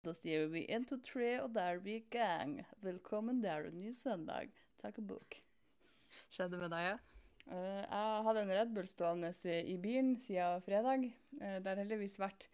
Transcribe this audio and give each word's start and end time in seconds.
Da 0.00 0.14
sier 0.16 0.46
vi 0.48 0.62
én, 0.72 0.84
to, 0.88 0.96
tre, 1.04 1.34
og 1.42 1.50
der 1.52 1.74
er 1.74 1.80
vi 1.84 1.98
i 1.98 2.04
gang. 2.08 2.54
Velkommen, 2.80 3.42
det 3.42 3.50
er 3.52 3.66
en 3.68 3.82
ny 3.82 3.90
søndag. 3.92 4.48
Takk 4.80 4.96
og 5.02 5.10
bok. 5.10 5.36
Skjedde 6.32 6.56
med 6.56 6.72
deg, 6.72 6.86
ja? 6.86 6.94
Uh, 7.50 7.82
jeg 7.82 8.22
hadde 8.24 8.44
en 8.46 8.52
Red 8.54 8.72
Bull 8.72 8.88
stående 8.88 9.32
i 9.60 9.76
bilen 9.82 10.14
siden 10.24 10.64
fredag. 10.64 11.04
Uh, 11.36 11.58
det 11.60 11.68
har 11.68 11.82
heldigvis 11.82 12.16
vært 12.20 12.48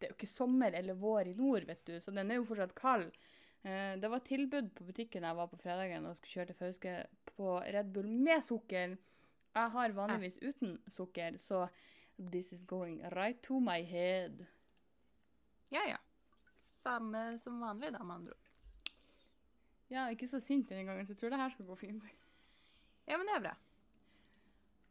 Det 0.00 0.08
er 0.08 0.14
jo 0.14 0.16
ikke 0.16 0.30
sommer 0.32 0.74
eller 0.74 0.98
vår 0.98 1.30
i 1.30 1.36
nord, 1.38 1.68
vet 1.68 1.84
du, 1.86 1.94
så 2.02 2.10
den 2.16 2.32
er 2.32 2.40
jo 2.40 2.48
fortsatt 2.48 2.74
kald. 2.74 3.06
Uh, 3.62 3.94
det 4.02 4.10
var 4.10 4.26
tilbud 4.26 4.74
på 4.74 4.90
butikken 4.90 5.28
jeg 5.28 5.38
var 5.38 5.50
på 5.52 5.62
fredagen 5.62 6.10
og 6.10 6.18
skulle 6.18 6.40
kjøre 6.40 6.50
til 6.50 6.60
Fauske 6.64 6.98
på 7.36 7.56
Red 7.70 7.94
Bull 7.94 8.10
med 8.10 8.42
sukker. 8.42 8.98
Jeg 9.54 9.76
har 9.78 9.94
vanligvis 9.94 10.42
uten 10.42 10.80
sukker, 10.90 11.38
så 11.38 11.68
this 12.18 12.50
is 12.50 12.66
going 12.66 12.98
right 13.14 13.38
to 13.46 13.62
my 13.62 13.78
head. 13.86 14.48
Ja, 15.70 15.86
ja. 15.86 16.00
Samme 16.70 17.24
som 17.42 17.58
vanlig, 17.60 17.92
da, 17.94 18.02
med 18.04 18.16
andre 18.20 18.36
ord. 18.36 18.46
Ja, 19.90 20.06
ikke 20.12 20.28
så 20.30 20.38
sint 20.42 20.68
denne 20.70 20.86
gangen, 20.86 21.06
så 21.06 21.12
jeg 21.16 21.20
tror 21.20 21.34
det 21.34 21.40
her 21.40 21.52
skal 21.52 21.66
gå 21.66 21.76
fint. 21.80 22.06
Ja, 23.10 23.18
men 23.18 23.26
det 23.26 23.34
er 23.36 23.44
bra. 23.48 23.54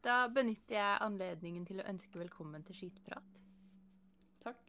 Da 0.04 0.16
benytter 0.32 0.76
jeg 0.76 1.04
anledningen 1.04 1.66
til 1.68 1.80
å 1.82 1.88
ønske 1.88 2.20
velkommen 2.20 2.64
til 2.68 2.76
Skitprat. 2.76 3.40
Takk. 4.44 4.60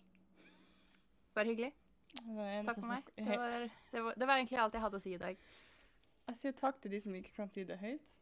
Bare 1.34 1.50
hyggelig. 1.50 1.72
Takk 2.10 2.78
for 2.78 2.90
meg. 2.90 3.10
Det 3.16 3.38
var, 3.38 3.66
det, 3.92 4.02
var, 4.04 4.14
det 4.18 4.26
var 4.26 4.40
egentlig 4.40 4.58
alt 4.58 4.74
jeg 4.74 4.82
hadde 4.82 4.98
å 4.98 5.04
si 5.04 5.14
i 5.14 5.20
dag. 5.20 5.44
Jeg 6.30 6.38
sier 6.38 6.56
takk 6.58 6.80
til 6.82 6.94
de 6.94 7.00
som 7.02 7.14
ikke 7.18 7.34
kan 7.36 7.50
si 7.50 7.66
det 7.66 7.78
høyt. 7.82 8.16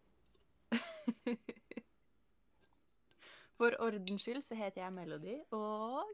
For 3.59 3.75
ordens 3.83 4.23
skyld 4.23 4.45
så 4.47 4.55
heter 4.55 4.85
jeg 4.85 4.95
Melody, 4.95 5.37
og 5.57 6.05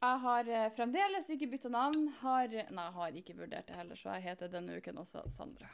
Jeg 0.00 0.20
har 0.22 0.48
eh, 0.48 0.70
fremdeles 0.72 1.26
ikke 1.34 1.48
bytta 1.52 1.68
navn. 1.72 2.06
Har, 2.22 2.48
nei, 2.48 2.84
jeg 2.86 2.94
har 2.96 3.16
ikke 3.20 3.36
vurdert 3.36 3.68
det 3.68 3.76
heller, 3.76 3.98
så 4.00 4.14
jeg 4.16 4.24
heter 4.30 4.48
denne 4.52 4.78
uken 4.80 5.00
også 5.02 5.26
Sandra. 5.34 5.68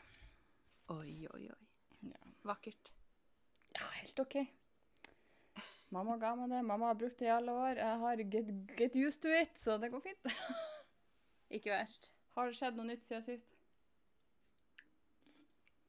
Oi, 0.95 1.27
oi, 1.35 1.45
oi. 1.51 1.67
Ja, 2.11 2.19
Vakkert. 2.47 2.91
ja 3.77 3.87
helt 4.01 4.23
OK. 4.23 4.37
Mamma 5.95 6.17
ga 6.19 6.33
meg 6.35 6.51
det. 6.51 6.65
Mamma 6.67 6.91
har 6.91 6.99
brukt 6.99 7.21
det 7.23 7.29
i 7.29 7.35
alle 7.37 7.55
år. 7.55 7.79
Jeg 7.79 8.01
har 8.03 8.23
get, 8.35 8.51
get 8.79 8.99
used 8.99 9.23
to 9.23 9.31
it, 9.31 9.55
så 9.63 9.77
det 9.79 9.93
går 9.95 10.03
fint. 10.09 10.27
Ikke 11.57 11.71
verst. 11.71 12.11
Har 12.35 12.51
det 12.51 12.59
skjedd 12.59 12.77
noe 12.77 12.89
nytt 12.91 13.07
siden 13.07 13.23
sist? 13.23 13.55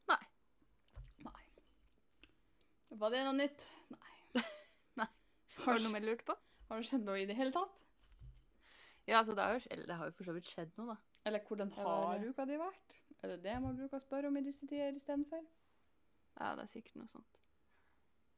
Nei. 0.08 0.22
Nei. 1.26 1.46
Var 3.02 3.16
det 3.18 3.24
noe 3.26 3.36
nytt? 3.42 3.66
Nei. 3.98 4.14
Nei. 5.02 5.10
Har, 5.10 5.66
Har 5.66 5.82
du 5.82 5.88
noe 5.88 5.96
mer 5.98 6.06
lurt 6.06 6.26
på? 6.30 6.38
har 6.70 6.82
det 6.84 6.90
skjedd 6.90 7.06
noe 7.08 7.18
i 7.22 7.26
det 7.30 7.36
hele 7.40 7.54
tatt? 7.56 7.82
Ja, 9.08 9.22
altså, 9.22 9.36
det 9.38 9.44
har 9.44 9.56
jo, 9.56 9.62
eller 9.72 9.88
det 9.88 9.96
har 9.96 10.10
jo 10.10 10.16
for 10.18 10.28
så 10.28 10.34
vidt 10.36 10.50
skjedd 10.52 10.74
noe, 10.78 10.94
da. 10.96 10.98
Eller 11.28 11.44
hvordan 11.48 11.72
har 11.76 12.24
uka 12.28 12.46
di 12.48 12.58
vært? 12.60 12.98
Er 13.24 13.34
det 13.34 13.38
det 13.44 13.56
man 13.64 13.76
bruker 13.78 13.98
å 13.98 14.04
spørre 14.04 14.30
om 14.30 14.38
i 14.40 14.44
disse 14.46 14.68
tider 14.68 14.96
istedenfor? 14.96 15.44
Ja, 16.38 16.54
det 16.56 16.68
er 16.68 16.72
sikkert 16.72 17.00
noe 17.02 17.10
sånt. 17.12 17.40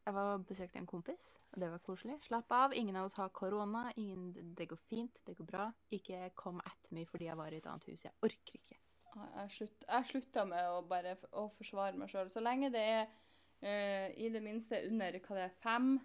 Jeg 0.05 0.15
var 0.15 0.37
besøkte 0.47 0.79
en 0.79 0.87
kompis, 0.89 1.25
og 1.53 1.59
det 1.61 1.69
var 1.69 1.81
koselig. 1.85 2.15
Slapp 2.25 2.51
av, 2.55 2.73
ingen 2.73 2.95
av 2.97 3.09
oss 3.09 3.17
har 3.19 3.29
korona. 3.35 3.89
Ingen, 3.99 4.53
det 4.57 4.69
går 4.71 4.79
fint, 4.89 5.19
det 5.27 5.35
går 5.37 5.49
bra. 5.49 5.65
Ikke 5.93 6.29
kom 6.39 6.61
etter 6.63 6.95
meg 6.95 7.09
fordi 7.11 7.27
jeg 7.27 7.37
var 7.37 7.53
i 7.53 7.59
et 7.59 7.67
annet 7.69 7.89
hus. 7.91 8.05
Jeg 8.07 8.15
orker 8.25 8.57
ikke. 8.61 8.79
Jeg, 9.19 9.51
slutt, 9.57 9.85
jeg 9.89 10.07
slutta 10.13 10.45
med 10.49 10.69
å 10.69 10.79
bare 10.87 11.17
å 11.37 11.47
forsvare 11.57 11.97
meg 11.99 12.09
sjøl. 12.13 12.29
Så 12.31 12.41
lenge 12.45 12.71
det 12.73 12.85
er 12.93 13.03
uh, 13.09 14.07
i 14.15 14.29
det 14.33 14.41
minste 14.45 14.79
under 14.87 15.19
hva 15.25 15.41
det 15.41 15.49
er, 15.49 15.57
fem, 15.65 15.97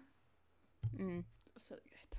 Mm. 0.95 1.23
så 1.57 1.73
er 1.73 1.79
det 1.81 1.89
greit. 1.91 2.14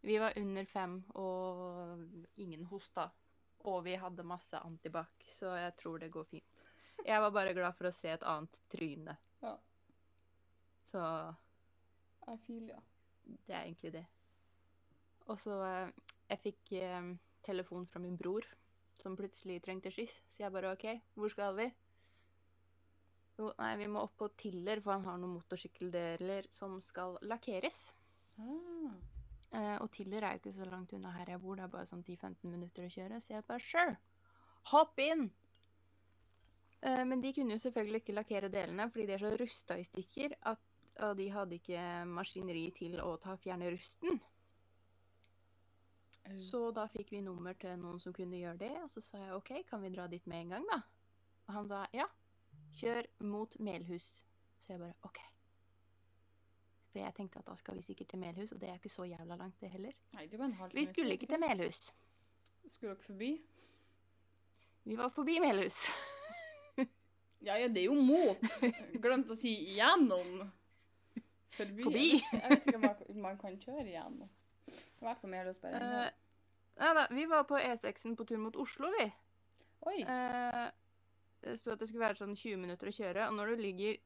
Vi 0.00 0.18
var 0.18 0.36
under 0.36 0.64
fem, 0.64 1.02
og 1.14 2.06
ingen 2.40 2.64
hosta. 2.70 3.10
Og 3.68 3.82
vi 3.84 3.96
hadde 4.00 4.24
masse 4.24 4.56
antibac, 4.56 5.26
så 5.36 5.52
jeg 5.58 5.74
tror 5.76 6.00
det 6.00 6.12
går 6.12 6.24
fint. 6.30 6.62
Jeg 7.04 7.20
var 7.20 7.32
bare 7.32 7.52
glad 7.56 7.76
for 7.76 7.88
å 7.88 7.92
se 7.92 8.12
et 8.12 8.24
annet 8.28 8.56
tryne. 8.72 9.16
Ja. 9.42 9.54
Så 10.88 11.02
I 12.28 12.38
feel, 12.46 12.70
ja. 12.72 12.80
det 13.46 13.54
er 13.54 13.66
egentlig 13.66 13.92
det. 13.98 14.06
Og 15.30 15.38
så 15.40 15.60
eh, 15.64 15.92
Jeg 16.30 16.42
fikk 16.44 16.72
eh, 16.80 17.12
telefon 17.44 17.86
fra 17.90 18.00
min 18.02 18.16
bror, 18.18 18.46
som 18.96 19.16
plutselig 19.18 19.60
trengte 19.64 19.92
skyss. 19.92 20.20
Så 20.28 20.44
jeg 20.44 20.52
bare 20.54 20.72
OK, 20.76 20.86
hvor 21.14 21.32
skal 21.32 21.56
vi? 21.58 21.68
Jo, 23.40 23.52
nei, 23.58 23.72
vi 23.80 23.88
må 23.88 24.02
opp 24.04 24.18
på 24.20 24.28
Tiller, 24.40 24.82
for 24.84 24.96
han 24.96 25.06
har 25.08 25.20
noen 25.20 25.38
motorsykkeldeler 25.38 26.48
som 26.52 26.76
skal 26.84 27.16
lakkeres. 27.24 27.88
Ah. 28.40 29.19
Eh, 29.50 29.76
og 29.82 29.90
Tiller 29.94 30.24
er 30.24 30.36
jo 30.36 30.42
ikke 30.44 30.56
så 30.56 30.70
langt 30.70 30.92
unna 30.94 31.12
her 31.16 31.34
jeg 31.34 31.42
bor, 31.42 31.58
det 31.58 31.66
er 31.66 31.74
bare 31.74 31.90
sånn 31.90 32.04
10-15 32.06 32.50
minutter 32.52 32.86
å 32.86 32.92
kjøre. 32.94 33.20
Så 33.20 33.34
jeg 33.34 33.46
bare 33.48 33.64
sure, 33.64 33.96
hopp 34.70 35.00
inn! 35.02 35.28
Eh, 36.80 37.04
men 37.04 37.22
de 37.24 37.32
kunne 37.36 37.56
jo 37.56 37.64
selvfølgelig 37.64 38.02
ikke 38.04 38.18
lakkere 38.18 38.52
delene, 38.52 38.88
fordi 38.90 39.08
de 39.10 39.16
er 39.16 39.24
så 39.24 39.32
rusta 39.40 39.78
i 39.78 39.86
stykker 39.88 40.36
at 40.52 40.66
og 41.00 41.16
de 41.16 41.30
hadde 41.32 41.56
ikke 41.56 41.80
maskineri 42.10 42.66
til 42.76 42.98
å 43.00 43.14
ta 43.20 43.36
fjerne 43.40 43.70
rusten. 43.72 44.20
Så 46.38 46.60
da 46.76 46.84
fikk 46.90 47.14
vi 47.14 47.22
nummer 47.24 47.56
til 47.58 47.78
noen 47.80 47.98
som 48.02 48.14
kunne 48.14 48.38
gjøre 48.38 48.60
det, 48.60 48.72
og 48.84 48.90
så 48.92 49.02
sa 49.02 49.22
jeg 49.22 49.36
OK, 49.38 49.52
kan 49.70 49.82
vi 49.82 49.90
dra 49.94 50.06
dit 50.10 50.26
med 50.30 50.44
en 50.44 50.54
gang, 50.56 50.68
da? 50.70 50.80
Og 51.48 51.54
han 51.56 51.70
sa 51.70 51.84
ja, 51.96 52.06
kjør 52.76 53.08
mot 53.26 53.56
Melhus. 53.58 54.20
Så 54.60 54.74
jeg 54.74 54.82
bare 54.82 54.98
OK. 55.08 55.18
For 56.90 56.98
jeg 56.98 57.14
tenkte 57.14 57.38
at 57.38 57.46
da 57.46 57.54
skal 57.54 57.76
vi 57.78 57.82
sikkert 57.86 58.08
til 58.10 58.18
Melhus, 58.18 58.52
og 58.52 58.60
det 58.60 58.68
er 58.68 58.74
ikke 58.80 58.90
så 58.90 59.04
jævla 59.06 59.36
langt, 59.38 59.60
det 59.60 59.70
heller. 59.70 59.92
Nei, 60.16 60.26
det 60.26 60.38
var 60.40 60.44
en 60.50 60.56
halv 60.58 60.74
Vi 60.74 60.84
skulle 60.88 61.12
ikke 61.14 61.26
til 61.30 61.38
Melhus. 61.40 61.92
Skulle 62.66 62.94
dere 62.96 63.04
forbi? 63.06 63.30
Vi 64.84 64.96
var 64.98 65.08
forbi 65.14 65.38
Melhus. 65.40 65.84
Ja, 67.42 67.54
ja, 67.56 67.68
det 67.72 67.80
er 67.80 67.86
jo 67.86 67.94
mot. 67.96 68.42
Glemte 69.00 69.32
å 69.32 69.36
si 69.38 69.54
gjennom. 69.78 70.42
Forbi. 71.56 71.84
Forbi. 71.86 72.08
Jeg 72.20 72.50
vet 72.50 72.66
ikke 72.68 72.80
om 73.14 73.22
man- 73.24 73.38
kan 73.40 73.54
kjøre 73.62 73.86
igjennom. 73.86 74.28
Jeg 74.68 75.00
har 75.00 75.06
vært 75.14 75.22
på 75.22 75.30
Melhus 75.32 75.56
bare 75.62 75.78
en 75.78 75.82
Eh, 75.86 75.94
gang. 75.94 76.12
Nei 76.82 76.90
da, 76.98 77.06
vi 77.16 77.24
var 77.30 77.46
på 77.48 77.56
E6-en 77.56 78.16
på 78.18 78.26
tur 78.28 78.36
mot 78.44 78.56
Oslo, 78.60 78.90
vi. 78.98 79.06
Oi. 79.88 79.96
Eh, 80.04 80.70
det 81.40 81.56
sto 81.62 81.72
at 81.72 81.78
det 81.80 81.88
skulle 81.88 82.04
være 82.04 82.20
sånn 82.20 82.36
20 82.36 82.60
minutter 82.60 82.88
å 82.92 82.92
kjøre, 82.98 83.24
og 83.30 83.34
når 83.38 83.54
du 83.56 83.62
ligger 83.62 83.96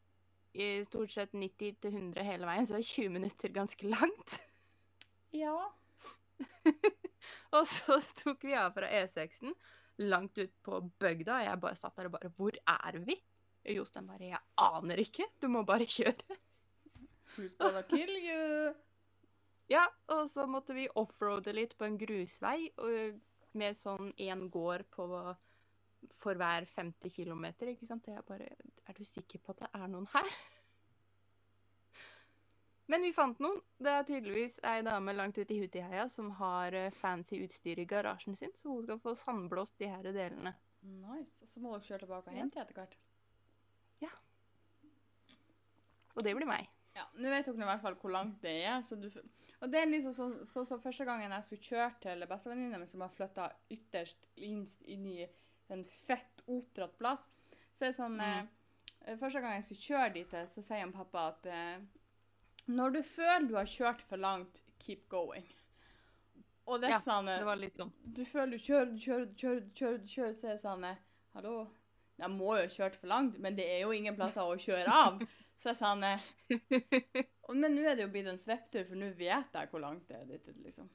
i 0.54 0.84
stort 0.86 1.10
sett 1.10 1.32
90-100 1.34 2.22
hele 2.22 2.46
veien, 2.46 2.66
så 2.66 2.78
er 2.78 2.86
20 2.86 3.14
minutter 3.16 3.50
ganske 3.54 3.88
langt. 3.90 4.36
Ja. 5.34 5.56
Og 7.56 7.66
så 7.70 7.98
tok 8.22 8.46
vi 8.46 8.54
av 8.58 8.74
fra 8.76 8.90
E6-en 9.02 9.54
langt 10.02 10.38
ut 10.38 10.54
på 10.66 10.80
bygda, 11.00 11.36
og 11.38 11.46
jeg 11.46 11.60
bare 11.62 11.78
satt 11.78 11.94
der 11.98 12.08
og 12.08 12.16
bare 12.16 12.30
Hvor 12.34 12.56
er 12.58 12.98
vi? 13.06 13.14
Og 13.64 13.76
Jostein 13.78 14.08
bare 14.10 14.32
Jeg 14.32 14.40
aner 14.60 15.02
ikke, 15.04 15.28
du 15.40 15.46
må 15.48 15.62
bare 15.66 15.86
kjøre. 15.86 16.38
Who's 17.36 17.54
gonna 17.58 17.82
kill 17.92 18.10
you? 18.18 18.74
Ja, 19.70 19.86
og 20.12 20.26
så 20.30 20.46
måtte 20.50 20.74
vi 20.76 20.88
offroade 21.00 21.54
litt 21.56 21.78
på 21.78 21.86
en 21.86 21.96
grusvei 21.98 22.68
med 23.54 23.78
sånn 23.78 24.10
én 24.20 24.48
gård 24.52 24.84
på 24.92 25.06
for 26.12 26.34
hver 26.40 26.66
50 26.74 27.10
km, 27.14 27.44
ikke 27.70 27.86
sant? 27.88 28.04
Det 28.06 28.14
jeg 28.14 28.26
bare 28.28 28.48
Er 28.88 28.98
du 28.98 29.04
sikker 29.04 29.38
på 29.38 29.54
at 29.54 29.64
det 29.64 29.70
er 29.74 29.86
noen 29.88 30.06
her? 30.12 30.28
Men 32.92 33.00
vi 33.02 33.14
fant 33.16 33.38
noen. 33.40 33.60
Det 33.80 33.88
er 33.90 34.04
tydeligvis 34.04 34.58
ei 34.68 34.82
dame 34.84 35.14
langt 35.16 35.38
ute 35.38 35.54
i 35.54 35.60
Hutiheia 35.62 36.04
som 36.12 36.30
har 36.36 36.74
eh, 36.76 36.90
fancy 36.92 37.40
utstyr 37.46 37.80
i 37.80 37.86
garasjen 37.88 38.36
sin, 38.36 38.52
så 38.54 38.68
hun 38.68 38.84
skal 38.84 39.00
få 39.00 39.14
sandblåst 39.16 39.78
de 39.80 39.88
her 39.88 40.04
delene. 40.12 40.52
Nice. 40.84 41.32
Og 41.40 41.48
så 41.48 41.62
må 41.64 41.72
dere 41.72 41.86
kjøre 41.86 42.04
tilbake 42.04 42.28
og 42.28 42.34
Ja. 42.36 42.40
hente 42.42 42.60
etter 42.60 42.76
hvert. 42.76 42.96
Ja. 44.04 44.12
Og 46.14 46.22
det 46.24 46.34
blir 46.36 46.46
meg. 46.46 46.68
Ja, 46.94 47.08
Nå 47.18 47.30
vet 47.32 47.48
dere 47.48 47.64
i 47.64 47.70
hvert 47.70 47.82
fall 47.82 47.96
hvor 47.98 48.12
langt 48.14 48.42
det 48.44 48.52
er. 48.68 48.82
Så 48.86 48.96
du, 49.00 49.08
og 49.08 49.70
det 49.72 49.80
er 49.80 49.88
liksom 49.90 50.12
sånn 50.14 50.34
så, 50.46 50.62
så, 50.68 50.78
første 50.78 51.06
gangen 51.08 51.32
jeg 51.32 51.46
skulle 51.48 51.68
kjøre 51.70 51.88
til 52.04 52.26
bestevenninna 52.30 52.78
mi, 52.78 52.86
som 52.90 53.02
har 53.02 53.14
flytta 53.16 53.48
ytterst 53.74 54.28
innst 54.36 54.84
inn 54.86 55.08
i 55.10 55.24
en 55.70 55.84
fett 55.84 56.42
otratt 56.46 56.98
plass, 56.98 57.28
så 57.74 57.84
er 57.86 57.92
det 57.92 57.96
sånn 57.98 58.16
Mm. 58.20 58.48
eh, 59.06 59.16
Første 59.20 59.40
gang 59.40 59.52
jeg 59.58 59.64
skulle 59.64 59.86
kjøre 59.88 60.12
dit, 60.14 60.30
så 60.54 60.62
sier 60.64 60.80
han 60.80 60.92
pappa 60.92 61.26
at 61.28 61.46
eh, 61.46 61.78
når 62.68 62.92
du 62.94 63.02
føler 63.02 63.48
du 63.48 63.54
har 63.56 63.66
kjørt 63.68 64.00
for 64.02 64.16
langt, 64.16 64.62
keep 64.80 65.08
going. 65.08 65.44
Og 66.66 66.80
det 66.80 66.88
er 66.88 66.94
Ja, 66.94 66.98
sånn 67.00 67.28
eh, 67.28 67.38
Det 67.38 67.44
var 67.44 67.56
litt 67.60 67.76
sånn. 67.76 67.90
du 68.04 68.24
føler 68.24 68.56
du 68.56 68.58
kjører, 68.64 68.92
du 68.92 68.98
kjører, 68.98 69.26
du 69.26 69.34
kjører, 69.36 69.60
du 69.60 69.74
kjører, 69.74 69.98
du 69.98 70.06
kjører, 70.08 70.34
så 70.40 70.46
er 70.48 70.52
det 70.56 70.60
sånn 70.62 70.84
eh, 70.84 70.96
Hallo? 71.34 71.70
Jeg 72.16 72.30
må 72.30 72.54
jo 72.56 72.62
ha 72.62 72.70
kjørt 72.70 72.94
for 72.96 73.06
langt, 73.10 73.38
men 73.42 73.56
det 73.56 73.64
er 73.68 73.80
jo 73.82 73.90
ingen 73.92 74.14
plasser 74.16 74.40
å 74.46 74.54
kjøre 74.56 74.86
av. 74.94 75.18
Så 75.58 75.72
jeg 75.72 75.76
sa 75.76 75.92
eh, 76.06 76.20
Men 77.52 77.74
nå 77.74 77.82
er 77.84 77.96
det 77.98 78.04
jo 78.06 78.12
blitt 78.14 78.28
en 78.30 78.38
svepptur, 78.38 78.84
for 78.88 78.94
nå 78.96 79.10
vet 79.18 79.52
jeg 79.52 79.68
hvor 79.70 79.80
langt 79.82 80.06
det 80.08 80.16
er 80.16 80.24
dit, 80.30 80.46
liksom. 80.64 80.88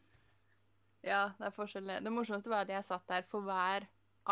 Ja, 1.04 1.34
det 1.38 1.46
er 1.48 1.52
forskjellig. 1.56 2.00
Det 2.04 2.12
morsomste 2.12 2.50
var 2.50 2.66
at 2.66 2.72
jeg 2.74 2.84
satt 2.88 3.06
der 3.08 3.22
for 3.30 3.42
hver 3.46 3.86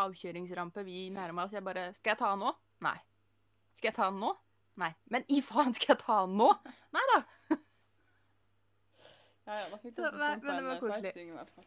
avkjøringsrampe 0.04 0.84
vi 0.86 1.08
nærma 1.14 1.44
oss. 1.46 1.52
Jeg 1.56 1.64
bare 1.66 1.88
Skal 1.96 2.14
jeg 2.14 2.18
ta 2.22 2.30
den 2.34 2.44
nå? 2.44 2.52
Nei. 2.86 2.96
Skal 3.74 3.90
jeg 3.90 3.96
ta 3.98 4.10
den 4.10 4.20
nå? 4.22 4.32
Nei. 4.78 4.92
Men 5.10 5.24
i 5.34 5.40
faen, 5.42 5.74
skal 5.74 5.94
jeg 5.96 6.02
ta 6.04 6.20
den 6.26 6.36
nå? 6.38 6.52
Nei 6.96 7.06
da. 7.14 7.22
Ja, 9.48 9.54
ja, 9.62 9.68
da 9.72 9.76
fikk 9.80 9.94
du 9.96 10.02
men- 10.12 10.40
men 10.44 10.56
det 10.58 10.64
var 10.66 10.80
koselig. 10.82 11.12
hvert 11.32 11.50
fall. 11.54 11.64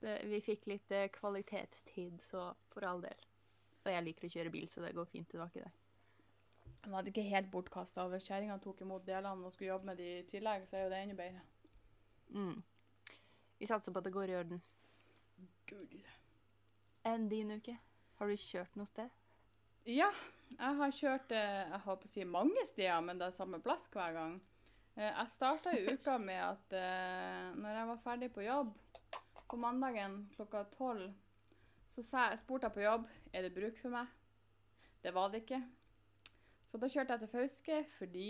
Så 0.00 0.14
vi 0.24 0.38
fikk 0.40 0.62
litt 0.66 0.90
eh, 0.96 1.08
kvalitetstid, 1.12 2.22
så 2.24 2.54
for 2.72 2.86
all 2.88 3.02
del. 3.04 3.18
Og 3.84 3.90
jeg 3.92 4.04
liker 4.06 4.26
å 4.26 4.30
kjøre 4.32 4.50
bil, 4.54 4.66
så 4.72 4.80
det 4.80 4.94
går 4.96 5.04
fint. 5.12 5.28
Det 5.28 5.36
var 5.38 5.50
ikke 5.52 5.66
det. 5.66 5.72
Den 6.86 6.94
hadde 6.96 7.10
ikke 7.12 7.24
helt 7.28 7.50
bortkasta. 7.52 8.06
Hvis 8.08 8.24
kjerringa 8.30 8.56
tok 8.64 8.80
imot 8.80 9.04
delene 9.04 9.44
og 9.44 9.52
skulle 9.52 9.68
jobbe 9.74 9.90
med 9.90 10.00
de 10.00 10.06
i 10.22 10.22
tillegg, 10.30 10.64
så 10.70 10.78
er 10.78 10.86
jo 10.86 10.92
det 10.94 11.02
enda 11.02 11.16
bedre. 11.18 11.42
Mm. 12.32 12.62
Vi 13.60 13.68
satser 13.68 13.92
på 13.92 14.00
at 14.00 14.08
det 14.08 14.14
går 14.16 14.32
i 14.32 14.38
orden. 14.40 14.62
Gull. 15.70 16.02
Enn 17.06 17.28
din 17.30 17.50
uke? 17.56 17.76
Har 18.18 18.28
du 18.28 18.36
kjørt 18.36 18.76
noe 18.76 18.88
sted? 18.88 19.08
Ja, 19.88 20.10
jeg 20.52 20.76
har 20.80 20.92
kjørt 20.92 21.32
eh, 21.32 21.62
jeg 21.72 21.80
håper 21.86 22.08
å 22.08 22.12
si 22.12 22.24
mange 22.28 22.64
steder, 22.68 23.00
men 23.04 23.18
det 23.20 23.30
er 23.30 23.36
samme 23.36 23.60
plass 23.64 23.86
hver 23.94 24.12
gang. 24.16 24.34
Eh, 24.96 25.08
Jeg 25.08 25.32
starta 25.32 25.72
uka 25.72 26.18
med 26.20 26.42
at 26.44 26.76
eh, 26.76 27.50
når 27.56 27.78
jeg 27.78 27.88
var 27.92 28.02
ferdig 28.04 28.30
på 28.34 28.44
jobb 28.44 28.74
på 29.50 29.58
mandagen 29.58 30.24
klokka 30.36 30.64
tolv, 30.76 31.08
så 31.90 32.04
spurte 32.38 32.68
jeg 32.68 32.74
på 32.76 32.84
jobb 32.84 33.08
er 33.32 33.46
det 33.46 33.54
bruk 33.56 33.78
for 33.80 33.90
meg. 33.94 34.06
Det 35.02 35.14
var 35.16 35.32
det 35.32 35.42
ikke. 35.42 35.62
Så 36.68 36.78
da 36.78 36.86
kjørte 36.86 37.16
jeg 37.16 37.24
til 37.24 37.32
Fauske 37.32 37.78
fordi 37.96 38.28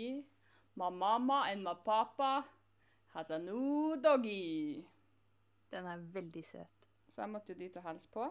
my 0.79 0.87
mama 0.89 1.43
and 1.51 1.61
my 1.67 1.75
papa 1.85 2.45
has 3.13 3.29
a 3.29 3.37
new 3.37 3.97
doggy. 4.01 4.81
Den 5.71 5.85
er 5.85 6.01
veldig 6.15 6.45
søt. 6.47 6.80
Så 7.21 7.25
jeg 7.25 7.33
måtte 7.35 7.53
jo 7.53 7.59
dit 7.59 7.75
og 7.77 7.83
hilse 7.85 8.09
på. 8.09 8.23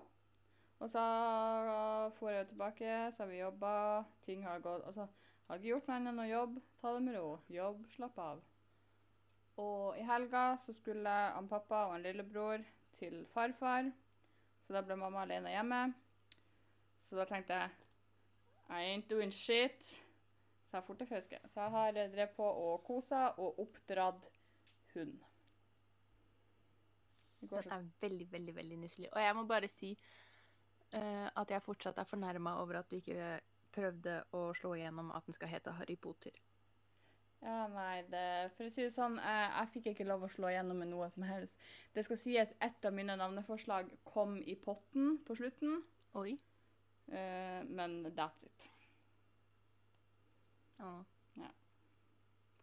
Og 0.82 0.88
så 0.90 1.02
dro 2.18 2.32
jeg 2.34 2.48
tilbake, 2.48 2.94
så 3.14 3.22
har 3.22 3.28
vi 3.30 3.36
jobba, 3.38 4.02
ting 4.26 4.42
har 4.42 4.58
gått 4.58 4.82
Og 4.82 4.94
så 4.96 5.04
har 5.04 5.54
jeg 5.54 5.60
ikke 5.60 5.68
gjort 5.68 5.86
noe 5.86 5.98
annet 6.00 6.10
enn 6.10 6.22
å 6.24 6.24
jobbe, 6.26 6.62
ta 6.80 6.92
det 6.96 7.04
med 7.04 7.14
ro. 7.14 7.28
Jobb, 7.54 7.84
slapp 7.94 8.18
av. 8.18 8.42
Og 9.62 9.94
i 10.00 10.08
helga 10.10 10.42
så 10.64 10.74
skulle 10.74 11.14
han 11.36 11.52
pappa 11.54 11.84
og 11.86 11.94
en 12.00 12.08
lillebror 12.08 12.66
til 12.98 13.22
farfar, 13.30 13.94
så 14.66 14.74
da 14.74 14.82
ble 14.82 14.98
mamma 14.98 15.22
alene 15.22 15.54
hjemme. 15.54 15.80
Så 17.06 17.22
da 17.22 17.30
tenkte 17.30 17.62
jeg 17.62 17.70
I 18.74 18.90
ain't 18.90 19.06
doing 19.06 19.30
shit. 19.30 19.94
Så 20.66 20.80
jeg 20.80 20.88
dro 20.90 20.98
til. 21.06 21.46
Så 21.46 21.62
jeg 21.62 21.78
har 21.78 21.94
drevet 21.94 22.34
på 22.34 22.54
og 22.66 22.82
kosa 22.90 23.28
og 23.38 23.62
oppdratt 23.68 24.32
hund. 24.96 25.29
Den 27.40 27.72
er 27.72 27.86
veldig, 28.00 28.26
veldig 28.32 28.54
veldig 28.56 28.78
nusselig. 28.82 29.08
Og 29.12 29.22
jeg 29.22 29.36
må 29.36 29.46
bare 29.48 29.68
si 29.70 29.94
uh, 29.96 31.28
at 31.28 31.50
jeg 31.50 31.64
fortsatt 31.64 31.98
er 31.98 32.08
fornærma 32.08 32.58
over 32.60 32.80
at 32.82 32.90
du 32.90 32.98
ikke 33.00 33.38
prøvde 33.72 34.20
å 34.36 34.50
slå 34.56 34.74
igjennom 34.76 35.12
at 35.14 35.26
den 35.26 35.36
skal 35.36 35.52
hete 35.52 35.74
Harry 35.78 35.96
Potter. 35.96 36.34
Ja, 37.40 37.62
nei, 37.72 38.02
det, 38.12 38.50
for 38.56 38.68
å 38.68 38.72
si 38.72 38.84
det 38.84 38.92
sånn, 38.92 39.14
jeg, 39.16 39.44
jeg 39.54 39.70
fikk 39.74 39.86
ikke 39.94 40.04
lov 40.10 40.26
å 40.26 40.28
slå 40.28 40.50
igjennom 40.50 40.82
med 40.82 40.90
noe 40.90 41.06
som 41.08 41.24
helst. 41.24 41.56
Det 41.94 42.04
skal 42.04 42.20
sies, 42.20 42.52
ett 42.60 42.84
av 42.84 42.92
mine 42.92 43.16
navneforslag 43.16 43.88
kom 44.04 44.36
i 44.44 44.58
potten 44.60 45.16
på 45.24 45.38
slutten, 45.38 45.80
Oi. 46.12 46.38
Uh, 47.12 47.62
men 47.66 48.12
that's 48.16 48.44
it. 48.44 48.70
Å. 50.82 50.90
Ja. 51.38 51.50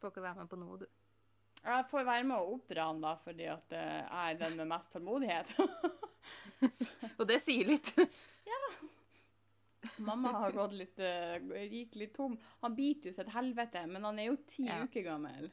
Får 0.02 0.12
ikke 0.12 0.24
være 0.24 0.42
med 0.42 0.52
på 0.52 0.60
noe, 0.60 0.80
du. 0.82 0.88
Jeg 1.64 1.86
får 1.90 2.06
være 2.08 2.24
med 2.30 2.38
å 2.38 2.54
oppdra 2.56 2.86
han 2.92 3.02
da, 3.04 3.16
fordi 3.24 3.48
at 3.52 3.74
eh, 3.76 4.00
jeg 4.06 4.36
er 4.36 4.40
den 4.44 4.56
med 4.62 4.70
mest 4.72 4.94
tålmodighet. 4.94 5.54
Og 7.20 7.26
det 7.28 7.40
sier 7.44 7.68
litt. 7.68 7.92
Mamma 9.98 10.32
har 10.32 10.52
gått 10.52 10.74
litt, 10.78 11.00
eh, 11.00 11.38
gikk 11.72 11.96
litt 12.02 12.14
tom. 12.16 12.36
Han 12.62 12.76
biter 12.78 13.10
jo 13.10 13.16
seg 13.16 13.28
et 13.28 13.34
helvete, 13.34 13.84
men 13.90 14.04
han 14.06 14.20
er 14.20 14.30
jo 14.30 14.36
ti 14.48 14.66
Ja. 14.68 14.84
uker 14.86 15.04
gammel. 15.06 15.50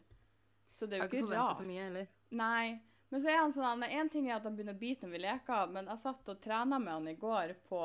Så 0.75 0.87
det 0.87 0.99
er 0.99 1.05
jo 1.05 1.09
ikke 1.09 1.19
ikke 1.23 1.29
forventet 1.31 1.63
så 1.63 1.69
mye 1.69 1.85
heller. 1.87 2.09
Nei. 2.31 2.81
Men 3.11 3.23
så 3.23 3.31
er 3.31 3.39
han 3.39 3.53
sånn, 3.55 3.85
en 3.87 4.09
ting 4.11 4.29
er 4.29 4.37
at 4.37 4.43
han 4.49 4.57
begynner 4.57 4.75
å 4.75 4.81
bite 4.81 5.07
når 5.07 5.13
vi 5.15 5.23
leker, 5.23 5.69
men 5.71 5.87
jeg 5.93 6.03
satt 6.03 6.29
og 6.33 6.41
trena 6.43 6.81
med 6.83 6.93
han 6.93 7.09
i 7.09 7.15
går 7.21 7.55
på 7.69 7.81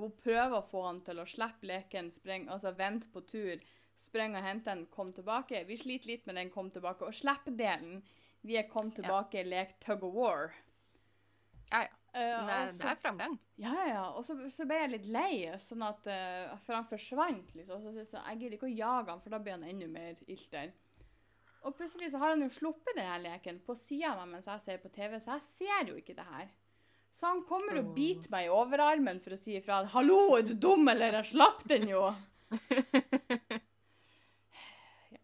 å 0.00 0.08
prøve 0.20 0.58
å 0.58 0.66
få 0.68 0.82
han 0.86 1.00
til 1.06 1.18
å 1.22 1.26
slippe 1.26 1.66
leken, 1.66 2.10
spreng, 2.12 2.48
altså 2.52 2.74
vente 2.76 3.08
på 3.10 3.22
tur, 3.26 3.62
sprenge 4.00 4.40
og 4.40 4.44
hente 4.46 4.70
den, 4.72 4.86
kom 4.92 5.12
tilbake. 5.16 5.64
Vi 5.68 5.76
sliter 5.80 6.10
litt 6.12 6.26
med 6.26 6.36
den 6.40 6.50
kom 6.50 6.70
tilbake, 6.72 7.04
og 7.06 7.14
slipp-delen, 7.16 8.02
vi 8.42 8.56
er 8.56 8.68
kom 8.70 8.90
tilbake, 8.94 9.42
lek 9.44 9.76
tug 9.84 10.04
of 10.08 10.14
war. 10.16 10.52
Ja, 11.72 11.82
ja. 11.86 11.96
Uh, 12.10 12.16
det, 12.18 12.54
er, 12.56 12.66
så- 12.66 12.82
det 12.82 12.90
er 12.90 12.96
framgang. 12.98 13.34
ja, 13.62 13.72
ja, 13.76 13.86
ja. 13.92 14.06
Og 14.18 14.24
så, 14.26 14.34
så 14.50 14.64
ble 14.66 14.80
jeg 14.80 14.90
litt 14.96 15.04
lei, 15.14 15.34
sånn 15.62 15.84
at, 15.86 16.08
uh, 16.10 16.56
for 16.64 16.74
han 16.74 16.88
forsvant, 16.90 17.52
liksom. 17.54 17.84
Så, 17.84 17.92
så, 18.10 18.22
jeg 18.32 18.40
gidder 18.40 18.56
ikke 18.56 18.66
å 18.66 18.72
jage 18.74 19.12
han, 19.12 19.20
for 19.22 19.30
da 19.30 19.38
blir 19.38 19.54
han 19.54 19.62
enda 19.70 19.86
mer 19.86 20.18
ilter. 20.26 20.72
Og 21.62 21.76
plutselig 21.76 22.08
så 22.10 22.18
har 22.18 22.32
han 22.32 22.42
jo 22.42 22.48
sluppet 22.50 22.96
denne 22.96 23.20
leken 23.22 23.60
på 23.62 23.76
sida 23.78 24.14
av 24.14 24.22
meg 24.24 24.32
mens 24.32 24.48
jeg 24.48 24.64
ser 24.64 24.78
på 24.82 24.90
TV, 24.96 25.18
så 25.20 25.36
jeg 25.36 25.46
ser 25.52 25.92
jo 25.92 25.98
ikke 26.00 26.16
det 26.18 26.24
her. 26.32 26.48
Så 27.12 27.26
han 27.26 27.42
kommer 27.46 27.78
og 27.78 27.92
biter 27.94 28.30
meg 28.32 28.46
i 28.48 28.52
overarmen 28.54 29.20
for 29.22 29.34
å 29.36 29.38
si 29.38 29.56
ifra. 29.58 29.82
'Hallo, 29.92 30.18
er 30.38 30.42
du 30.48 30.54
dum, 30.54 30.88
eller? 30.88 31.12
Jeg 31.20 31.30
slapp 31.34 31.62
den 31.68 31.88
jo!' 31.90 32.08
ja. 35.14 35.18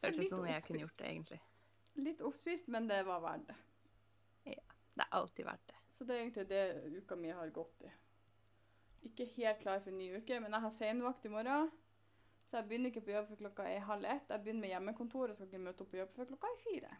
Så 0.00 0.10
ut 0.12 0.20
som 0.30 0.40
noe 0.40 0.50
jeg 0.50 0.64
kunne 0.66 0.84
oppspist. 0.86 0.98
det, 0.98 1.10
egentlig. 1.14 1.40
Litt 2.00 2.22
oppspist, 2.24 2.70
men 2.72 2.88
det 2.88 3.02
var 3.08 3.20
verdt 3.24 3.50
det. 3.50 3.56
Ja. 4.54 4.62
Det 4.94 5.04
er 5.04 5.18
alltid 5.18 5.46
verdt 5.46 5.66
det. 5.68 5.76
Så 5.90 6.04
det 6.04 6.14
er 6.14 6.22
egentlig 6.24 6.46
det 6.48 6.62
uka 6.96 7.16
mi 7.16 7.30
har 7.34 7.52
gått 7.54 7.84
i. 7.84 7.92
Ikke 9.08 9.26
helt 9.36 9.60
klar 9.60 9.80
for 9.80 9.92
en 9.92 9.98
ny 9.98 10.10
uke, 10.16 10.40
men 10.40 10.52
jeg 10.52 10.64
har 10.64 10.74
senvakt 10.74 11.24
i 11.24 11.32
morgen. 11.32 11.70
Så 12.44 12.58
jeg 12.58 12.68
begynner 12.68 12.90
ikke 12.90 13.04
på 13.06 13.14
jobb 13.14 13.28
før 13.28 13.40
klokka 13.44 13.66
er 13.70 13.84
halv 13.86 14.08
ett. 14.10 14.32
Jeg 14.32 14.42
begynner 14.44 14.64
med 14.64 14.72
hjemmekontor 14.72 15.30
og 15.30 15.36
skal 15.36 15.48
ikke 15.48 15.62
møte 15.62 15.84
opp 15.84 15.92
på 15.92 16.00
jobb 16.00 16.14
før 16.14 16.30
klokka 16.32 16.50
er 16.50 16.62
fire. 16.64 16.96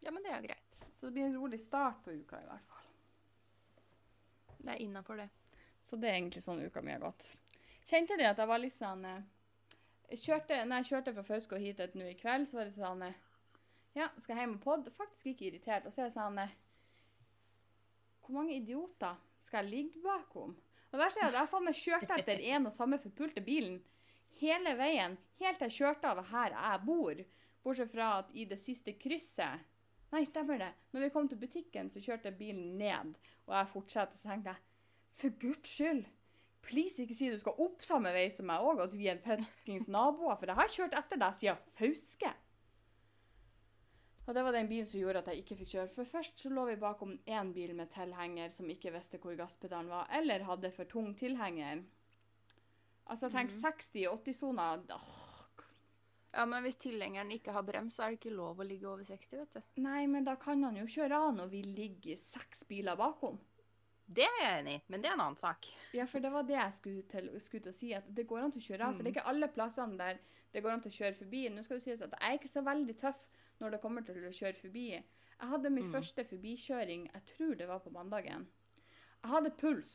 Ja, 0.00 0.12
men 0.14 0.22
det 0.24 0.32
er 0.32 0.38
jo 0.38 0.48
greit. 0.48 0.78
Så 0.94 1.06
det 1.06 1.12
blir 1.12 1.26
en 1.26 1.36
rolig 1.36 1.60
start 1.60 2.00
på 2.04 2.14
uka 2.14 2.40
i 2.40 2.48
hvert 2.48 2.70
fall. 2.70 2.86
Det 4.58 4.72
er 4.72 4.82
innafor, 4.82 5.20
det. 5.20 5.28
Så 5.82 5.96
det 5.96 6.10
er 6.10 6.16
egentlig 6.18 6.42
sånn 6.42 6.62
uka 6.64 6.82
mi 6.82 6.94
har 6.94 7.02
gått. 7.02 7.28
Kjente 7.88 8.16
de 8.18 8.26
at 8.28 8.40
jeg 8.40 8.50
var 8.50 8.62
litt 8.62 8.76
sånn 8.76 9.04
eh, 9.08 9.26
jeg 10.10 10.22
kjørte, 10.24 10.64
Når 10.64 10.76
jeg 10.76 10.90
kjørte 10.90 11.14
fra 11.14 11.22
Fauske 11.22 11.56
og 11.56 11.60
hit 11.60 11.82
nå 11.94 12.06
i 12.08 12.16
kveld, 12.18 12.48
så 12.48 12.60
var 12.60 12.68
det 12.68 12.76
sånn 12.76 13.02
eh, 13.02 13.18
Ja, 13.96 14.08
skal 14.16 14.36
jeg 14.36 14.46
hjem 14.46 14.56
og 14.56 14.64
podde? 14.64 14.94
Faktisk 14.94 15.32
ikke 15.32 15.50
irritert. 15.50 15.86
Og 15.86 15.92
så 15.92 16.04
er 16.04 16.10
det 16.10 16.16
sånn 16.16 16.40
eh, 16.42 16.56
Hvor 18.24 18.40
mange 18.40 18.56
idioter 18.56 19.20
skal 19.44 19.64
jeg 19.64 19.74
ligge 19.74 20.02
bakom? 20.04 20.56
Og 20.88 20.96
det 20.96 21.02
verste 21.02 21.20
er 21.20 21.32
at 21.32 21.42
jeg 21.42 21.52
faen 21.52 21.66
meg 21.68 21.76
kjørt 21.76 22.12
etter 22.16 22.44
en 22.54 22.68
og 22.68 22.72
samme 22.72 22.98
forpulte 23.02 23.44
bilen 23.44 23.80
hele 24.38 24.74
veien, 24.78 25.16
helt 25.40 25.58
til 25.58 25.68
jeg 25.68 25.76
kjørte 25.80 26.12
av 26.12 26.22
her 26.30 26.54
jeg 26.54 26.84
bor. 26.86 27.24
Bortsett 27.64 27.90
fra 27.92 28.12
at 28.20 28.30
i 28.32 28.46
det 28.48 28.60
siste 28.60 28.94
krysset 29.00 29.66
Nei, 30.08 30.22
stemmer 30.24 30.56
det. 30.56 30.70
Når 30.94 31.02
vi 31.02 31.08
kom 31.12 31.26
til 31.28 31.36
butikken, 31.36 31.90
så 31.92 32.00
kjørte 32.00 32.30
bilen 32.32 32.78
ned, 32.80 33.10
og 33.44 33.52
jeg 33.52 33.68
fortsatte, 33.74 34.16
så 34.16 34.30
tenkte 34.30 34.54
jeg 34.54 34.62
For 35.20 35.34
guds 35.42 35.74
skyld! 35.74 36.06
Please, 36.64 36.98
ikke 37.00 37.16
si 37.16 37.30
du 37.32 37.38
skal 37.40 37.60
opp 37.64 37.84
samme 37.86 38.10
vei 38.12 38.26
som 38.32 38.48
meg 38.48 38.64
òg, 38.64 38.82
at 38.84 38.94
vi 38.96 39.08
er 39.08 39.20
fuckings 39.24 39.88
naboer, 39.88 40.36
for 40.36 40.50
jeg 40.50 40.58
har 40.58 40.74
kjørt 40.74 40.96
etter 40.98 41.20
deg 41.22 41.38
siden 41.38 41.72
Fauske. 41.78 42.34
Og 44.28 44.34
det 44.36 44.42
var 44.44 44.52
den 44.52 44.68
bilen 44.68 44.84
som 44.84 45.00
gjorde 45.00 45.22
at 45.22 45.30
jeg 45.32 45.40
ikke 45.40 45.56
fikk 45.62 45.70
kjøre. 45.72 45.90
For 45.94 46.08
først 46.08 46.42
så 46.42 46.50
lå 46.52 46.66
vi 46.68 46.74
bakom 46.80 47.14
én 47.24 47.54
bil 47.56 47.72
med 47.78 47.88
tilhenger 47.94 48.52
som 48.52 48.68
ikke 48.68 48.92
visste 48.92 49.20
hvor 49.22 49.38
gasspedalen 49.38 49.88
var, 49.88 50.10
eller 50.18 50.44
hadde 50.44 50.70
for 50.76 50.90
tung 50.90 51.14
tilhenger. 51.16 51.80
Altså, 53.08 53.30
tenk 53.32 53.48
60-80-sona. 53.54 54.66
Ja, 56.36 56.44
men 56.44 56.60
hvis 56.60 56.76
tilhengeren 56.76 57.32
ikke 57.32 57.54
har 57.56 57.64
brems, 57.64 57.96
så 57.96 58.04
er 58.04 58.12
det 58.12 58.18
ikke 58.20 58.36
lov 58.36 58.60
å 58.60 58.66
ligge 58.68 58.90
over 58.90 59.08
60, 59.08 59.38
vet 59.40 59.54
du. 59.56 59.80
Nei, 59.80 60.02
men 60.12 60.28
da 60.28 60.36
kan 60.36 60.60
han 60.66 60.76
jo 60.76 60.84
kjøre 60.84 61.22
av 61.24 61.32
når 61.38 61.48
vi 61.54 61.62
ligger 61.64 62.20
seks 62.20 62.66
biler 62.68 63.00
bakom. 63.00 63.40
Det 64.08 64.24
er 64.24 64.36
jeg 64.40 64.60
enig 64.62 64.74
i, 64.78 64.82
men 64.88 65.02
det 65.04 65.10
er 65.10 65.14
en 65.18 65.20
annen 65.26 65.36
sak. 65.36 65.66
Ja, 65.92 66.06
for 66.08 66.24
det 66.24 66.30
var 66.32 66.46
det 66.48 66.54
jeg 66.56 66.74
skulle 66.78 67.02
til, 67.10 67.26
skulle 67.44 67.66
til 67.66 67.74
å 67.74 67.76
si, 67.76 67.90
at 67.92 68.06
det 68.16 68.24
går 68.30 68.46
an 68.46 68.54
til 68.54 68.62
å 68.62 68.66
kjøre 68.70 68.86
av. 68.86 68.94
For 68.96 69.04
det 69.04 69.10
er 69.10 69.16
ikke 69.18 69.30
alle 69.34 69.48
plassene 69.52 69.98
der 70.00 70.20
det 70.54 70.62
går 70.64 70.72
an 70.72 70.80
til 70.84 70.92
å 70.94 70.96
kjøre 70.96 71.18
forbi. 71.18 71.42
Nå 71.52 71.64
skal 71.66 71.76
det 71.76 71.84
sies 71.84 72.04
at 72.06 72.14
jeg 72.16 72.24
er 72.30 72.38
ikke 72.38 72.48
så 72.54 72.62
veldig 72.64 72.94
tøff 73.02 73.26
når 73.60 73.74
det 73.74 73.80
kommer 73.82 74.06
til 74.06 74.22
å 74.24 74.32
kjøre 74.32 74.56
forbi. 74.62 74.86
Jeg 74.94 75.50
hadde 75.52 75.70
min 75.70 75.84
Mm. 75.90 75.92
første 75.92 76.24
forbikjøring, 76.24 77.04
jeg 77.12 77.24
tror 77.34 77.54
det 77.60 77.68
var 77.68 77.78
på 77.84 77.90
mandagen. 77.94 78.46
Jeg 79.22 79.30
hadde 79.30 79.50
puls 79.60 79.92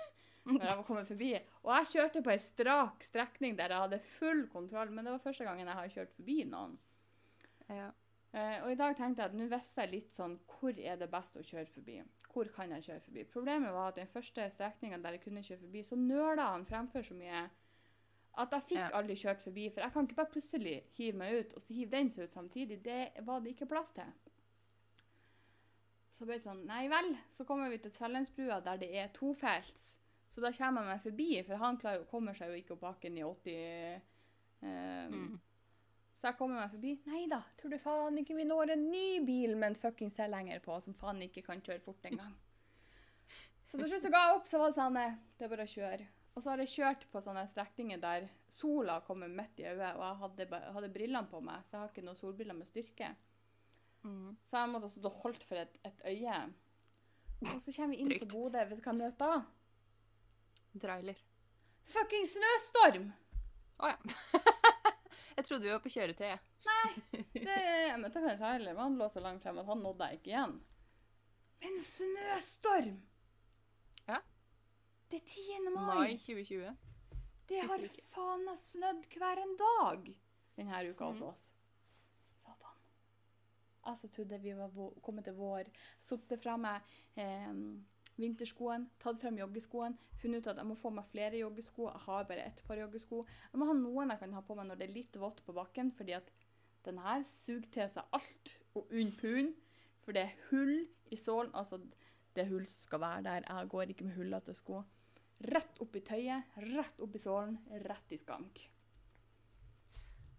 når 0.46 0.64
jeg 0.64 0.76
var 0.80 0.84
kommet 0.88 1.06
forbi. 1.12 1.32
Og 1.62 1.74
jeg 1.76 1.90
kjørte 1.92 2.22
på 2.24 2.32
ei 2.32 2.38
strak 2.38 3.04
strekning 3.04 3.56
der 3.60 3.68
jeg 3.74 3.84
hadde 3.84 4.00
full 4.16 4.46
kontroll, 4.48 4.90
men 4.90 5.04
det 5.04 5.12
var 5.12 5.18
første 5.28 5.44
gangen 5.44 5.66
jeg 5.68 5.76
har 5.76 5.88
kjørt 5.98 6.16
forbi 6.16 6.44
noen. 6.48 6.78
Ja. 7.68 7.90
Uh, 8.32 8.64
og 8.64 8.72
i 8.72 8.78
dag 8.78 8.96
tenkte 8.96 9.22
jeg 9.24 9.30
at 9.32 9.36
nå 9.36 9.46
visste 9.50 9.82
jeg 9.84 9.90
litt 9.90 10.14
sånn 10.16 10.38
hvor 10.46 10.78
er 10.78 10.96
det 10.96 11.10
best 11.10 11.36
å 11.36 11.42
kjøre 11.44 11.66
forbi. 11.66 12.00
Hvor 12.32 12.44
kan 12.54 12.70
jeg 12.70 12.82
kjøre 12.86 13.00
forbi? 13.00 13.24
Problemet 13.24 13.72
var 13.74 13.88
at 13.88 13.96
den 13.96 14.06
første 14.06 14.44
strekningen 14.54 15.02
der 15.02 15.10
jeg 15.16 15.20
kunne 15.24 15.42
kjøre 15.42 15.58
forbi, 15.64 15.82
så 15.82 15.96
nøla 15.98 16.50
han 16.52 16.66
fremfor 16.66 17.02
så 17.02 17.14
mye 17.14 17.42
at 18.38 18.52
jeg 18.54 18.62
fikk 18.68 18.78
Ja. 18.78 18.88
aldri 18.94 19.14
kjørt 19.18 19.40
forbi. 19.42 19.68
For 19.74 19.80
jeg 19.80 19.92
kan 19.92 20.06
ikke 20.06 20.14
bare 20.20 20.30
plutselig 20.32 20.82
hive 20.96 21.16
meg 21.18 21.38
ut, 21.40 21.54
og 21.54 21.62
så 21.62 21.74
hive 21.74 21.90
den 21.90 22.10
seg 22.10 22.24
ut 22.28 22.32
samtidig. 22.32 22.82
Det 22.84 23.08
var 23.26 23.40
det 23.40 23.50
ikke 23.56 23.66
plass 23.66 23.90
til. 23.96 24.12
Så 26.14 26.24
ble 26.28 26.36
det 26.36 26.44
sånn 26.44 26.64
Nei 26.68 26.84
vel. 26.92 27.16
Så 27.34 27.44
kommer 27.48 27.70
vi 27.72 27.78
til 27.78 27.90
Tvellandsbrua 27.96 28.60
der 28.64 28.76
det 28.82 28.90
er 28.96 29.08
tofelts. 29.16 29.96
Så 30.30 30.40
da 30.44 30.52
kommer 30.52 30.82
jeg 30.84 30.90
meg 30.92 31.02
forbi, 31.02 31.28
for 31.46 31.56
han 31.56 31.78
klarer, 31.80 32.04
kommer 32.06 32.34
seg 32.38 32.52
jo 32.52 32.54
ikke 32.60 32.76
opp 32.76 32.80
bakken 32.86 33.18
i 33.18 33.22
80 33.22 34.02
eh, 34.62 35.08
Mm. 35.10 35.40
Så 36.20 36.28
jeg 36.28 36.36
kommer 36.36 36.60
meg 36.60 36.72
forbi. 36.74 36.90
Nei 37.08 37.22
da, 37.30 37.38
tror 37.56 37.72
du 37.72 37.78
faen 37.80 38.18
ikke 38.20 38.36
vi 38.36 38.44
når 38.44 38.74
en 38.74 38.82
ny 38.92 39.22
bil 39.24 39.54
med 39.56 39.70
en 39.70 39.78
fuckings 39.80 40.16
tilhenger 40.18 40.60
på, 40.60 40.76
som 40.84 40.96
faen 40.96 41.22
ikke 41.24 41.46
kan 41.46 41.62
kjøre 41.64 41.80
fort 41.80 42.04
engang. 42.10 42.34
Så 43.64 43.78
til 43.78 43.88
slutt 43.88 44.04
så 44.04 44.10
ga 44.12 44.20
jeg 44.26 44.36
opp, 44.36 44.48
så 44.50 44.60
var 44.60 44.72
det 44.72 44.76
sånn 44.76 44.98
Det 45.00 45.46
er 45.46 45.52
bare 45.54 45.64
å 45.64 45.70
kjøre. 45.72 46.08
Og 46.34 46.42
så 46.42 46.52
har 46.52 46.60
jeg 46.60 46.72
kjørt 46.74 47.06
på 47.10 47.22
sånne 47.24 47.46
strekninger 47.48 48.02
der 48.02 48.26
sola 48.52 48.98
kommer 49.06 49.32
midt 49.32 49.62
i 49.62 49.66
øyet, 49.70 49.96
og 49.96 50.04
jeg 50.04 50.18
hadde, 50.20 50.60
hadde 50.76 50.92
brillene 50.92 51.30
på 51.30 51.40
meg, 51.46 51.64
så 51.64 51.76
jeg 51.76 51.82
har 51.82 51.94
ikke 51.94 52.04
noen 52.04 52.18
solbriller 52.18 52.58
med 52.58 52.68
styrke. 52.68 53.14
Mm. 54.04 54.36
Så 54.44 54.60
jeg 54.60 54.72
måtte 54.74 54.90
ha 54.90 54.92
stått 54.92 55.08
og 55.08 55.22
holdt 55.24 55.46
for 55.48 55.62
et, 55.62 55.80
et 55.88 56.04
øye. 56.12 56.36
Og 57.48 57.56
så 57.64 57.72
kommer 57.72 57.96
vi 57.96 58.02
inn 58.04 58.12
Trygt. 58.12 58.26
til 58.26 58.32
Bodø. 58.34 58.66
Vet 58.68 58.76
du 58.76 58.84
hva 58.84 58.92
jeg 58.92 59.00
møter 59.00 59.32
da? 59.32 60.80
Trailer. 60.84 61.24
Fucking 61.90 62.28
snøstorm! 62.28 63.08
Å 63.80 63.94
ja. 63.94 64.60
jeg 65.40 65.46
trodde 65.48 65.66
vi 65.66 65.72
var 65.72 65.82
på 65.84 65.92
kjøretøy. 65.92 66.26
jeg. 66.30 66.40
Det, 67.32 67.56
jeg 67.88 68.00
møtte 68.02 68.20
en 68.20 68.38
trailer, 68.38 68.74
men 68.76 68.82
han 68.84 68.98
lå 69.00 69.08
så 69.12 69.20
langt 69.24 69.42
frem 69.42 69.58
at 69.62 69.66
han 69.70 69.80
nådde 69.84 70.06
jeg 70.10 70.18
ikke 70.20 70.30
igjen. 70.34 70.56
Men 71.60 71.78
snøstorm! 71.84 72.94
Ja. 74.08 74.20
Det 75.10 75.20
er 75.20 75.26
10. 75.26 75.70
mai. 75.74 75.94
Mai 75.98 76.16
2020. 76.22 76.76
Det 77.50 77.62
har 77.66 77.82
faen 78.14 78.44
meg 78.46 78.58
snødd 78.60 79.08
hver 79.18 79.40
en 79.42 79.56
dag 79.58 80.10
denne 80.56 80.82
uka 80.92 81.08
hos 81.10 81.18
Mhm. 81.20 81.28
oss. 81.32 81.48
Satan. 82.38 82.76
Altså 83.90 84.08
trodde 84.12 84.38
vi 84.42 84.52
var 84.54 84.70
kommet 85.02 85.24
til 85.24 85.34
vår. 85.34 85.64
Satte 86.02 86.38
fra 86.38 86.56
meg 86.56 86.82
eh, 87.16 87.52
vinterskoene, 88.20 88.90
tatt 89.02 89.20
frem 89.22 89.40
joggeskoene, 89.40 89.98
funnet 90.20 90.44
ut 90.44 90.50
at 90.52 90.60
jeg 90.60 90.68
må 90.68 90.76
få 90.78 90.92
meg 90.94 91.08
flere 91.10 91.40
joggesko. 91.40 91.88
Jeg 91.88 92.04
har 92.06 92.28
bare 92.28 92.46
ett 92.50 92.62
par 92.66 92.80
joggesko. 92.80 93.24
Jeg 93.52 93.60
må 93.60 93.68
ha 93.70 93.76
noen 93.76 94.14
jeg 94.14 94.22
kan 94.22 94.36
ha 94.36 94.42
på 94.44 94.56
meg 94.58 94.68
når 94.68 94.80
det 94.80 94.88
er 94.88 94.96
litt 94.98 95.18
vått 95.20 95.42
på 95.46 95.56
bakken, 95.56 95.92
fordi 95.96 96.16
at 96.18 96.30
den 96.86 97.00
her 97.04 97.24
suger 97.28 97.68
til 97.72 97.90
seg 97.92 98.16
alt 98.16 98.54
og 98.78 98.92
unn 98.96 99.12
pund. 99.16 99.56
For 100.04 100.16
det 100.16 100.26
er 100.26 100.38
hull 100.50 100.74
i 101.12 101.18
sålen. 101.20 101.52
Altså, 101.56 101.80
det 102.36 102.48
hull 102.48 102.66
skal 102.68 103.02
være 103.02 103.24
der. 103.26 103.46
Jeg 103.48 103.70
går 103.72 103.92
ikke 103.92 104.08
med 104.08 104.16
hullete 104.16 104.54
sko. 104.56 104.82
Rett 105.50 105.80
opp 105.80 105.96
i 105.96 106.04
tøyet, 106.04 106.60
rett 106.68 107.00
opp 107.00 107.16
i 107.16 107.22
sålen, 107.22 107.56
rett 107.84 108.12
i 108.12 108.20
skank. 108.20 108.60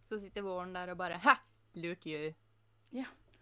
Så 0.09 0.19
sitter 0.21 0.45
våren 0.45 0.73
der 0.75 0.93
og 0.93 0.99
bare 0.99 1.17
Hæ! 1.21 1.37
Lurt 1.79 2.05
you. 2.05 2.33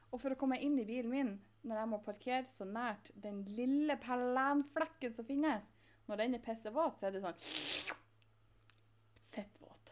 Og 0.09 0.21
for 0.21 0.33
å 0.33 0.37
komme 0.37 0.59
inn 0.61 0.77
i 0.81 0.85
bilen 0.85 1.09
min, 1.09 1.31
når 1.67 1.81
jeg 1.81 1.89
må 1.91 1.99
parkere 2.03 2.45
så 2.51 2.65
nært 2.67 3.11
den 3.19 3.41
lille 3.55 3.97
pelenflekken 3.99 5.15
som 5.15 5.27
finnes, 5.27 5.67
når 6.07 6.21
den 6.23 6.37
er 6.37 6.43
pissevåt, 6.43 6.99
så 6.99 7.09
er 7.09 7.15
det 7.17 7.23
sånn 7.25 7.97
Fettvåt. 9.29 9.91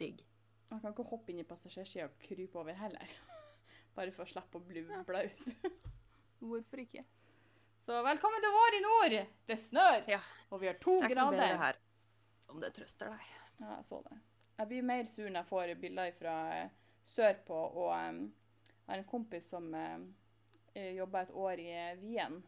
Digg. 0.00 0.22
Jeg 0.72 0.80
kan 0.80 0.94
ikke 0.94 1.04
hoppe 1.10 1.32
inn 1.34 1.42
i 1.42 1.48
passasjersida 1.48 2.06
og 2.08 2.14
krype 2.22 2.60
over 2.62 2.76
heller. 2.78 3.10
Bare 3.96 4.14
for 4.14 4.24
å 4.24 4.30
slippe 4.30 4.56
å 4.60 4.64
bli 4.64 4.84
blaut. 5.04 5.42
Hvorfor 6.42 6.80
ikke? 6.80 7.04
Så 7.82 7.98
velkommen 8.06 8.42
til 8.42 8.54
vår 8.54 8.76
i 8.78 8.82
nord! 8.82 9.16
Det 9.50 9.58
snør, 9.60 10.04
Ja. 10.08 10.20
og 10.50 10.62
vi 10.62 10.70
har 10.70 10.78
to 10.80 11.00
Det 11.00 11.10
er 11.10 11.12
ikke 11.12 11.18
noe 11.20 11.34
bedre 11.34 11.58
her. 11.60 11.80
Om 12.52 12.60
det 12.62 12.70
trøster 12.76 13.10
deg. 13.10 13.28
Ja, 13.58 13.74
jeg 13.74 13.84
så 13.88 13.98
det. 14.06 14.18
Jeg 14.60 14.70
blir 14.70 14.86
mer 14.86 15.08
sur 15.10 15.26
når 15.26 15.40
jeg 15.40 15.48
får 15.50 15.74
bilder 15.82 16.12
fra 16.16 16.34
eh, 16.56 16.74
sørpå, 17.04 17.58
og 17.82 17.88
um, 17.90 18.20
jeg 18.70 18.90
har 18.92 19.00
en 19.02 19.08
kompis 19.10 19.48
som 19.50 19.66
uh, 19.74 19.98
jobba 20.74 21.22
et 21.22 21.30
år 21.30 21.58
i 21.60 21.68
eh, 21.70 21.96
Wien. 22.00 22.42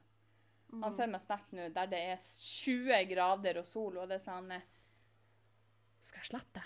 Han 0.73 0.81
Mm. 0.91 0.97
sender 0.97 1.13
meg 1.13 1.21
snap 1.23 1.53
nå 1.53 1.69
der 1.73 1.87
det 1.87 1.99
er 2.01 2.17
20 2.19 3.05
grader 3.11 3.59
og 3.61 3.67
sol, 3.67 3.99
og 3.99 4.09
det 4.09 4.17
er 4.17 4.25
sånn 4.25 4.51
eh, 4.53 4.63
Skal 6.01 6.21
jeg 6.21 6.31
slette? 6.33 6.63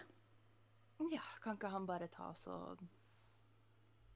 Ja, 1.13 1.21
kan 1.43 1.57
ikke 1.59 1.71
han 1.71 1.87
bare 1.87 2.09
ta 2.09 2.31
oss 2.31 2.47
og 2.47 2.79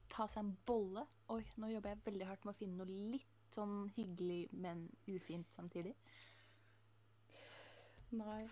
Ta 0.09 0.25
seg 0.27 0.43
en 0.43 0.57
bolle? 0.65 1.05
Oi, 1.29 1.43
nå 1.57 1.67
jobber 1.71 1.89
jeg 1.89 2.03
veldig 2.05 2.25
hardt 2.27 2.45
med 2.45 2.53
å 2.55 2.57
finne 2.57 2.77
noe 2.77 2.85
litt 3.11 3.27
sånn 3.55 3.89
hyggelig, 3.95 4.49
men 4.53 4.89
ufint 5.07 5.49
samtidig. 5.53 5.93
Nei. 8.13 8.47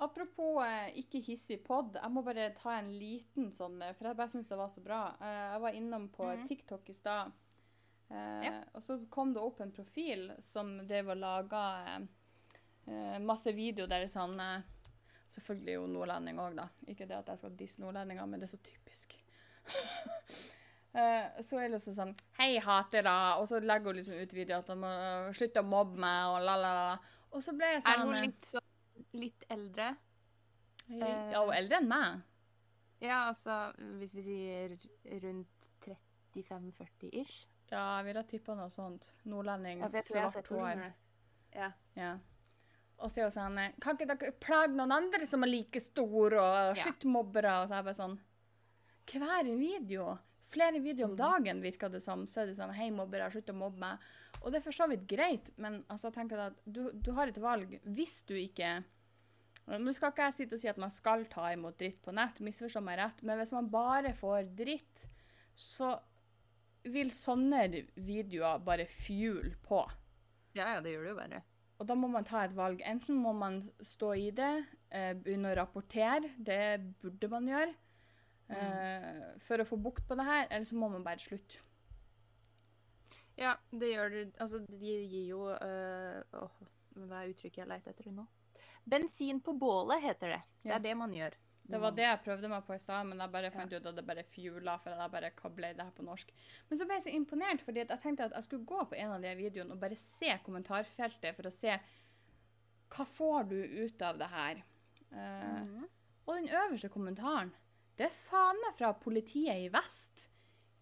Apropos 0.00 0.62
eh, 0.64 0.92
ikke 1.00 1.20
hissig 1.26 1.60
pod, 1.66 1.96
jeg 1.98 2.10
må 2.14 2.22
bare 2.26 2.48
ta 2.54 2.76
en 2.78 2.90
liten 2.98 3.48
sånn 3.58 3.80
eh, 3.82 3.92
For 3.98 4.06
jeg 4.10 4.18
bare 4.18 4.30
syns 4.30 4.50
det 4.50 4.58
var 4.58 4.70
så 4.70 4.82
bra. 4.84 5.00
Eh, 5.18 5.44
jeg 5.54 5.60
var 5.64 5.78
innom 5.78 6.08
på 6.14 6.24
Mhm. 6.36 6.46
TikTok 6.48 6.88
i 6.90 6.94
stad, 6.94 7.32
eh, 8.10 8.42
Ja. 8.46 8.52
og 8.74 8.82
så 8.82 8.98
kom 9.10 9.34
det 9.34 9.42
opp 9.42 9.60
en 9.60 9.72
profil 9.72 10.30
som 10.40 10.78
drev 10.88 11.10
og 11.14 11.20
laga 11.20 11.62
eh, 11.96 12.06
eh, 12.88 13.18
masse 13.20 13.52
video 13.54 13.86
der 13.86 14.04
det 14.04 14.10
er 14.10 14.14
sånn 14.18 14.38
eh, 14.40 14.60
Selvfølgelig 15.28 15.74
jo 15.74 15.86
nordlending 15.92 16.38
òg, 16.40 16.54
da. 16.56 16.64
Ikke 16.88 17.04
det 17.04 17.18
at 17.18 17.26
jeg 17.28 17.38
skal 17.42 17.56
disse 17.58 17.82
nordlendinger, 17.82 18.24
men 18.26 18.40
det 18.40 18.46
er 18.48 18.54
så 18.56 18.62
typisk. 18.64 19.18
Eh, 20.96 21.42
så 21.44 21.58
er 21.60 21.66
det 21.68 21.74
liksom 21.76 21.92
sånn 21.94 22.12
Hei, 22.38 22.54
hatere. 22.64 23.12
Og 23.38 23.44
så 23.50 23.58
legger 23.60 23.92
hun 23.92 23.98
liksom 23.98 24.16
ut 24.18 24.32
video 24.34 24.56
at 24.56 24.70
de 24.70 24.76
må 24.80 24.88
øh, 24.88 25.26
slutte 25.36 25.60
å 25.60 25.68
mobbe 25.68 26.00
meg, 26.00 26.30
og 26.32 26.38
la, 26.46 26.54
la, 26.56 26.70
la. 26.78 26.94
Og 27.36 27.44
så 27.44 27.52
ble 27.54 27.68
jeg 27.74 27.82
Er 27.82 28.00
sånn 28.00 28.08
hun 28.08 28.16
eh, 28.16 28.24
litt, 28.24 28.48
så, 28.48 28.62
litt 29.20 29.44
eldre? 29.52 29.90
Ja, 30.88 31.42
hun 31.44 31.52
er 31.52 31.58
eldre 31.60 31.82
enn 31.82 31.90
meg. 31.92 32.24
Ja, 33.04 33.18
altså 33.28 33.58
hvis 34.00 34.16
vi 34.16 34.24
sier 34.26 34.74
rundt 35.26 35.68
35-40 35.84 37.12
ish? 37.20 37.44
Ja, 37.70 37.98
jeg 37.98 38.06
ville 38.08 38.22
tippa 38.24 38.54
noe 38.56 38.70
sånt. 38.72 39.10
Nordlending, 39.28 39.80
Ja, 39.82 39.88
svart 40.32 40.48
hår. 40.48 40.92
Ja. 41.54 41.72
Ja. 41.96 42.12
Og 42.98 43.10
så 43.10 43.20
er 43.20 43.28
hun 43.28 43.34
sånn 43.36 43.58
eh, 43.62 43.72
Kan 43.80 43.96
ikke 43.96 44.08
dere 44.18 44.32
plage 44.42 44.74
noen 44.74 44.92
andre 44.92 45.26
som 45.26 45.44
er 45.46 45.50
like 45.52 45.80
store, 45.80 46.38
og 46.40 46.76
slutt 46.76 47.04
mobbere? 47.04 47.52
Og 47.62 47.68
så 47.68 47.76
er 47.76 47.82
jeg 47.82 47.88
bare 47.90 47.98
sånn 48.00 48.18
Hver 49.08 49.50
video, 49.58 50.18
flere 50.50 50.80
videoer 50.80 51.04
om 51.10 51.14
Mhm. 51.14 51.16
dagen, 51.20 51.62
virker 51.62 51.88
det 51.92 52.02
som, 52.02 52.26
så 52.26 52.42
er 52.42 52.46
det 52.46 52.56
sånn 52.56 52.74
Hei, 52.74 52.90
mobbere, 52.90 53.30
slutt 53.30 53.46
å 53.52 53.54
mobbe 53.54 53.78
meg. 53.78 53.98
Og 54.42 54.50
det 54.52 54.58
er 54.58 54.64
for 54.64 54.72
så 54.72 54.88
vidt 54.88 55.06
greit, 55.06 55.50
men 55.56 55.84
altså, 55.88 56.10
jeg 56.12 56.52
at 56.52 56.56
du, 56.72 56.90
du 56.92 57.12
har 57.12 57.26
et 57.28 57.38
valg 57.38 57.78
hvis 57.84 58.22
du 58.26 58.34
ikke 58.34 58.84
Nå 59.68 59.92
skal 59.92 60.10
ikke 60.12 60.24
jeg 60.24 60.32
sitte 60.32 60.54
og 60.54 60.60
si 60.60 60.68
at 60.68 60.78
man 60.78 60.90
skal 60.90 61.24
ta 61.26 61.50
imot 61.52 61.76
dritt 61.76 62.00
på 62.02 62.12
nett, 62.14 62.38
misforstå 62.40 62.80
meg 62.82 62.96
rett, 62.98 63.22
men 63.22 63.36
hvis 63.38 63.52
man 63.52 63.68
bare 63.68 64.14
får 64.16 64.46
dritt, 64.56 65.02
så 65.54 65.98
vil 66.92 67.10
sånne 67.14 67.62
videoer 67.96 68.58
bare 68.64 68.86
fuel 68.86 69.54
på. 69.62 69.84
ja, 70.54 70.74
ja, 70.74 70.80
det 70.80 70.92
gjør 70.92 71.04
det 71.04 71.10
jo 71.10 71.16
bare. 71.20 71.42
Og 71.78 71.86
da 71.86 71.94
må 71.94 72.08
man 72.10 72.24
ta 72.26 72.40
et 72.44 72.54
valg. 72.56 72.80
Enten 72.82 73.14
må 73.22 73.30
man 73.32 73.60
stå 73.86 74.12
i 74.18 74.30
det, 74.34 74.64
eh, 74.90 75.12
begynne 75.14 75.52
å 75.52 75.56
rapportere, 75.60 76.32
det 76.38 76.80
burde 77.00 77.28
man 77.30 77.46
gjøre, 77.46 77.74
eh, 78.50 79.38
for 79.38 79.58
å 79.62 79.66
få 79.68 79.76
bukt 79.80 80.06
på 80.08 80.16
det 80.18 80.24
her, 80.26 80.46
eller 80.50 80.64
så 80.66 80.74
må 80.74 80.88
man 80.90 81.04
bare 81.04 81.22
slutte. 81.22 81.60
Ja, 83.38 83.52
det 83.70 83.92
gjør 83.92 84.10
det. 84.10 84.24
Altså, 84.42 84.58
de 84.66 84.76
gir 85.06 85.28
jo 85.28 85.44
øh, 85.54 86.22
åh, 86.34 86.56
Hva 86.98 87.20
er 87.22 87.28
uttrykket 87.30 87.60
jeg 87.62 87.68
leter 87.70 87.92
etter 87.94 88.10
nå? 88.10 88.24
Bensin 88.88 89.38
på 89.44 89.52
bålet 89.54 90.02
heter 90.02 90.32
det. 90.34 90.40
Det 90.64 90.70
Ja. 90.72 90.74
er 90.76 90.82
det 90.82 90.96
man 90.96 91.12
gjør. 91.14 91.36
Det 91.68 91.78
var 91.82 91.92
det 91.92 92.04
jeg 92.06 92.20
prøvde 92.24 92.48
meg 92.48 92.64
på 92.64 92.72
i 92.72 92.80
stad, 92.80 93.04
men 93.04 93.20
jeg 93.20 93.32
bare 93.34 93.50
fant 93.52 93.72
ut 93.74 93.86
at 93.90 93.96
det 93.96 94.04
bare 94.08 94.24
fjula. 94.24 94.78
for 94.80 94.94
jeg 94.94 95.12
bare 95.12 95.30
hva 95.36 95.50
ble 95.52 95.72
det 95.76 95.84
her 95.84 95.92
på 95.92 96.06
norsk. 96.06 96.32
Men 96.68 96.80
så 96.80 96.86
ble 96.88 96.96
jeg 96.96 97.04
så 97.04 97.12
imponert, 97.12 97.64
fordi 97.64 97.82
jeg 97.82 98.00
tenkte 98.02 98.24
at 98.24 98.36
jeg 98.38 98.46
skulle 98.46 98.68
gå 98.70 98.84
på 98.88 98.96
en 98.96 99.12
av 99.18 99.22
de 99.22 99.34
videoene 99.36 99.76
og 99.76 99.82
bare 99.82 99.98
se 100.00 100.32
kommentarfeltet 100.46 101.36
for 101.36 101.50
å 101.50 101.52
se 101.52 101.76
hva 102.88 103.04
får 103.04 103.50
du 103.50 103.58
ut 103.84 104.02
av 104.02 104.18
det 104.18 104.30
her. 104.32 104.64
Uh, 105.12 105.18
mm 105.18 105.68
-hmm. 105.68 105.86
Og 106.26 106.34
den 106.36 106.48
øverste 106.48 106.88
kommentaren, 106.88 107.54
det 107.98 108.06
er 108.06 108.20
faen 108.30 108.56
meg 108.64 108.74
fra 108.74 108.92
politiet 108.92 109.56
i 109.56 109.68
vest. 109.68 110.30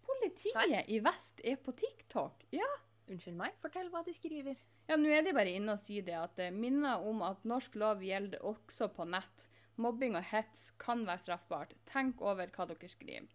Politiet 0.01 0.85
i 0.87 0.99
vest 0.99 1.41
er 1.43 1.55
på 1.55 1.71
TikTok. 1.71 2.43
Ja, 2.51 2.67
Unnskyld 3.07 3.37
meg, 3.39 3.55
fortell 3.63 3.87
hva 3.89 4.01
de 4.03 4.13
skriver. 4.15 4.57
ja 4.87 4.95
nå 4.99 5.11
er 5.11 5.21
de 5.23 5.33
bare 5.35 5.53
inne 5.55 5.75
og 5.77 5.79
sier 5.79 6.03
det 6.03 6.15
at 6.15 6.35
det 6.39 6.51
minner 6.55 7.03
om 7.07 7.21
at 7.21 7.45
norsk 7.47 7.75
lov 7.75 8.03
gjelder 8.03 8.43
også 8.43 8.89
på 8.95 9.07
nett. 9.07 9.47
Mobbing 9.81 10.17
og 10.17 10.25
hets 10.31 10.71
kan 10.81 11.05
være 11.07 11.23
straffbart. 11.23 11.73
Tenk 11.89 12.21
over 12.25 12.49
hva 12.53 12.67
dere 12.69 12.89
skriver. 12.91 13.29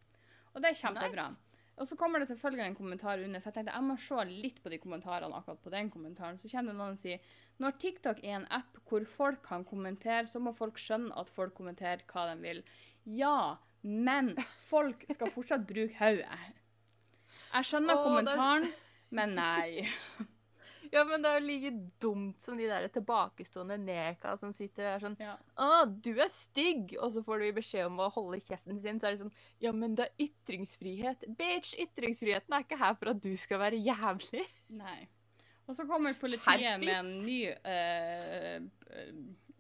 Og 0.53 0.63
det 0.63 0.73
er 0.73 0.79
kjempebra. 0.83 1.31
Nice. 1.33 1.49
Og 1.81 1.89
så 1.89 1.97
kommer 1.97 2.21
det 2.21 2.29
selvfølgelig 2.29 2.67
en 2.67 2.75
kommentar 2.77 3.23
under, 3.25 3.41
for 3.41 3.49
jeg 3.49 3.55
tenkte 3.57 3.75
jeg 3.75 3.87
må 3.87 3.95
se 3.97 4.25
litt 4.29 4.59
på 4.63 4.71
de 4.71 4.79
kommentarene 4.83 5.39
akkurat 5.39 5.63
på 5.65 5.73
den 5.73 5.89
kommentaren. 5.91 6.39
Så 6.39 6.51
kjenner 6.53 6.77
noen 6.77 6.99
si 7.01 7.17
når 7.63 7.79
TikTok 7.81 8.21
er 8.23 8.37
en 8.41 8.49
app 8.53 8.81
hvor 8.89 9.07
folk 9.09 9.41
kan 9.47 9.65
kommentere, 9.65 10.27
så 10.29 10.41
må 10.43 10.53
folk 10.57 10.81
skjønne 10.81 11.15
at 11.19 11.31
folk 11.33 11.55
kommenterer 11.57 12.05
hva 12.13 12.27
de 12.31 12.37
vil. 12.43 12.63
Ja, 13.09 13.57
men 13.83 14.35
folk 14.71 15.07
skal 15.11 15.33
fortsatt 15.33 15.67
bruke 15.69 15.97
hodet. 15.99 16.29
Jeg 17.53 17.69
skjønner 17.69 17.97
oh, 17.97 18.05
kommentaren, 18.07 18.69
er- 18.69 18.77
kommentaren, 18.77 19.11
men 19.19 19.35
nei. 19.39 20.29
Ja, 20.93 21.07
men 21.09 21.23
det 21.25 21.31
er 21.31 21.39
jo 21.39 21.47
like 21.47 21.71
dumt 22.03 22.43
som 22.43 22.59
de 22.61 22.67
der 22.69 22.85
tilbakestående 22.93 23.79
neka 23.81 24.35
som 24.37 24.53
sitter 24.53 24.91
der 24.91 25.01
sånn 25.01 25.17
Ja. 25.23 25.39
Å, 25.57 25.87
du 25.89 26.11
er 26.13 26.29
stygg! 26.33 26.93
Og 27.01 27.15
så 27.15 27.23
får 27.25 27.41
du 27.41 27.49
beskjed 27.57 27.89
om 27.89 28.03
å 28.05 28.11
holde 28.13 28.43
kjeften 28.45 28.81
sin. 28.83 29.01
Så 29.01 29.09
er 29.09 29.17
det 29.17 29.23
sånn 29.23 29.33
Ja, 29.65 29.73
men 29.73 29.97
det 29.97 30.11
er 30.11 30.27
ytringsfrihet. 30.27 31.25
Bitch, 31.39 31.73
ytringsfriheten 31.81 32.53
er 32.53 32.67
ikke 32.67 32.81
her 32.83 32.99
for 33.01 33.15
at 33.15 33.23
du 33.25 33.33
skal 33.41 33.63
være 33.65 33.81
jævlig. 33.81 34.45
Nei. 34.77 35.01
Og 35.65 35.79
så 35.79 35.87
kommer 35.89 36.19
politiet 36.19 36.83
med 36.83 36.93
en 36.99 37.13
ny 37.25 37.41
uh, 37.49 38.59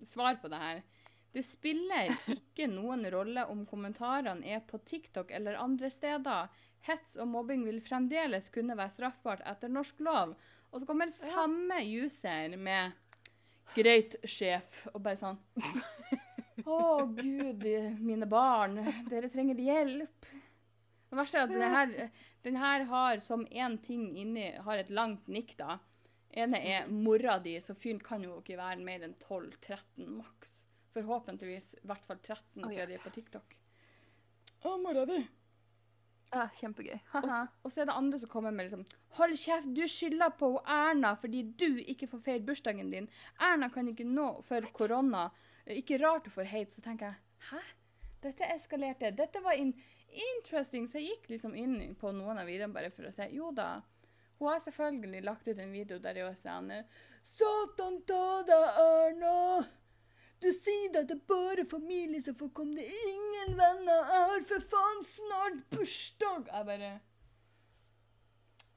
svar 0.04 0.36
på 0.42 0.50
det 0.52 0.60
her. 0.60 0.82
Det 1.32 1.44
spiller 1.46 2.12
ikke 2.34 2.68
noen 2.68 3.06
rolle 3.14 3.46
om 3.48 3.64
kommentarene 3.68 4.44
er 4.52 4.60
på 4.68 4.82
TikTok 4.84 5.32
eller 5.32 5.56
andre 5.62 5.88
steder. 5.88 6.52
Hets 6.84 7.16
og 7.22 7.30
mobbing 7.30 7.64
vil 7.64 7.80
fremdeles 7.80 8.50
kunne 8.52 8.76
være 8.76 8.92
straffbart 8.98 9.44
etter 9.48 9.72
norsk 9.72 10.02
lov. 10.04 10.34
Og 10.72 10.80
så 10.80 10.88
kommer 10.88 11.12
samme 11.12 11.78
user 11.84 12.56
med 12.56 12.92
'greit, 13.74 14.16
sjef', 14.24 14.86
og 14.92 15.02
bare 15.04 15.20
sånn 15.20 15.38
Å, 16.68 17.04
gud, 17.08 17.64
mine 18.04 18.26
barn, 18.28 18.76
dere 19.08 19.28
trenger 19.32 19.58
hjelp. 19.58 20.26
Det 21.10 21.16
verste 21.18 21.40
er 21.40 21.48
at 21.48 21.52
den 21.52 21.74
her, 21.74 22.10
den 22.44 22.58
her 22.60 22.84
har 22.88 23.22
som 23.24 23.42
én 23.48 23.78
ting 23.82 24.04
inni 24.20 24.46
har 24.64 24.78
et 24.78 24.92
langt 24.92 25.26
nikk, 25.32 25.56
da. 25.58 25.78
ene 26.30 26.60
er 26.60 26.86
mora 26.88 27.38
di, 27.42 27.56
så 27.60 27.74
fyren 27.74 28.00
kan 28.00 28.22
jo 28.24 28.38
ikke 28.38 28.60
være 28.60 28.84
mer 28.84 29.02
enn 29.04 29.16
12-13 29.24 30.06
maks. 30.20 30.62
Forhåpentligvis 30.94 31.74
i 31.80 31.86
hvert 31.88 32.06
fall 32.06 32.20
13, 32.20 32.64
Oi, 32.64 32.70
siden 32.70 32.88
de 32.92 32.96
er 33.00 33.04
på 33.04 33.12
TikTok. 33.16 33.56
Å, 34.62 34.76
mora 34.80 35.04
di. 35.08 35.18
Ja, 36.32 36.46
kjempegøy. 36.56 36.96
Og, 37.18 37.26
og 37.62 37.72
så 37.72 37.82
er 37.82 37.88
det 37.90 37.94
andre 38.00 38.18
som 38.22 38.30
kommer 38.32 38.54
med 38.56 38.64
liksom 38.64 38.86
Hold 39.18 39.34
kjeft, 39.36 39.68
du 39.76 39.82
skylder 39.90 40.32
på 40.40 40.48
Erna 40.64 41.10
fordi 41.20 41.42
du 41.60 41.76
ikke 41.82 42.08
får 42.08 42.22
feire 42.24 42.44
bursdagen 42.46 42.88
din. 42.92 43.08
Erna 43.40 43.68
kan 43.72 43.90
ikke 43.90 44.06
nå 44.08 44.28
for 44.48 44.64
korona. 44.72 45.26
Eh, 45.66 45.76
Ikke 45.82 45.98
rart 46.00 46.24
du 46.24 46.30
får 46.32 46.48
hate. 46.48 46.72
Så 46.72 46.80
tenker 46.84 47.10
jeg 47.12 47.50
Hæ? 47.50 47.60
Dette 48.22 48.48
eskalerte. 48.54 49.10
Dette 49.18 49.42
var 49.44 49.58
in 49.58 49.74
interesting. 50.12 50.88
Så 50.88 51.00
jeg 51.02 51.10
gikk 51.18 51.30
liksom 51.34 51.56
inn 51.58 51.94
på 52.00 52.12
noen 52.16 52.38
av 52.40 52.48
videoene 52.48 52.72
bare 52.76 52.90
for 52.94 53.08
å 53.08 53.12
se. 53.12 53.28
Jo 53.34 53.50
da. 53.52 53.82
Hun 54.38 54.48
har 54.50 54.62
selvfølgelig 54.64 55.22
lagt 55.26 55.48
ut 55.48 55.58
en 55.58 55.72
video 55.74 56.00
der 56.02 56.22
hun 56.24 56.34
sier 56.38 56.56
han, 56.56 56.72
Satan 57.22 58.00
ta 58.08 58.24
deg, 58.48 58.80
Erna! 58.82 59.36
Du 60.42 60.48
sier 60.50 60.96
at 60.98 61.06
det 61.06 61.20
er 61.20 61.26
bare 61.30 61.64
familie 61.68 62.22
som 62.22 62.34
får 62.34 62.50
komme, 62.56 62.74
det 62.80 62.88
er 62.88 63.10
ingen 63.12 63.54
venner. 63.58 64.08
Jeg 64.10 64.24
har 64.32 64.46
for 64.48 64.64
faen 64.72 65.04
snart 65.06 65.60
bursdag. 65.70 66.50
Jeg 66.50 66.68
bare 66.70 66.90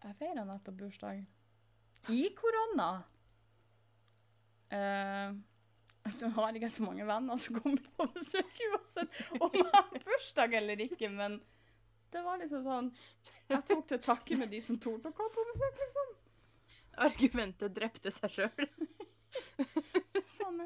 Jeg 0.05 0.15
feira 0.19 0.45
nettopp 0.45 0.77
bursdag. 0.83 1.25
I 2.13 2.21
korona. 2.37 2.89
Uh, 4.69 5.33
nå 6.21 6.29
har 6.37 6.57
ikke 6.57 6.69
så 6.69 6.85
mange 6.85 7.05
venner 7.07 7.41
som 7.41 7.57
kommer 7.57 7.81
på 7.97 8.07
besøk 8.13 8.61
uansett 8.69 9.19
om 9.39 9.53
jeg 9.55 9.65
har 9.73 9.89
bursdag 10.05 10.53
eller 10.59 10.85
ikke, 10.85 11.09
men 11.09 11.39
det 12.13 12.21
var 12.25 12.41
liksom 12.41 12.63
sånn 12.65 12.91
Jeg 13.49 13.61
tok 13.69 13.85
til 13.89 14.01
takke 14.01 14.37
med 14.39 14.53
de 14.53 14.61
som 14.61 14.77
torde 14.81 15.09
å 15.09 15.15
komme 15.17 15.33
på 15.33 15.45
besøk, 15.49 15.81
liksom. 15.81 16.13
Argumentet 17.05 17.73
drepte 17.75 18.13
seg 18.13 18.37
sjøl. 18.37 18.69
Sånn, 20.37 20.61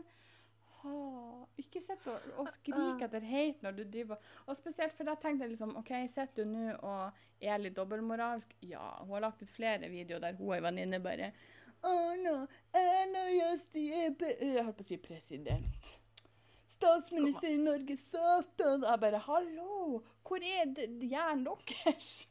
åh, 0.87 1.45
ikke 1.59 1.81
sitt 1.83 2.07
og, 2.11 2.25
og 2.39 2.49
skrik 2.53 3.03
etter 3.05 3.25
hate 3.25 3.65
når 3.65 3.77
du 3.77 3.83
driver 3.83 4.31
Og 4.45 4.57
spesielt 4.57 4.95
for 4.95 5.09
da 5.09 5.15
tenkte 5.19 5.45
jeg 5.45 5.53
liksom 5.53 5.75
OK, 5.79 5.91
sitter 6.11 6.45
du 6.45 6.53
nå 6.53 6.75
og 6.77 7.21
er 7.39 7.61
litt 7.61 7.77
dobbeltmoralsk? 7.77 8.55
Ja. 8.67 8.99
Hun 9.03 9.17
har 9.17 9.27
lagt 9.27 9.43
ut 9.43 9.53
flere 9.53 9.91
videoer 9.91 10.23
der 10.23 10.39
hun 10.39 10.51
og 10.51 10.57
ei 10.57 10.65
venninne 10.65 11.01
bare 11.03 11.33
Oh 11.83 12.11
no, 12.19 12.43
no 13.13 13.25
just, 13.31 13.75
Jeg 13.75 14.11
holdt 14.19 14.75
på 14.81 14.83
å 14.83 14.87
si 14.87 14.97
president. 14.99 15.93
Statsminister 16.67 17.53
i 17.53 17.59
Norge, 17.59 17.95
satan! 18.09 18.83
Jeg 18.83 18.99
bare 18.99 19.21
Hallo! 19.23 20.01
Hvor 20.27 20.43
er 20.43 20.73
hjernen 20.75 21.47
deres? 21.71 22.27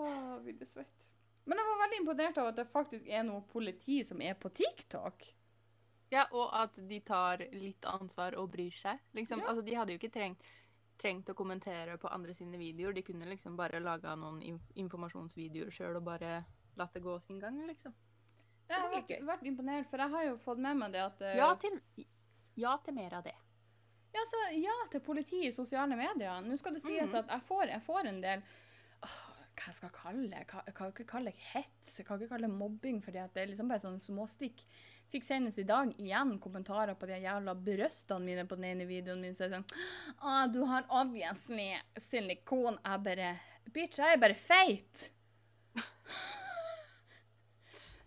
Ah, 0.00 0.38
blir 0.40 0.56
det 0.56 0.68
svett. 0.68 1.08
Men 1.44 1.58
jeg 1.58 1.68
var 1.68 1.80
veldig 1.82 1.98
imponert 2.00 2.38
av 2.40 2.48
at 2.52 2.56
det 2.60 2.68
faktisk 2.70 3.08
er 3.08 3.24
noe 3.26 3.42
politi 3.50 3.98
som 4.06 4.20
er 4.24 4.36
på 4.40 4.48
TikTok. 4.56 5.26
Ja, 6.10 6.24
og 6.32 6.50
at 6.52 6.74
de 6.88 7.00
tar 7.00 7.38
litt 7.52 7.84
ansvar 7.86 8.34
og 8.34 8.50
bryr 8.50 8.72
seg. 8.74 8.98
Liksom, 9.14 9.38
Ja. 9.40 9.46
altså, 9.48 9.62
de 9.64 9.74
hadde 9.74 9.92
jo 9.92 9.98
ikke 9.98 10.10
trengt, 10.12 10.42
trengt 10.98 11.28
å 11.30 11.34
kommentere 11.34 11.96
på 11.98 12.08
andre 12.12 12.34
sine 12.34 12.58
videoer. 12.58 12.92
De 12.94 13.02
kunne 13.02 13.26
liksom 13.30 13.56
bare 13.56 13.78
laga 13.80 14.16
noen 14.16 14.42
inf 14.42 14.62
informasjonsvideoer 14.74 15.70
sjøl 15.70 15.96
og 15.96 16.04
bare 16.04 16.44
latt 16.76 16.92
det 16.94 17.02
gå 17.02 17.18
sin 17.26 17.38
gang, 17.38 17.60
liksom. 17.66 17.94
Jeg 18.68 18.78
har 18.80 18.90
vært, 18.90 19.08
vært 19.26 19.42
imponert, 19.46 19.86
for 19.90 19.98
jeg 19.98 20.10
har 20.10 20.24
jo 20.24 20.36
fått 20.38 20.58
med 20.58 20.76
meg 20.76 20.92
det 20.92 21.00
at 21.00 21.20
uh... 21.22 21.36
Ja 21.36 21.54
til, 21.54 21.80
ja 22.56 22.76
til 22.84 22.94
mer 22.94 23.14
av 23.14 23.24
det. 23.24 23.34
ja, 24.14 24.20
så, 24.26 24.36
ja 24.58 24.74
til 24.90 25.00
politi 25.00 25.46
i 25.46 25.52
sosiale 25.52 25.96
medier. 25.96 26.40
Nå 26.42 26.56
skal 26.58 26.74
det 26.74 26.82
sies 26.82 27.06
Mhm. 27.10 27.14
at 27.18 27.28
jeg 27.28 27.42
får, 27.48 27.66
jeg 27.68 27.82
får 27.82 28.06
en 28.06 28.20
del 28.20 28.42
Hva 29.60 29.68
jeg 29.68 29.76
skal 29.76 29.90
kalle 29.92 30.28
det? 30.30 30.38
Jeg 30.40 30.74
kan 30.76 30.88
ikke 30.88 31.04
kalle 31.08 31.32
det 31.34 31.48
hets. 31.50 31.98
Jeg 31.98 32.06
kan 32.08 32.16
ikke 32.16 32.32
kalle 32.32 32.48
det 32.48 32.56
mobbing, 32.56 33.02
fordi 33.04 33.20
det 33.34 33.42
er 33.42 33.50
liksom 33.50 33.68
bare 33.68 33.82
sånne 33.82 34.00
småstikk. 34.00 34.62
Fikk 35.12 35.26
senest 35.26 35.58
i 35.60 35.66
dag 35.68 35.90
igjen 36.00 36.36
kommentarer 36.40 36.96
på 36.96 37.08
de 37.10 37.18
jævla 37.20 37.52
brystene 37.66 38.24
mine 38.24 38.46
på 38.48 38.56
den 38.56 38.70
ene 38.70 38.86
videoen 38.88 39.20
min. 39.20 39.36
Så 39.36 39.48
jeg 39.48 39.58
sånn 39.58 39.66
Å, 40.22 40.46
du 40.54 40.62
har 40.70 40.88
obviously 40.88 41.74
silikon. 42.08 42.80
Jeg 42.86 43.04
bare 43.04 43.30
Bitch, 43.70 44.00
jeg 44.00 44.16
er 44.16 44.22
bare 44.22 44.38
feit. 44.40 45.10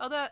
ja, 0.00 0.08
det, 0.10 0.24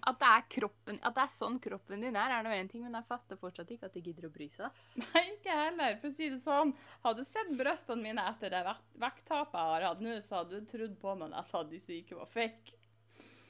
at 0.00 0.18
det 0.18 0.28
er 0.28 0.44
kroppen 0.54 0.98
At 1.04 1.14
det 1.14 1.22
er 1.26 1.32
sånn 1.34 1.58
kroppen 1.62 2.00
din 2.00 2.16
er, 2.16 2.32
er 2.38 2.44
nå 2.46 2.52
én 2.56 2.68
ting, 2.70 2.82
men 2.86 2.94
jeg 2.96 3.06
fatter 3.10 3.36
fortsatt 3.40 3.70
ikke 3.74 3.86
at 3.90 3.96
de 3.96 4.02
gidder 4.06 4.26
å 4.28 4.32
bry 4.32 4.48
seg. 4.48 4.66
ass. 4.70 4.86
Nei, 5.02 5.22
ikke 5.34 5.56
heller. 5.58 5.98
For 6.00 6.08
å 6.08 6.16
si 6.16 6.28
det 6.32 6.38
sånn, 6.42 6.72
hadde 7.04 7.24
du 7.24 7.28
sett 7.28 7.50
brystene 7.58 8.02
mine 8.06 8.24
etter 8.30 8.54
det 8.54 8.62
vekt- 8.66 8.94
vekttapet 9.04 9.58
jeg 9.58 9.74
har 9.74 9.86
hatt 9.90 10.00
nå, 10.06 10.14
så 10.24 10.38
hadde 10.40 10.60
du 10.62 10.70
trodd 10.70 10.96
på 11.02 11.14
meg 11.16 11.28
når 11.32 11.42
jeg 11.42 11.50
sa 11.52 11.60
at 11.60 11.70
disse 11.74 11.92
ikke 11.98 12.18
var 12.22 12.30
fake. 12.32 12.78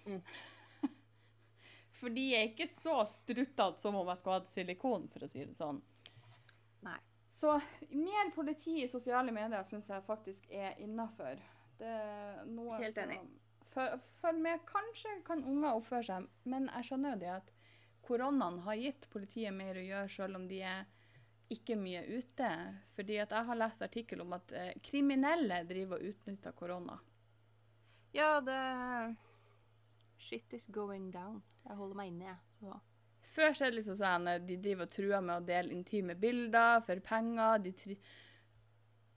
Mm. 0.08 0.18
For 2.02 2.10
de 2.10 2.26
er 2.34 2.48
ikke 2.50 2.66
så 2.66 2.96
struttete 3.06 3.78
som 3.84 3.94
om 4.00 4.08
jeg 4.10 4.18
skulle 4.22 4.40
hatt 4.40 4.50
silikon, 4.50 5.04
for 5.12 5.22
å 5.22 5.30
si 5.30 5.44
det 5.44 5.54
sånn. 5.54 5.78
Nei. 6.82 6.98
Så 7.32 7.54
mer 7.94 8.32
politi 8.34 8.80
i 8.82 8.88
sosiale 8.90 9.30
medier 9.32 9.62
syns 9.68 9.86
jeg 9.88 10.02
faktisk 10.04 10.50
er 10.50 10.74
innafor. 10.82 11.38
Helt 12.82 12.98
enig. 12.98 13.20
som 13.22 13.30
for, 13.72 13.98
for 14.20 14.36
meg 14.36 14.64
kanskje 14.68 15.18
kan 15.26 15.44
unger 15.48 15.78
oppføre 15.78 16.06
seg, 16.08 16.28
men 16.48 16.68
jeg 16.70 16.88
skjønner 16.88 17.14
jo 17.14 17.22
det 17.22 17.30
at 17.38 17.52
koronaen 18.04 18.60
har 18.66 18.80
gitt 18.80 19.08
politiet 19.12 19.54
mer 19.56 19.78
å 19.78 19.86
gjøre, 19.86 20.10
selv 20.12 20.40
om 20.40 20.46
de 20.50 20.60
er 20.66 20.84
ikke 21.52 21.76
mye 21.78 22.02
ute. 22.08 22.50
Fordi 22.96 23.18
at 23.22 23.34
jeg 23.34 23.48
har 23.48 23.60
lest 23.60 23.84
artikkel 23.84 24.24
om 24.24 24.32
at 24.36 24.54
eh, 24.56 24.72
kriminelle 24.84 25.62
driver 25.68 26.00
og 26.00 26.12
utnytter 26.12 26.56
korona. 26.56 26.98
Ja, 28.12 28.40
det 28.44 28.62
Shit 30.22 30.52
is 30.54 30.68
going 30.70 31.10
down. 31.10 31.42
Jeg 31.66 31.76
holder 31.76 31.98
meg 31.98 32.12
inne, 32.12 32.28
jeg. 32.30 32.58
Så 32.58 32.76
Før 33.32 33.54
så 33.56 33.64
er 33.64 33.72
det 33.72 33.80
liksom 33.80 33.96
sånn 33.98 34.28
de 34.46 34.58
driver 34.60 34.86
og 34.86 34.92
truer 34.92 35.24
med 35.24 35.40
å 35.40 35.46
dele 35.46 35.74
intime 35.74 36.14
bilder 36.14 36.82
for 36.84 37.00
penger. 37.02 37.62
De 37.64 37.72
tri 37.74 37.96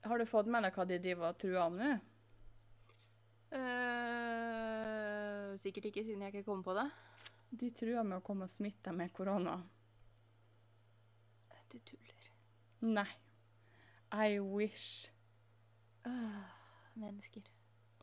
har 0.06 0.18
du 0.18 0.26
fått 0.28 0.48
med 0.50 0.62
deg 0.62 0.76
hva 0.76 0.86
de 0.86 0.98
driver 1.02 1.32
og 1.32 1.40
truer 1.40 1.62
om 1.64 1.78
nå? 1.78 1.92
Sikkert 5.60 5.90
ikke, 5.90 6.04
siden 6.04 6.22
jeg 6.22 6.34
ikke 6.34 6.48
kom 6.50 6.62
på 6.64 6.74
det. 6.76 6.86
De 7.56 7.70
truer 7.74 8.04
med 8.04 8.18
å 8.18 8.24
komme 8.24 8.48
og 8.48 8.52
smitte 8.52 8.92
med 8.92 9.12
korona. 9.16 9.56
Du 11.72 11.78
tuller. 11.82 12.30
Nei. 12.86 13.08
I 14.14 14.38
wish. 14.40 15.10
Øh, 16.06 16.42
mennesker. 16.94 17.42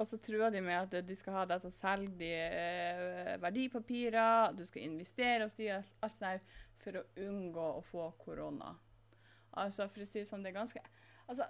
Og 0.02 0.08
så 0.10 0.18
truer 0.18 0.50
de 0.50 0.62
med 0.62 0.74
at 0.76 1.08
de 1.08 1.16
skal 1.16 1.38
ha 1.38 1.44
deg 1.48 1.62
til 1.62 1.70
å 1.70 1.78
selge 1.78 2.16
de 2.20 2.32
eh, 2.34 3.36
verdipapirer, 3.42 4.56
du 4.58 4.66
skal 4.66 4.88
investere 4.88 5.46
hos 5.46 5.54
de, 5.60 5.70
alt 5.70 6.16
sånt 6.18 6.26
her, 6.28 6.42
for 6.84 7.00
å 7.00 7.06
unngå 7.24 7.68
å 7.78 7.84
få 7.88 8.10
korona. 8.20 8.74
Altså, 9.62 9.86
for 9.88 10.04
å 10.04 10.10
si 10.10 10.24
det 10.24 10.28
sånn, 10.28 10.44
det 10.44 10.52
er 10.52 10.58
ganske 10.58 10.82
Altså 11.30 11.46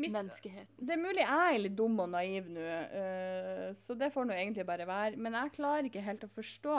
Menneskeheten. 0.00 0.74
Det 0.78 0.94
er 0.96 1.00
mulig 1.00 1.22
jeg 1.22 1.54
er 1.54 1.60
litt 1.60 1.76
dum 1.78 1.98
og 2.02 2.10
naiv 2.10 2.48
nå, 2.50 2.62
uh, 2.94 3.68
så 3.78 3.96
det 3.98 4.10
får 4.14 4.28
nå 4.28 4.36
egentlig 4.36 4.66
bare 4.66 4.86
være. 4.88 5.16
Men 5.16 5.36
jeg 5.38 5.54
klarer 5.58 5.88
ikke 5.88 6.04
helt 6.04 6.26
å 6.26 6.32
forstå 6.34 6.78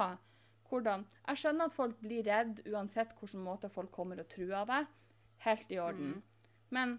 hvordan 0.66 1.04
Jeg 1.28 1.38
skjønner 1.38 1.70
at 1.70 1.76
folk 1.76 2.00
blir 2.02 2.26
redd 2.26 2.64
uansett 2.74 3.12
hvilken 3.20 3.44
måte 3.46 3.70
folk 3.70 3.92
kommer 3.94 4.20
og 4.20 4.30
truer 4.32 4.66
deg. 4.68 4.88
Helt 5.46 5.72
i 5.72 5.78
orden. 5.80 6.16
Men 6.74 6.98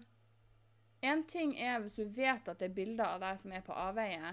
én 1.03 1.25
ting 1.27 1.51
er 1.59 1.81
hvis 1.83 1.97
du 1.97 2.05
vet 2.05 2.47
at 2.47 2.61
det 2.61 2.69
er 2.69 2.77
bilder 2.77 3.17
av 3.17 3.25
deg 3.25 3.41
som 3.41 3.51
er 3.51 3.65
på 3.65 3.75
avveie. 3.75 4.31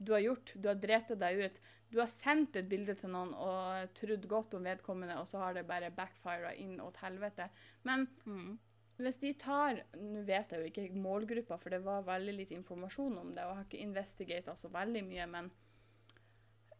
Du 0.00 0.14
har 0.16 0.24
gjort, 0.24 0.54
du 0.56 0.70
har 0.70 0.80
drept 0.80 1.12
deg 1.20 1.44
ut. 1.44 1.60
Du 1.90 1.98
har 2.00 2.08
sendt 2.08 2.56
et 2.56 2.68
bilde 2.70 2.94
til 2.96 3.10
noen 3.12 3.34
og 3.34 3.92
trodd 3.98 4.26
godt 4.30 4.54
om 4.56 4.64
vedkommende, 4.64 5.18
og 5.20 5.26
så 5.28 5.42
har 5.42 5.56
det 5.56 5.66
bare 5.68 5.90
backfira 5.92 6.54
inn 6.54 6.78
åt 6.80 7.00
helvete. 7.02 7.50
Men 7.82 8.08
Mm. 8.24 8.58
Hvis 9.04 9.20
de 9.22 9.32
tar 9.38 9.82
Nå 9.96 10.22
vet 10.28 10.52
jeg 10.52 10.60
jo 10.60 10.70
ikke 10.70 11.00
målgruppa, 11.00 11.58
for 11.60 11.72
det 11.72 11.82
var 11.84 12.06
veldig 12.06 12.34
lite 12.36 12.56
informasjon 12.58 13.18
om 13.20 13.34
det, 13.34 13.44
og 13.44 13.52
jeg 13.52 13.58
har 13.58 13.68
ikke 13.68 13.84
investigata 13.86 14.56
så 14.58 14.70
veldig 14.72 15.04
mye, 15.06 15.26
men 15.30 15.50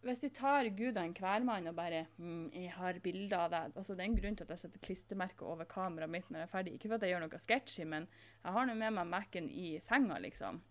hvis 0.00 0.22
de 0.22 0.30
tar 0.33 0.68
gudene 0.72 1.12
hvermann 1.12 1.68
og 1.68 1.76
bare 1.76 2.06
mm, 2.16 2.52
'Jeg 2.54 2.72
har 2.72 3.00
bilder 3.04 3.37
av 3.37 3.50
deg' 3.52 3.76
altså 3.76 3.94
Det 3.94 4.00
er 4.00 4.09
en 4.09 4.16
grunn 4.16 4.37
til 4.37 4.44
at 4.44 4.50
jeg 4.50 4.59
setter 4.59 4.80
klistremerker 4.80 5.46
over 5.46 5.64
kameraet 5.64 6.11
mitt 6.11 6.30
når 6.30 6.38
jeg 6.40 6.48
er 6.48 6.52
ferdig. 6.54 6.72
Ikke 6.74 6.88
for 6.88 6.94
at 6.94 7.02
jeg 7.02 7.11
gjør 7.12 7.26
noe 7.26 7.38
sketchy, 7.38 7.85
men 7.85 8.09
jeg 8.44 8.52
har 8.52 8.66
nå 8.66 8.74
med 8.74 8.94
meg 8.96 9.06
Mac-en 9.06 9.50
i 9.50 9.78
senga, 9.85 10.18
liksom. 10.18 10.62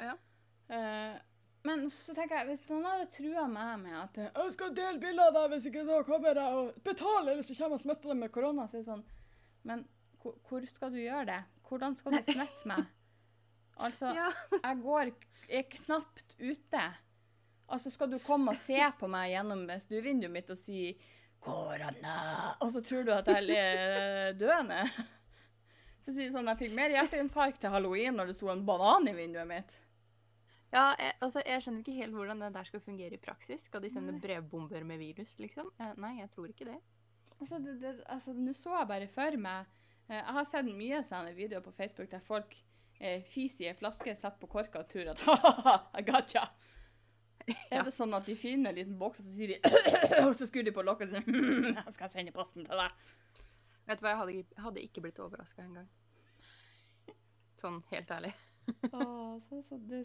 Ja. 0.00 0.16
Uh, 0.66 1.20
men 1.62 1.80
Men 1.80 1.90
så 1.90 2.14
tenker 2.14 2.40
jeg, 2.40 2.46
hvis 2.46 2.68
noen 2.68 2.84
hadde 2.84 3.10
trua 3.14 3.46
meg 3.46 3.78
med 3.84 3.94
at 3.94 4.16
jeg 4.18 4.52
skal 4.56 4.74
dele 4.74 4.98
bilder 4.98 5.28
av 5.28 5.36
deg 5.36 5.52
hvis 5.52 5.66
ikke 5.70 5.84
da 5.86 6.02
kommer 6.02 6.34
jeg 6.34 6.54
og 6.58 6.80
betaler, 6.82 7.32
eller 7.32 7.42
så 7.42 7.54
kommer 7.54 7.76
jeg 7.76 7.78
og 7.78 7.84
smitter 7.84 8.08
deg 8.08 8.18
med 8.18 8.32
korona, 8.34 8.66
så 8.66 8.76
er 8.76 8.82
det 8.82 8.88
sånn 8.88 9.04
Men 9.62 9.84
hvor, 10.22 10.66
skal 10.70 10.92
du 10.94 10.98
gjøre 11.02 11.26
det? 11.30 11.40
Hvordan 11.68 11.96
skal 11.98 12.16
du 12.16 12.22
smitte 12.26 12.68
meg? 12.68 12.84
Altså, 13.82 14.12
Ja. 14.20 14.28
jeg 14.58 14.82
går 14.82 15.12
er 15.48 15.64
knapt 15.76 16.36
ute. 16.40 16.84
Altså, 17.72 17.90
skal 17.90 18.10
du 18.12 18.18
komme 18.22 18.52
og 18.52 18.60
se 18.60 18.78
på 19.00 19.08
meg 19.10 19.32
gjennom 19.32 19.64
stuevinduet 19.80 20.30
mitt 20.32 20.50
og 20.52 20.58
si 20.60 20.92
'korona', 21.42 22.56
og 22.60 22.70
så 22.70 22.82
tror 22.84 23.02
du 23.04 23.12
at 23.12 23.26
jeg 23.26 23.50
er 23.56 24.32
døende? 24.38 24.84
For 26.02 26.10
å 26.12 26.14
si 26.14 26.28
sånn, 26.30 26.46
Jeg 26.50 26.58
fikk 26.58 26.74
mer 26.74 26.90
hjerteinfarkt 26.90 27.60
til 27.62 27.70
halloween 27.70 28.14
når 28.18 28.26
det 28.30 28.36
sto 28.36 28.50
en 28.50 28.64
banan 28.66 29.08
i 29.08 29.14
vinduet 29.16 29.46
mitt. 29.48 29.80
Ja, 30.72 30.94
jeg, 30.98 31.12
altså, 31.20 31.42
jeg 31.46 31.62
skjønner 31.62 31.82
ikke 31.84 31.98
helt 31.98 32.14
hvordan 32.16 32.40
det 32.40 32.54
der 32.54 32.64
skal 32.64 32.80
fungere 32.80 33.14
i 33.14 33.20
praksis. 33.20 33.66
Skal 33.68 33.82
de 33.84 33.90
sende 33.92 34.14
brevbomber 34.20 34.84
med 34.88 34.98
virus, 35.02 35.34
liksom? 35.38 35.68
Eh, 35.78 35.92
nei, 36.00 36.14
jeg 36.20 36.30
tror 36.32 36.48
ikke 36.48 36.64
det. 36.70 36.78
Altså, 37.40 37.58
altså, 38.06 38.32
Nå 38.32 38.54
så 38.56 38.78
jeg 38.78 38.88
bare 38.88 39.08
for 39.10 39.36
meg 39.36 39.66
Jeg 40.12 40.34
har 40.36 40.44
sett 40.48 40.66
mye 40.68 40.98
sånne 41.06 41.32
videoer 41.36 41.62
på 41.64 41.72
Facebook 41.76 42.10
der 42.12 42.20
folk 42.26 42.54
eh, 43.00 43.22
fiser 43.32 43.64
i 43.64 43.68
ei 43.70 43.76
flaske, 43.78 44.12
setter 44.16 44.38
på 44.42 44.50
korka 44.52 44.82
og 44.82 44.88
tror 44.92 45.08
at 45.14 45.22
ha-ha-ha, 45.26 45.76
I 45.98 46.02
gotcha. 46.06 46.42
Ja. 47.48 47.54
Er 47.74 47.82
det 47.88 47.94
sånn 47.96 48.12
at 48.14 48.26
de 48.28 48.36
finner 48.38 48.70
en 48.70 48.76
liten 48.78 48.98
boks, 49.00 49.18
og 49.18 49.26
så 49.26 49.32
sier 49.34 49.56
de 49.56 49.56
Og 50.28 50.34
så 50.38 50.46
skrur 50.46 50.62
de 50.62 50.70
på 50.76 50.84
lokket 50.86 51.10
og 51.10 51.24
sier 51.26 51.72
jeg 51.80 51.94
skal 51.96 52.12
sende 52.12 52.34
posten 52.36 52.68
til 52.68 52.78
deg. 52.78 52.94
Vet 53.88 53.98
du 53.98 54.04
hva, 54.04 54.12
jeg 54.12 54.20
hadde, 54.20 54.36
ikke- 54.44 54.62
hadde 54.68 54.84
ikke 54.86 55.02
blitt 55.02 55.18
overraska 55.24 55.64
engang. 55.64 55.88
Sånn 57.58 57.80
helt 57.90 58.10
ærlig. 58.14 58.30
Åh, 58.92 59.38
så, 59.42 59.58
så 59.66 59.78
det, 59.90 60.04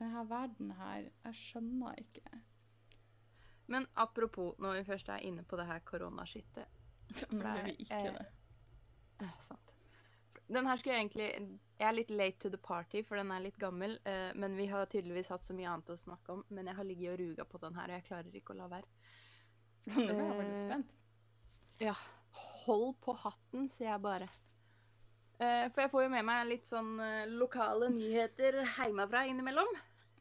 denne 0.00 0.24
verden 0.26 0.72
her 0.74 1.04
Jeg 1.06 1.36
skjønner 1.38 2.00
ikke. 2.02 2.40
Men 3.70 3.86
apropos, 3.94 4.56
når 4.58 4.80
vi 4.80 4.86
først 4.90 5.08
er 5.14 5.22
inne 5.28 5.44
på 5.46 5.56
det 5.60 5.68
her 5.68 5.84
koronaskittet 5.86 6.66
For 7.28 7.38
det 7.38 7.52
er 7.52 7.66
vi 7.68 7.70
er- 7.70 7.82
ikke 7.86 8.00
eh, 8.00 8.16
det. 8.16 8.26
eh, 8.26 8.38
Sant. 9.40 9.72
Den 10.52 10.66
her 10.66 10.76
skulle 10.76 10.96
jeg 10.96 11.06
egentlig 11.06 11.58
Jeg 11.78 11.88
er 11.88 11.94
litt 11.96 12.10
late 12.10 12.38
to 12.38 12.50
the 12.52 12.58
party, 12.60 13.02
for 13.06 13.16
den 13.16 13.30
er 13.34 13.40
litt 13.42 13.58
gammel. 13.58 13.98
eh, 14.06 14.32
men 14.34 14.56
vi 14.56 14.66
har 14.70 14.86
tydeligvis 14.86 15.28
hatt 15.32 15.44
så 15.44 15.54
mye 15.56 15.70
annet 15.70 15.90
å 15.90 15.96
snakke 15.98 16.36
om. 16.36 16.44
Men 16.50 16.66
jeg 16.66 16.76
har 16.78 16.84
ligget 16.84 17.12
og 17.14 17.18
ruga 17.22 17.44
på 17.44 17.58
den 17.62 17.74
her, 17.74 17.88
og 17.90 17.96
jeg 17.96 18.06
klarer 18.06 18.36
ikke 18.38 18.54
å 18.54 18.58
la 18.60 18.68
være. 18.70 18.86
Nå 19.86 20.04
ble 20.06 20.26
jeg 20.26 20.38
veldig 20.38 20.58
eh, 20.58 20.62
spent. 20.62 20.92
Ja, 21.82 21.94
hold 22.66 22.94
på 23.02 23.16
hatten, 23.18 23.68
sier 23.72 23.90
jeg 23.90 24.02
bare. 24.04 24.28
Eh, 25.42 25.66
for 25.72 25.82
jeg 25.82 25.90
får 25.90 26.04
jo 26.04 26.12
med 26.12 26.26
meg 26.28 26.44
litt 26.46 26.68
sånn 26.68 26.92
eh, 27.02 27.24
lokale 27.26 27.88
nyheter 27.90 28.60
hjemmefra 28.62 29.24
innimellom. 29.26 29.72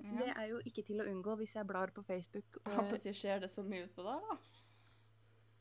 Det 0.02 0.32
er 0.34 0.48
jo 0.50 0.58
ikke 0.66 0.82
til 0.88 1.04
å 1.04 1.06
unngå 1.06 1.36
hvis 1.38 1.52
jeg 1.54 1.68
blar 1.70 1.92
på 1.94 2.02
Facebook. 2.02 2.58
Jeg 2.66 2.74
håper 2.74 2.98
si, 2.98 3.12
Skjer 3.14 3.44
det 3.44 3.52
så 3.54 3.62
mye 3.62 3.86
utpå 3.86 4.02
der, 4.08 4.24
da? 4.32 4.38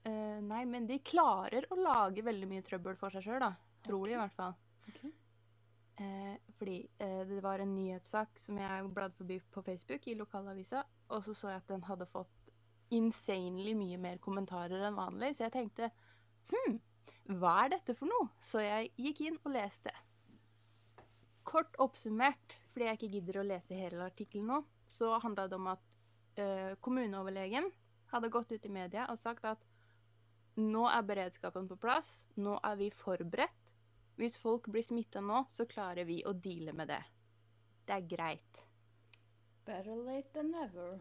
Eh, 0.09 0.41
nei, 0.41 0.63
men 0.65 0.87
de 0.89 0.97
klarer 1.05 1.67
å 1.69 1.77
lage 1.77 2.25
veldig 2.25 2.49
mye 2.49 2.65
trøbbel 2.65 2.97
for 2.97 3.13
seg 3.13 3.25
sjøl, 3.27 3.41
da. 3.43 3.53
Tror 3.85 4.09
de 4.09 4.15
i 4.15 4.21
hvert 4.21 4.37
fall. 4.37 4.55
Okay. 4.89 5.13
Uh, 6.01 6.37
fordi 6.57 6.79
uh, 7.03 7.23
det 7.29 7.43
var 7.45 7.61
en 7.61 7.75
nyhetssak 7.77 8.39
som 8.41 8.57
jeg 8.57 8.87
bladde 8.97 9.19
forbi 9.19 9.37
på 9.53 9.63
Facebook 9.67 10.07
i 10.09 10.17
lokalavisa, 10.17 10.81
og 11.13 11.27
så 11.27 11.35
så 11.37 11.51
jeg 11.51 11.61
at 11.61 11.73
den 11.75 11.85
hadde 11.85 12.09
fått 12.09 12.53
insanely 12.97 13.75
mye 13.77 13.99
mer 14.01 14.23
kommentarer 14.25 14.87
enn 14.89 14.97
vanlig, 14.97 15.35
så 15.37 15.47
jeg 15.47 15.55
tenkte 15.59 15.91
hm, 16.51 16.79
hva 17.37 17.53
er 17.67 17.75
dette 17.75 17.95
for 17.99 18.09
noe? 18.09 18.31
Så 18.41 18.65
jeg 18.65 18.89
gikk 18.97 19.21
inn 19.29 19.37
og 19.45 19.53
leste. 19.53 19.93
Kort 21.47 21.77
oppsummert, 21.83 22.57
fordi 22.73 22.89
jeg 22.89 22.99
ikke 22.99 23.13
gidder 23.19 23.41
å 23.43 23.47
lese 23.47 23.77
hele 23.77 24.09
artikkelen 24.09 24.49
nå, 24.49 24.63
så 24.91 25.13
handla 25.23 25.47
det 25.51 25.61
om 25.61 25.69
at 25.75 25.87
kommuneoverlegen 26.81 27.69
hadde 28.11 28.31
gått 28.33 28.53
ut 28.55 28.65
i 28.67 28.73
media 28.73 29.05
og 29.13 29.19
sagt 29.21 29.45
at 29.47 29.70
nå 30.59 30.87
er 30.91 31.07
beredskapen 31.07 31.69
på 31.71 31.79
plass, 31.81 32.11
nå 32.37 32.59
er 32.67 32.79
vi 32.81 32.91
forberedt. 32.95 33.57
Hvis 34.21 34.37
folk 34.41 34.67
blir 34.69 34.85
smitta 34.85 35.23
nå, 35.25 35.45
så 35.49 35.65
klarer 35.69 36.05
vi 36.05 36.19
å 36.29 36.35
deale 36.37 36.75
med 36.77 36.91
det. 36.93 37.01
Det 37.89 37.97
er 37.97 38.09
greit. 38.11 38.61
Better 39.65 39.97
late 39.97 40.29
than 40.35 40.51
never. 40.53 40.99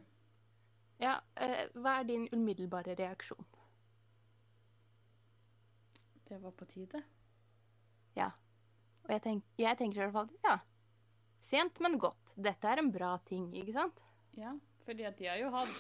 Ja, 1.00 1.18
eh, 1.36 1.68
hva 1.76 2.00
er 2.00 2.08
din 2.08 2.28
umiddelbare 2.32 2.96
reaksjon? 2.96 3.46
Det 6.30 6.40
var 6.40 6.52
på 6.56 6.66
tide. 6.70 7.02
Ja. 8.16 8.30
Og 9.04 9.14
jeg, 9.16 9.24
tenk, 9.26 9.46
jeg 9.58 9.78
tenker 9.80 10.00
i 10.00 10.04
hvert 10.06 10.16
fall 10.16 10.34
ja. 10.46 10.60
Sent, 11.42 11.80
men 11.82 11.98
godt. 12.00 12.34
Dette 12.36 12.68
er 12.68 12.82
en 12.82 12.92
bra 12.94 13.16
ting, 13.28 13.48
ikke 13.58 13.74
sant? 13.76 14.04
Ja, 14.38 14.54
fordi 14.86 15.08
at 15.08 15.18
de 15.20 15.28
har 15.32 15.40
jo 15.40 15.50
hatt 15.54 15.80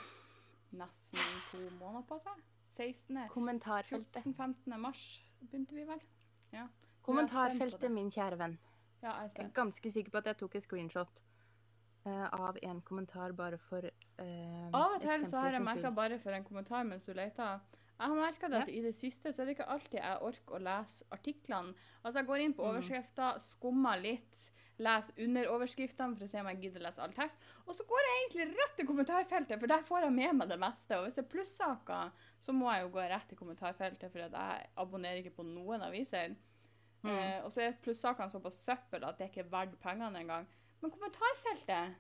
nesten 0.76 1.20
to 1.52 1.62
måneder 1.80 2.06
på 2.10 2.18
seg. 2.24 2.42
16. 2.80 3.28
Kommentarfeltet. 3.34 4.24
14.-15. 4.24 4.78
mars 4.78 5.06
begynte 5.40 5.76
vi 5.76 5.84
vel. 5.88 6.04
Ja. 6.56 6.68
Kommentarfeltet, 7.04 7.92
min 7.92 8.12
kjære 8.14 8.40
venn. 8.40 8.60
Ja, 9.02 9.16
jeg 9.22 9.32
er 9.32 9.36
Jeg 9.36 9.46
er 9.46 9.56
ganske 9.56 9.92
sikker 9.92 10.12
på 10.12 10.22
at 10.22 10.30
jeg 10.32 10.38
tok 10.40 10.56
et 10.56 10.64
screenshot 10.64 11.22
uh, 12.06 12.28
av 12.36 12.58
en 12.64 12.82
kommentar 12.82 13.32
bare 13.36 13.58
for 13.58 13.84
uh, 13.88 14.70
Av 14.76 14.96
og 14.96 15.02
til 15.04 15.26
så 15.30 15.44
har 15.46 15.56
jeg 15.56 15.64
merka 15.64 15.92
bare 15.96 16.20
for 16.20 16.36
en 16.36 16.44
kommentar 16.44 16.84
mens 16.88 17.08
du 17.08 17.14
leter. 17.14 17.60
Jeg 18.00 18.08
har 18.08 18.16
merka 18.16 18.48
det 18.48 18.62
at 18.62 18.70
i 18.72 18.80
det 18.82 18.94
siste 18.96 19.34
så 19.36 19.42
er 19.42 19.46
det 19.50 19.58
ikke 19.58 19.66
alltid 19.74 19.98
jeg 20.00 20.22
orker 20.24 20.56
å 20.56 20.60
lese 20.64 21.04
artiklene. 21.12 21.74
Altså 22.04 22.20
Jeg 22.22 22.28
går 22.30 22.40
inn 22.46 22.54
på 22.56 22.64
Mm. 22.64 22.70
overskrifter, 22.72 23.40
skummer 23.44 24.00
litt, 24.02 24.46
leser 24.80 25.14
under 25.26 25.50
overskriftene 25.52 26.16
for 26.16 26.24
å 26.24 26.30
se 26.30 26.40
om 26.40 26.48
jeg 26.48 26.62
gidder 26.62 26.80
å 26.80 26.86
lese 26.88 27.02
all 27.04 27.12
tekst. 27.12 27.36
Og 27.68 27.76
så 27.76 27.84
går 27.90 28.00
jeg 28.08 28.22
egentlig 28.22 28.58
rett 28.62 28.76
til 28.78 28.88
kommentarfeltet, 28.88 29.60
for 29.60 29.68
der 29.68 29.84
får 29.84 30.02
jeg 30.06 30.14
med 30.16 30.36
meg 30.40 30.48
det 30.50 30.60
meste. 30.60 30.96
Og 30.98 31.04
hvis 31.10 31.16
det 31.20 31.26
er 31.26 31.30
plussaker, 31.34 32.12
så 32.40 32.54
må 32.56 32.72
jeg 32.72 32.86
jo 32.86 32.90
gå 32.96 33.04
rett 33.10 33.28
til 33.28 33.38
kommentarfeltet, 33.38 34.12
for 34.12 34.20
jeg 34.20 34.70
abonnerer 34.78 35.20
ikke 35.20 35.36
på 35.36 35.44
noen 35.44 35.82
aviser. 35.84 36.38
Mm. 37.04 37.10
Eh, 37.12 37.44
og 37.44 37.52
så 37.52 37.62
er 37.68 37.76
plussakene 37.84 38.32
såpass 38.32 38.64
søppel 38.64 39.04
at 39.04 39.18
det 39.20 39.28
er 39.28 39.34
ikke 39.34 39.52
verdt 39.52 39.76
pengene 39.84 40.20
engang. 40.24 40.48
Men 40.82 40.92
kommentarfeltet 40.92 41.96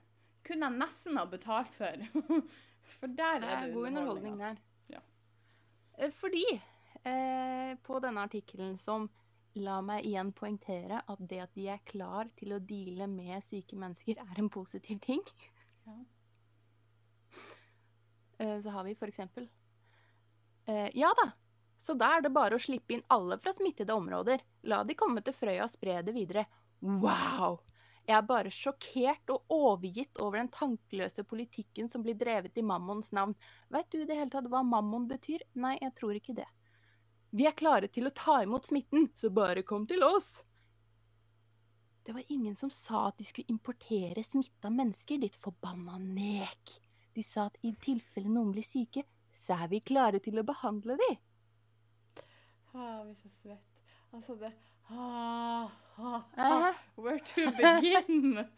kunne 0.47 0.69
jeg 0.71 0.79
nesten 0.79 1.17
ha 1.19 1.25
betalt 1.25 1.73
for. 1.75 2.07
for 2.99 3.07
der 3.07 3.39
Det 3.39 3.49
er 3.49 3.57
er 3.57 3.65
det 3.67 3.73
god 3.75 3.87
underholdning 3.91 4.39
der. 4.39 4.55
Ja. 4.89 4.99
Eh, 5.99 6.11
Fordi 6.11 6.45
eh, 7.03 7.77
på 7.83 7.99
denne 7.99 8.23
artikkelen 8.27 8.77
som 8.77 9.09
la 9.59 9.79
meg 9.83 10.05
igjen 10.05 10.31
poengtere 10.35 11.01
at 11.09 11.21
det 11.27 11.41
at 11.43 11.55
de 11.57 11.67
er 11.73 11.81
klar 11.89 12.29
til 12.39 12.53
å 12.55 12.61
deale 12.63 13.09
med 13.11 13.43
syke 13.43 13.75
mennesker, 13.79 14.21
er 14.21 14.39
en 14.39 14.49
positiv 14.53 15.01
ting. 15.03 15.23
Ja. 15.85 15.97
Eh, 18.39 18.57
så 18.63 18.71
har 18.71 18.85
vi 18.87 18.95
for 18.95 19.11
eksempel 19.11 19.49
eh, 20.69 20.87
Ja 20.95 21.09
da, 21.17 21.31
så 21.79 21.95
da 21.97 22.13
er 22.15 22.23
det 22.23 22.31
bare 22.35 22.55
å 22.55 22.61
slippe 22.61 22.95
inn 22.95 23.03
alle 23.11 23.39
fra 23.41 23.51
smittede 23.55 23.95
områder. 23.95 24.43
La 24.71 24.83
de 24.87 24.95
komme 24.99 25.23
til 25.25 25.35
Frøya 25.35 25.65
og 25.65 25.73
spre 25.73 25.99
det 26.05 26.15
videre. 26.15 26.45
Wow! 26.79 27.59
Jeg 28.09 28.15
er 28.17 28.25
bare 28.25 28.49
sjokkert 28.49 29.29
og 29.29 29.51
overgitt 29.53 30.17
over 30.17 30.39
den 30.39 30.47
tankeløse 30.49 31.21
politikken 31.29 31.89
som 31.91 32.01
blir 32.01 32.17
drevet 32.17 32.57
i 32.57 32.63
mammons 32.65 33.11
navn. 33.13 33.35
Vet 33.69 33.91
du 33.93 33.99
i 33.99 34.07
det 34.09 34.17
hele 34.17 34.33
tatt 34.33 34.47
hva 34.49 34.63
mammon 34.65 35.05
betyr? 35.11 35.43
Nei, 35.61 35.75
jeg 35.77 35.93
tror 35.99 36.17
ikke 36.17 36.33
det. 36.39 36.47
Vi 37.37 37.45
er 37.45 37.53
klare 37.53 37.85
til 37.93 38.09
å 38.09 38.13
ta 38.17 38.39
imot 38.41 38.65
smitten, 38.65 39.11
så 39.13 39.29
bare 39.29 39.61
kom 39.61 39.85
til 39.85 40.01
oss! 40.07 40.39
Det 42.01 42.15
var 42.15 42.31
ingen 42.33 42.55
som 42.57 42.71
sa 42.73 43.03
at 43.11 43.19
de 43.19 43.27
skulle 43.27 43.53
importere 43.53 44.23
smitta 44.25 44.71
mennesker, 44.73 45.19
ditt 45.21 45.37
forbanna 45.37 45.99
nek. 46.01 46.71
De 47.13 47.21
sa 47.21 47.45
at 47.51 47.59
i 47.61 47.75
tilfelle 47.77 48.31
noen 48.33 48.49
blir 48.55 48.65
syke, 48.65 49.03
så 49.29 49.59
er 49.59 49.69
vi 49.69 49.83
klare 49.85 50.17
til 50.25 50.41
å 50.41 50.47
behandle 50.47 50.97
de. 50.97 51.11
Ah, 52.73 53.03
vi 53.05 53.13
er 53.13 53.19
så 53.21 53.29
svett. 53.29 53.85
Altså, 54.09 54.33
det 54.41 54.49
ah, 54.89 55.69
Eh, 55.99 56.43
ah, 56.43 56.73
Where 56.95 57.19
to 57.19 57.51
begin? 57.51 58.45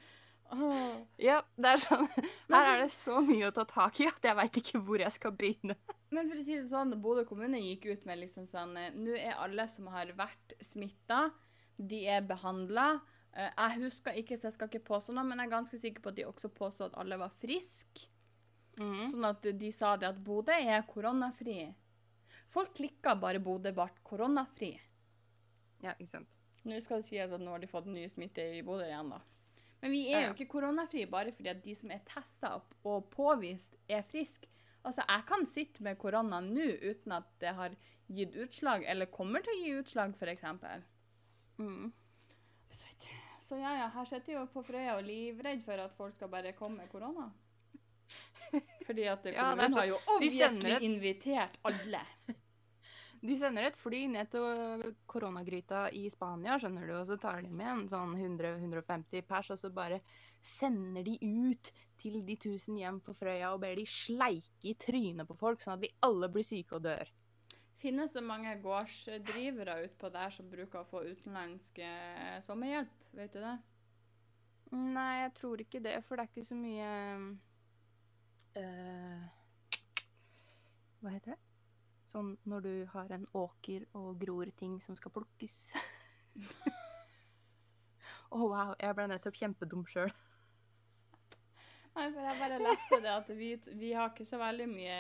Oh. 0.52 0.98
Ja, 1.16 1.38
det 1.56 1.70
er 1.70 1.78
sånn 1.80 2.10
Her 2.52 2.66
er 2.74 2.82
det 2.82 2.90
så 2.92 3.22
mye 3.24 3.48
å 3.48 3.54
ta 3.56 3.64
tak 3.64 4.02
i 4.04 4.08
at 4.10 4.26
jeg 4.28 4.36
veit 4.36 4.58
ikke 4.60 4.82
hvor 4.84 5.00
jeg 5.00 5.16
skal 5.16 5.32
begynne. 5.32 5.78
Men 6.12 6.28
for 6.28 6.42
å 6.42 6.44
si 6.44 6.58
det 6.58 6.68
sånn, 6.68 6.92
Bodø 7.00 7.24
kommune 7.30 7.62
gikk 7.62 7.88
ut 7.88 8.04
med 8.10 8.20
liksom 8.20 8.50
sånn 8.52 8.76
eh, 8.76 8.90
Nå 8.92 9.16
er 9.16 9.40
alle 9.40 9.64
som 9.72 9.88
har 9.94 10.12
vært 10.18 10.58
smitta, 10.60 11.30
de 11.80 12.02
er 12.04 12.28
behandla. 12.28 12.90
Jeg 13.32 13.80
husker 13.80 14.20
ikke, 14.20 14.36
så 14.36 14.50
jeg 14.50 14.58
skal 14.58 14.68
ikke 14.68 14.90
påstå 14.92 15.16
noe, 15.16 15.24
men 15.24 15.40
jeg 15.40 15.48
er 15.48 15.56
ganske 15.56 15.80
sikker 15.80 16.04
på 16.04 16.12
at 16.12 16.20
de 16.20 16.28
også 16.28 16.52
påstod 16.52 16.90
at 16.90 17.00
alle 17.00 17.22
var 17.24 17.32
friske. 17.40 18.10
Mm. 18.82 19.00
Sånn 19.08 19.30
at 19.32 19.48
de 19.56 19.72
sa 19.72 19.96
det 19.96 20.12
at 20.12 20.20
Bodø 20.20 20.52
er 20.52 20.84
koronafri. 20.92 21.62
Folk 22.52 22.76
klikka 22.76 23.16
bare 23.16 23.40
Bodø 23.40 23.72
ble 23.72 23.88
koronafri. 24.04 24.74
Ja, 25.80 25.96
ikke 25.96 26.12
sant. 26.18 26.41
Nå 26.64 26.78
skal 26.86 27.02
det 27.02 27.08
sies 27.08 27.32
at 27.34 27.42
nå 27.42 27.52
har 27.56 27.62
de 27.64 27.70
fått 27.70 27.88
ny 27.90 28.04
smitte 28.10 28.44
i 28.58 28.62
Bodø 28.66 28.86
igjen, 28.86 29.10
da. 29.10 29.22
Men 29.82 29.92
vi 29.96 30.02
er 30.12 30.20
Ja, 30.20 30.28
jo 30.28 30.34
ikke 30.36 30.52
koronafri 30.52 31.08
bare 31.10 31.32
fordi 31.34 31.50
at 31.50 31.64
de 31.66 31.74
som 31.76 31.90
er 31.92 32.04
testa 32.06 32.52
og 32.86 33.08
påvist, 33.14 33.76
er 33.90 34.04
friske. 34.06 34.48
Altså, 34.86 35.02
jeg 35.08 35.26
kan 35.30 35.46
sitte 35.50 35.84
med 35.86 35.98
korona 36.02 36.40
nå 36.42 36.68
uten 36.82 37.12
at 37.18 37.26
det 37.42 37.54
har 37.58 37.74
gitt 38.12 38.36
utslag, 38.36 38.86
eller 38.90 39.10
kommer 39.14 39.42
til 39.46 39.54
å 39.54 39.60
gi 39.62 39.74
utslag, 39.80 40.14
f.eks. 40.18 40.46
Mm. 41.58 41.92
Så 43.52 43.58
ja, 43.60 43.74
ja, 43.82 43.88
her 43.92 44.06
sitter 44.08 44.38
jo 44.38 44.46
på 44.54 44.62
Frøya 44.64 44.94
og 44.96 45.04
livredd 45.04 45.64
for 45.66 45.82
at 45.84 45.92
folk 45.98 46.14
skal 46.16 46.30
bare 46.32 46.54
komme 46.56 46.86
med 46.86 46.92
korona. 46.92 47.26
Fordi 48.88 49.08
at 49.12 49.26
Ja, 49.28 49.50
kommunen 49.50 49.74
er 49.74 49.78
har 49.78 49.90
jo 49.90 49.98
obviously 50.16 50.78
invitert 50.88 51.58
alle. 51.68 52.00
De 53.22 53.36
sender 53.38 53.68
et 53.68 53.78
fly 53.78 54.08
ned 54.10 54.32
til 54.34 54.96
koronagryta 55.10 55.84
i 55.94 56.08
Spania, 56.10 56.56
skjønner 56.58 56.88
du, 56.90 56.94
og 56.98 57.06
så 57.06 57.20
tar 57.22 57.44
de 57.46 57.52
med 57.54 57.70
en 57.70 57.84
sånn 57.92 58.16
100-150 58.18 59.28
pers, 59.30 59.52
og 59.54 59.60
så 59.62 59.70
bare 59.74 60.00
sender 60.42 61.06
de 61.06 61.20
ut 61.22 61.70
til 62.02 62.18
de 62.26 62.36
tusen 62.42 62.80
hjem 62.82 62.98
på 63.06 63.14
Frøya 63.14 63.52
og 63.54 63.62
ber 63.62 63.78
de 63.78 63.86
sleike 63.86 64.72
i 64.72 64.74
trynet 64.74 65.30
på 65.30 65.38
folk, 65.38 65.62
sånn 65.62 65.78
at 65.78 65.84
vi 65.84 65.92
alle 66.08 66.32
blir 66.34 66.48
syke 66.48 66.80
og 66.80 66.88
dør. 66.88 67.12
Finnes 67.82 68.14
det 68.14 68.26
mange 68.26 68.56
gårdsdrivere 68.62 69.78
utpå 69.86 70.10
der 70.14 70.34
som 70.34 70.50
bruker 70.50 70.82
å 70.82 70.90
få 70.90 71.04
utenlandsk 71.06 71.78
eh, 71.86 72.42
sommerhjelp? 72.46 73.06
Vet 73.18 73.38
du 73.38 73.40
det? 73.42 73.54
Nei, 74.72 75.14
jeg 75.28 75.32
tror 75.38 75.62
ikke 75.62 75.84
det, 75.84 75.98
for 76.08 76.18
det 76.18 76.26
er 76.26 76.34
ikke 76.34 76.48
så 76.48 76.58
mye 76.58 76.92
uh, 78.56 79.32
Hva 81.02 81.16
heter 81.18 81.36
det? 81.36 81.51
Sånn 82.12 82.34
når 82.50 82.66
du 82.66 82.74
har 82.92 83.12
en 83.16 83.28
åker 83.38 83.86
og 83.96 84.20
gror 84.20 84.52
ting 84.60 84.80
som 84.84 84.98
skal 85.00 85.14
plukkes. 85.16 85.62
Å, 88.32 88.38
wow. 88.40 88.74
Jeg 88.80 88.96
ble 88.96 89.08
nettopp 89.12 89.40
kjempedum 89.40 89.86
sjøl. 89.88 90.12
Nei, 91.92 92.06
for 92.08 92.24
jeg 92.24 92.40
bare 92.40 92.60
leste 92.62 93.00
det 93.04 93.12
at 93.12 93.32
vi, 93.36 93.50
vi 93.80 93.92
har 93.96 94.12
ikke 94.12 94.28
så 94.28 94.40
veldig 94.40 94.68
mye 94.72 95.00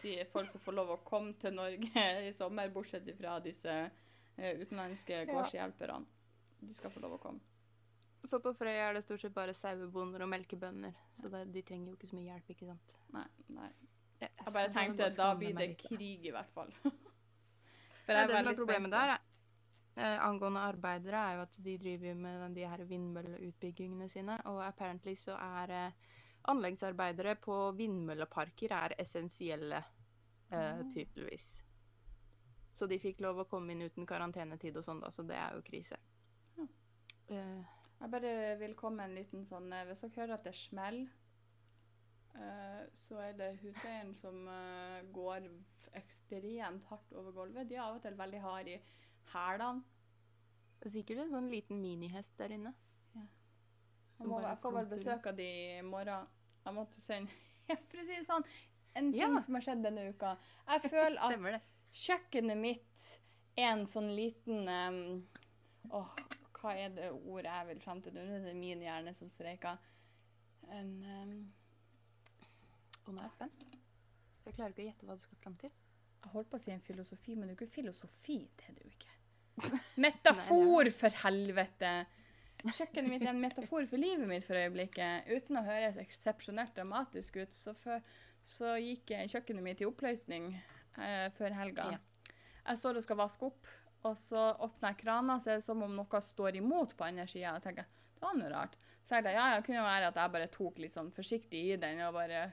si, 0.00 0.16
folk 0.32 0.50
som 0.50 0.62
får 0.62 0.74
lov 0.74 0.94
å 0.94 1.02
komme 1.06 1.36
til 1.38 1.54
Norge 1.54 2.06
i 2.28 2.32
sommer, 2.34 2.72
bortsett 2.74 3.06
fra 3.18 3.38
disse 3.44 3.74
eh, 3.78 4.58
utenlandske 4.58 5.24
gårdshjelperne. 5.30 6.06
De 6.58 6.74
skal 6.74 6.90
få 6.90 7.02
lov 7.04 7.18
å 7.18 7.22
komme. 7.22 7.44
For 8.26 8.42
på 8.42 8.50
Frøya 8.58 8.88
er 8.88 8.96
det 8.96 9.04
stort 9.04 9.22
sett 9.22 9.34
bare 9.36 9.54
sauebonder 9.54 10.24
og 10.24 10.32
melkebønder, 10.32 10.96
så 11.20 11.30
det, 11.30 11.44
de 11.54 11.62
trenger 11.62 11.92
jo 11.92 11.98
ikke 11.98 12.10
så 12.10 12.18
mye 12.18 12.32
hjelp, 12.32 12.50
ikke 12.54 12.72
sant. 12.72 12.96
Nei, 13.14 13.28
nei. 13.54 13.70
Jeg, 14.20 14.30
Jeg 14.44 14.52
bare 14.54 14.72
tenkte 14.74 15.08
da 15.16 15.34
blir 15.38 15.54
det 15.54 15.76
krig 15.78 16.24
i 16.26 16.30
hvert 16.34 16.50
fall. 16.54 16.72
For 18.06 18.12
jeg 18.12 18.22
er 18.22 18.26
det 18.26 18.34
som 18.34 18.38
veldig 18.38 18.52
er 18.52 18.58
problemet 18.62 18.90
spent. 18.90 18.96
der, 18.96 19.12
er, 19.14 20.14
eh, 20.14 20.24
angående 20.26 20.60
arbeidere, 20.64 21.20
er 21.28 21.34
jo 21.36 21.42
at 21.42 21.58
de 21.64 21.76
driver 21.78 22.14
med 22.14 22.40
den- 22.42 22.54
de 22.54 22.66
her 22.68 22.84
vindmølleutbyggingene 22.84 24.08
sine, 24.10 24.38
og 24.46 24.62
apparently 24.66 25.14
så 25.14 25.36
er 25.38 25.70
eh, 25.70 25.92
anleggsarbeidere 26.48 27.34
på 27.36 27.76
vindmølleparker 27.76 28.72
er 28.72 28.94
essensielle, 28.98 29.84
eh, 30.50 30.82
tydeligvis. 30.94 31.60
Så 32.74 32.86
de 32.88 32.98
fikk 32.98 33.20
lov 33.20 33.38
å 33.42 33.48
komme 33.50 33.72
inn 33.72 33.82
uten 33.82 34.06
karantenetid 34.06 34.76
og 34.76 34.84
sånn, 34.86 35.00
da, 35.02 35.10
så 35.10 35.22
det 35.26 35.36
er 35.36 35.54
jo 35.56 35.62
krise. 35.62 35.96
Ja. 36.56 36.66
Eh, 37.28 37.64
Jeg 38.00 38.10
bare 38.10 38.56
vil 38.60 38.74
komme 38.78 39.02
en 39.04 39.14
liten 39.16 39.44
sånn 39.44 39.72
eh, 39.74 39.84
Hvis 39.86 40.00
dere 40.04 40.10
hører 40.20 40.34
at 40.34 40.44
det 40.44 40.54
smeller, 40.54 41.08
så 42.94 43.18
er 43.22 43.32
det 43.38 43.58
huseieren 43.62 44.14
som 44.14 44.48
eh, 44.48 45.02
går 45.14 45.48
ekstremt 45.98 46.84
hardt 46.90 47.12
over 47.16 47.32
gulvet. 47.32 47.68
De 47.68 47.76
er 47.78 47.84
av 47.84 47.96
og 47.98 48.02
til 48.04 48.18
veldig 48.18 48.40
harde 48.42 48.76
i 48.76 48.80
hælene. 49.32 49.82
sikkert 50.86 51.24
en 51.24 51.32
sånn 51.34 51.50
liten 51.50 51.80
minihest 51.82 52.36
der 52.38 52.54
inne. 52.54 52.74
Ja. 53.14 53.24
Jeg, 54.18 54.28
må, 54.28 54.40
jeg 54.44 54.58
får 54.62 54.76
vel 54.78 54.90
besøk 54.92 55.26
av 55.26 55.36
de 55.36 55.48
i 55.78 55.82
morgen. 55.82 56.28
Jeg 56.64 56.74
måtte 56.74 57.00
sende 57.00 57.30
For 57.68 58.00
å 58.00 58.04
si 58.06 58.14
det 58.14 58.24
sånn, 58.26 58.46
en 58.96 59.12
ting 59.12 59.20
Ja. 59.20 59.42
som 59.44 59.58
har 59.58 59.64
skjedd 59.66 59.84
denne 59.84 60.08
uka. 60.08 60.36
Jeg 60.68 60.90
føler 60.90 61.20
at 61.58 61.62
kjøkkenet 61.92 62.60
mitt 62.60 63.08
er 63.58 63.72
en 63.72 63.86
sånn 63.90 64.08
liten 64.14 64.68
um, 64.68 65.00
Åh, 65.94 66.08
hva 66.58 66.72
er 66.76 66.90
det 66.92 67.10
ordet 67.12 67.52
jeg 67.52 67.68
vil 67.70 67.80
frem 67.80 68.00
til? 68.02 68.16
Det 68.16 68.50
er 68.50 68.56
min 68.56 68.82
hjerne 68.84 69.14
som 69.16 69.30
streiker. 69.32 69.78
En 70.68 70.90
em, 71.04 71.36
Og 73.08 73.14
nå 73.16 73.22
er 73.22 73.30
jeg 73.30 73.36
spent. 73.38 73.66
Jeg 74.44 74.56
klarer 74.56 74.72
ikke 74.72 74.84
å 74.84 74.88
gjette 74.90 75.08
hva 75.08 75.16
du 75.16 75.22
skal 75.24 75.40
fram 75.42 75.56
til. 75.60 75.72
Jeg 76.18 76.32
holdt 76.34 76.50
på 76.52 76.58
å 76.58 76.62
si 76.62 76.72
en 76.74 76.84
filosofi, 76.84 77.34
men 77.34 77.48
det 77.48 77.54
er 77.54 77.56
jo 77.56 77.58
ikke 77.62 77.76
filosofi. 77.78 78.38
Det 78.58 78.68
er 78.68 78.76
det 78.76 78.84
jo 78.84 78.92
ikke. 78.92 79.14
Metafor, 80.04 80.90
for 80.94 81.20
helvete! 81.24 81.92
Kjøkkenet 82.58 83.10
mitt 83.12 83.22
er 83.22 83.30
en 83.30 83.40
metafor 83.40 83.86
for 83.86 84.02
livet 84.02 84.26
mitt 84.26 84.44
for 84.46 84.58
øyeblikket. 84.58 85.28
Uten 85.30 85.60
å 85.60 85.64
høres 85.66 85.98
eksepsjonelt 86.02 86.74
dramatisk 86.74 87.38
ut, 87.38 87.54
så, 87.54 87.74
for, 87.78 88.02
så 88.42 88.74
gikk 88.82 89.14
kjøkkenet 89.30 89.64
mitt 89.64 89.82
i 89.84 89.86
oppløsning 89.86 90.50
eh, 90.56 91.28
før 91.36 91.54
helga. 91.54 91.92
Ja. 91.94 92.34
Jeg 92.64 92.80
står 92.80 92.98
og 92.98 93.06
skal 93.06 93.20
vaske 93.22 93.48
opp, 93.48 93.70
og 94.04 94.18
så 94.18 94.50
åpner 94.66 94.92
jeg 94.92 95.00
krana, 95.04 95.38
så 95.40 95.54
er 95.54 95.62
det 95.62 95.68
som 95.68 95.86
om 95.86 95.94
noe 95.96 96.22
står 96.24 96.58
imot 96.58 96.96
på 96.98 97.06
andre 97.06 97.28
sida. 97.30 97.54
Det 97.62 97.86
var 98.20 98.36
noe 98.36 98.50
rart. 98.52 98.74
Så 99.06 99.16
jeg 99.16 99.24
tenkte, 99.24 99.38
ja, 99.38 99.50
det 99.54 99.64
kunne 99.64 99.86
være 99.86 100.10
at 100.10 100.18
jeg 100.20 100.34
bare 100.34 100.50
tok 100.52 100.82
litt 100.82 100.92
sånn 100.92 101.14
forsiktig 101.14 101.62
i 101.70 101.78
den 101.80 102.02
og 102.04 102.18
bare 102.18 102.48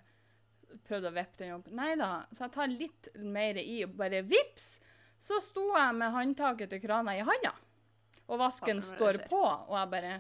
prøvde 0.88 1.12
å 1.12 1.16
vippe 1.16 1.40
den 1.42 1.56
opp. 1.56 1.70
Nei 1.74 1.94
da. 2.00 2.12
Så 2.32 2.46
jeg 2.46 2.56
tar 2.56 2.72
litt 2.72 3.10
mer 3.22 3.60
i, 3.62 3.82
og 3.86 3.96
bare 4.00 4.24
vips! 4.28 4.76
Så 5.22 5.40
sto 5.42 5.70
jeg 5.72 5.96
med 5.96 6.12
håndtaket 6.12 6.74
til 6.74 6.82
krana 6.84 7.16
i 7.16 7.24
handa. 7.26 7.54
Og 8.26 8.42
vasken 8.42 8.82
står 8.84 9.24
på, 9.30 9.42
og 9.42 9.76
jeg 9.80 9.92
bare 9.92 10.16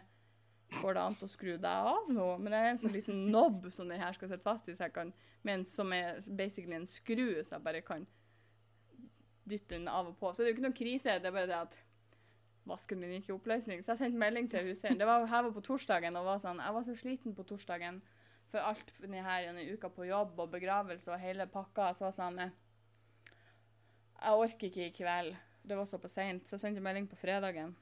Går 0.81 0.95
det 0.97 1.01
an 1.01 1.15
å 1.21 1.27
skru 1.29 1.51
deg 1.61 1.87
av 1.87 2.07
nå? 2.09 2.23
Men 2.41 2.49
det 2.51 2.59
er 2.59 2.71
en 2.71 2.79
sånn 2.81 2.95
liten 2.95 3.19
nobb 3.31 3.67
som 3.71 3.85
den 3.87 4.01
her 4.01 4.15
skal 4.15 4.31
sitte 4.31 4.43
fast 4.43 4.65
i, 4.67 4.73
så 4.73 4.87
jeg 4.87 4.95
kan, 4.95 5.11
men 5.45 5.61
som 5.69 5.93
er 5.93 6.17
basically 6.35 6.73
en 6.73 6.87
skru, 6.89 7.37
så 7.45 7.59
jeg 7.59 7.65
bare 7.67 7.83
kan 7.85 8.07
dytte 9.45 9.75
den 9.75 9.85
av 9.87 10.09
og 10.09 10.17
på. 10.17 10.31
Så 10.33 10.41
det 10.41 10.49
er 10.49 10.51
jo 10.51 10.55
ikke 10.57 10.65
noe 10.65 10.77
krise, 10.79 11.19
det 11.21 11.29
er 11.29 11.35
bare 11.35 11.51
det 11.51 11.59
at 11.59 11.77
vasken 12.65 12.99
min 12.99 13.13
gikk 13.13 13.29
i 13.29 13.35
oppløsning. 13.35 13.85
Så 13.85 13.93
jeg 13.93 14.01
sendte 14.01 14.21
melding 14.21 14.49
til 14.51 14.71
huseieren. 14.71 14.97
Det 14.99 15.07
var 15.07 15.29
her 15.29 15.45
var 15.45 15.53
på 15.53 15.63
torsdagen, 15.69 16.17
og 16.17 16.27
var 16.31 16.41
sånn 16.41 16.63
Jeg 16.65 16.77
var 16.79 16.87
så 16.87 16.97
sliten 16.97 17.37
på 17.37 17.45
torsdagen 17.47 18.01
for 18.55 18.63
alt 18.63 18.93
denne 19.03 19.65
uka 19.73 19.89
på 19.91 20.07
jobb 20.07 20.39
og 20.39 20.53
begravelse 20.53 21.11
og 21.11 21.19
hele 21.19 21.47
pakka. 21.51 21.91
Så 21.93 22.05
var 22.05 22.13
det 22.13 22.19
sånn 22.19 22.43
eh, 22.45 22.53
Jeg 24.21 24.45
orker 24.45 24.69
ikke 24.69 24.85
i 24.85 24.93
kveld. 24.95 25.35
Det 25.65 25.75
var 25.75 25.89
såpass 25.89 26.15
seint, 26.15 26.45
så 26.45 26.55
jeg 26.55 26.67
sendte 26.67 26.83
melding 26.85 27.09
på 27.09 27.19
fredagen. 27.19 27.73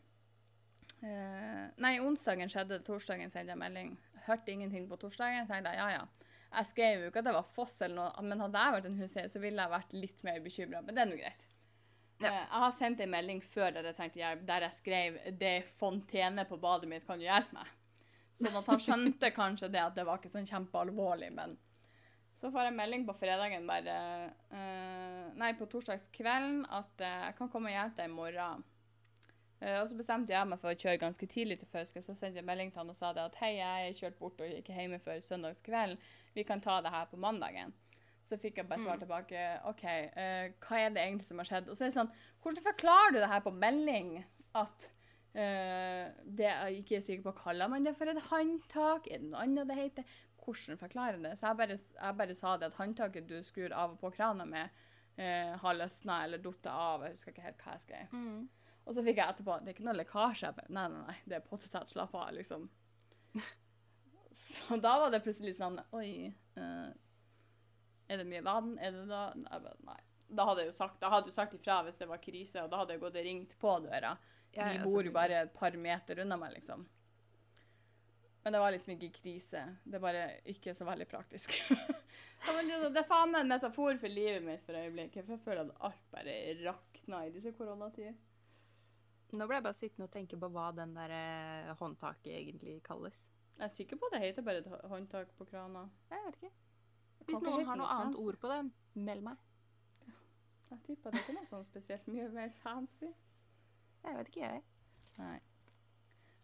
Eh, 1.03 1.65
nei, 1.83 1.97
onsdagen 2.01 2.49
skjedde 2.49 2.79
det. 2.79 2.85
Torsdagen 2.87 3.31
sendte 3.31 3.53
jeg 3.53 3.59
melding. 3.59 3.93
Hørte 4.25 4.53
ingenting 4.53 4.87
på 4.89 4.97
torsdagen. 5.01 5.49
tenkte 5.49 5.75
jeg, 5.75 5.81
ja, 5.83 5.99
ja. 5.99 6.29
Jeg 6.53 6.69
skrev 6.69 7.01
jo 7.01 7.09
ikke 7.09 7.23
at 7.23 7.27
det 7.27 7.35
var 7.35 7.49
foss 7.49 7.79
eller 7.81 7.97
noe, 7.97 8.25
men 8.25 8.41
hadde 8.43 8.61
jeg 8.61 8.75
vært 8.75 8.87
en 8.87 8.99
huseier, 9.01 9.29
så 9.29 9.41
ville 9.41 9.61
jeg 9.61 9.73
vært 9.73 9.95
litt 9.97 10.25
mer 10.25 10.41
bekymra. 10.41 10.81
Men 10.85 10.95
det 10.95 11.03
er 11.03 11.09
nå 11.09 11.19
greit. 11.19 11.47
Ja. 12.21 12.29
Eh, 12.29 12.41
jeg 12.41 12.63
har 12.63 12.75
sendt 12.77 13.03
en 13.03 13.13
melding 13.13 13.45
før 13.53 13.77
jeg 13.77 13.95
trengte 13.97 14.21
hjelp, 14.21 14.43
der 14.47 14.67
jeg 14.67 14.79
skrev 14.79 15.21
'Det 15.37 15.53
er 15.57 15.71
fontene 15.79 16.45
på 16.45 16.57
badet 16.57 16.89
mitt, 16.89 17.05
kan 17.05 17.19
du 17.19 17.25
hjelpe 17.25 17.53
meg?' 17.57 17.82
Sånn 18.39 18.57
at 18.57 18.69
han 18.71 18.81
skjønte 18.81 19.29
kanskje 19.35 19.69
det 19.69 19.81
at 19.83 19.95
det 19.95 20.05
var 20.07 20.17
ikke 20.17 20.31
sånn 20.31 20.47
kjempealvorlig, 20.49 21.29
men 21.35 21.57
så 22.33 22.49
får 22.51 22.65
jeg 22.65 22.75
melding 22.79 23.03
på 23.05 23.13
fredagen 23.13 23.67
bare 23.69 23.95
uh, 24.49 25.27
Nei, 25.37 25.51
på 25.57 25.67
torsdagskvelden 25.69 26.63
at 26.65 27.03
uh, 27.05 27.27
jeg 27.27 27.35
kan 27.37 27.51
komme 27.53 27.69
og 27.69 27.75
hjelpe 27.75 28.01
deg 28.01 28.09
i 28.09 28.13
morgen. 28.13 28.63
Uh, 29.61 29.77
og 29.83 29.85
så 29.89 29.97
bestemte 29.99 30.33
jeg 30.33 30.49
meg 30.49 30.59
for 30.59 30.73
å 30.73 30.79
kjøre 30.81 31.01
ganske 31.03 31.29
tidlig 31.29 31.59
til 31.61 31.69
Fauske, 31.69 32.01
så 32.01 32.15
sendte 32.17 32.41
jeg 32.41 32.47
melding 32.47 32.73
til 32.73 32.81
han 32.81 32.89
og 32.89 32.97
sa 32.97 33.13
det 33.13 33.21
at 33.27 33.37
hei, 33.43 33.53
jeg 33.59 33.91
er 33.91 33.99
kjørt 34.01 34.17
bort 34.19 34.41
og 34.41 34.57
ikke 34.57 34.75
hjemme 34.75 34.99
før 35.05 35.21
søndagskvelden. 35.23 36.01
Vi 36.33 36.45
kan 36.49 36.61
ta 36.61 36.79
det 36.81 36.91
her 36.93 37.05
på 37.11 37.21
mandagen. 37.21 37.71
Så 38.25 38.39
fikk 38.39 38.57
jeg 38.57 38.67
bare 38.69 38.81
svar 38.81 38.97
Mm. 38.97 39.03
tilbake 39.03 39.39
OK, 39.69 39.81
hva 40.63 40.77
er 40.79 40.93
det 40.95 41.01
egentlig 41.03 41.27
som 41.27 41.41
har 41.41 41.47
skjedd? 41.49 41.69
Og 41.69 41.75
så 41.75 41.83
er 41.83 41.89
det 41.91 41.97
sånn, 41.97 42.11
hvordan 42.41 42.65
forklarer 42.65 43.13
du 43.13 43.17
det 43.19 43.29
her 43.29 43.41
på 43.43 43.51
melding? 43.51 44.13
At 44.55 44.89
det 45.33 46.45
er 46.45 46.67
jeg 46.69 46.83
ikke 46.83 46.95
er 46.99 47.05
sikker 47.07 47.23
på 47.25 47.35
Kaller 47.39 47.71
man 47.71 47.85
det 47.87 47.95
for 47.97 48.09
et 48.11 48.19
håndtak? 48.29 49.07
Er 49.09 49.21
det 49.23 49.31
noe 49.31 49.41
annet 49.41 49.69
det 49.71 49.77
heter? 49.79 50.17
Hvordan 50.43 50.77
forklarer 50.77 51.21
det? 51.23 51.31
Så 51.39 51.47
jeg 51.47 51.57
bare, 51.61 51.77
jeg 51.79 52.17
bare 52.19 52.35
sa 52.37 52.57
det 52.59 52.67
at 52.69 52.77
håndtaket 52.77 53.29
du 53.29 53.37
skrur 53.45 53.73
av 53.73 53.95
og 53.95 54.01
på 54.01 54.11
krana 54.13 54.45
med, 54.45 54.69
eh, 55.15 55.53
har 55.61 55.77
løsna 55.79 56.19
eller 56.25 56.43
datt 56.43 56.67
av. 56.69 57.05
Jeg 57.07 57.15
husker 57.15 57.33
ikke 57.33 57.47
helt 57.47 57.63
hva 57.63 57.77
jeg 57.77 57.85
skrev. 57.87 58.13
Mm. 58.13 58.43
Og 58.83 58.95
så 58.97 59.03
fikk 59.05 59.21
jeg 59.21 59.31
etterpå 59.33 59.57
det 59.63 59.71
er 59.71 59.77
ikke 59.77 59.87
noe 59.87 59.97
lekkasje. 59.97 60.51
Nei, 60.67 60.87
nei, 60.91 61.03
nei, 61.07 61.17
det 61.25 61.39
er 61.39 61.45
pottetett. 61.47 61.89
Slapp 61.93 62.15
av, 62.19 62.33
liksom. 62.35 62.67
Så 64.43 64.77
da 64.83 64.97
var 64.99 65.11
det 65.13 65.21
plutselig 65.23 65.53
sånn 65.55 65.77
Oi. 65.95 66.27
eh, 66.59 66.89
er 68.11 68.19
det 68.19 68.25
mye 68.27 68.43
vann? 68.43 68.73
Er 68.81 68.91
det 68.91 69.05
da 69.07 69.29
Nei. 69.39 69.59
nei. 69.87 69.99
Da 70.33 70.47
hadde 70.49 70.63
jeg 70.63 70.71
jo 70.71 70.75
sagt, 70.75 70.97
da 70.99 71.11
hadde 71.13 71.29
jeg 71.29 71.35
sagt 71.35 71.53
ifra 71.55 71.81
hvis 71.85 71.99
det 71.99 72.07
var 72.09 72.21
krise, 72.21 72.63
og 72.63 72.71
da 72.71 72.79
hadde 72.81 72.95
jeg 72.95 73.03
gått 73.03 73.17
og 73.19 73.27
ringt 73.27 73.51
på 73.61 73.73
døra. 73.85 74.15
Ja, 74.53 74.69
De 74.73 74.83
bor 74.85 75.05
jo 75.05 75.11
bare 75.13 75.43
et 75.45 75.53
par 75.55 75.75
meter 75.81 76.19
unna 76.21 76.37
meg, 76.37 76.53
liksom. 76.57 76.85
Men 78.43 78.53
det 78.53 78.59
var 78.59 78.73
liksom 78.75 78.93
ikke 78.97 79.09
krise. 79.21 79.61
Det 79.87 79.97
er 79.97 80.03
bare 80.03 80.23
ikke 80.51 80.73
så 80.75 80.85
veldig 80.85 81.07
praktisk. 81.07 81.55
ja, 81.71 82.53
men 82.57 82.67
det, 82.67 82.79
det 82.91 83.01
er 83.01 83.07
faen 83.07 83.35
en 83.39 83.47
metafor 83.47 83.95
for 84.01 84.11
livet 84.11 84.43
mitt 84.43 84.65
for 84.67 84.75
øyeblikket. 84.75 85.23
For 85.23 85.37
jeg 85.37 85.43
føler 85.45 85.63
at 85.63 85.85
alt 85.87 86.09
bare 86.11 86.35
rakna 86.65 87.21
i 87.25 87.31
disse 87.33 87.53
koronatider. 87.55 88.17
Nå 89.33 89.47
ble 89.49 89.57
jeg 89.57 89.65
bare 89.65 89.77
sittende 89.79 90.09
og 90.09 90.13
tenke 90.13 90.37
på 90.37 90.49
hva 90.53 90.67
den 90.75 90.91
der 90.93 91.13
eh, 91.15 91.71
håndtaket 91.79 92.35
egentlig 92.35 92.75
kalles. 92.85 93.23
Jeg 93.55 93.65
er 93.65 93.73
sikker 93.79 93.97
på 94.01 94.09
at 94.09 94.17
det 94.17 94.21
heter 94.27 94.45
bare 94.45 94.61
et 94.61 94.69
håndtak 94.91 95.31
på 95.39 95.47
krana. 95.49 95.87
Jeg 96.11 96.27
vet 96.27 96.37
ikke. 96.41 96.53
Hvis 97.23 97.37
ikke 97.39 97.47
noen 97.47 97.67
har 97.69 97.79
noe 97.79 97.91
annet 97.95 98.17
fancy. 98.17 98.27
ord 98.27 98.39
på 98.43 98.51
det, 98.51 98.59
meld 99.07 99.25
meg. 99.29 99.49
Jeg 100.73 100.81
tipper 100.87 101.13
det 101.13 101.19
er 101.21 101.23
ikke 101.23 101.37
noe 101.37 101.47
sånn 101.47 101.65
spesielt 101.69 102.07
mye 102.11 102.27
mer 102.33 102.53
fancy. 102.59 103.13
Jeg 104.03 104.17
vet 104.17 104.27
ikke, 104.31 104.47
jeg. 104.49 104.63
Nei. 105.17 105.35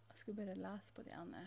Jeg 0.09 0.17
skulle 0.21 0.37
bare 0.45 0.55
lese 0.59 0.93
på 0.95 1.03
de 1.05 1.11
ene 1.15 1.41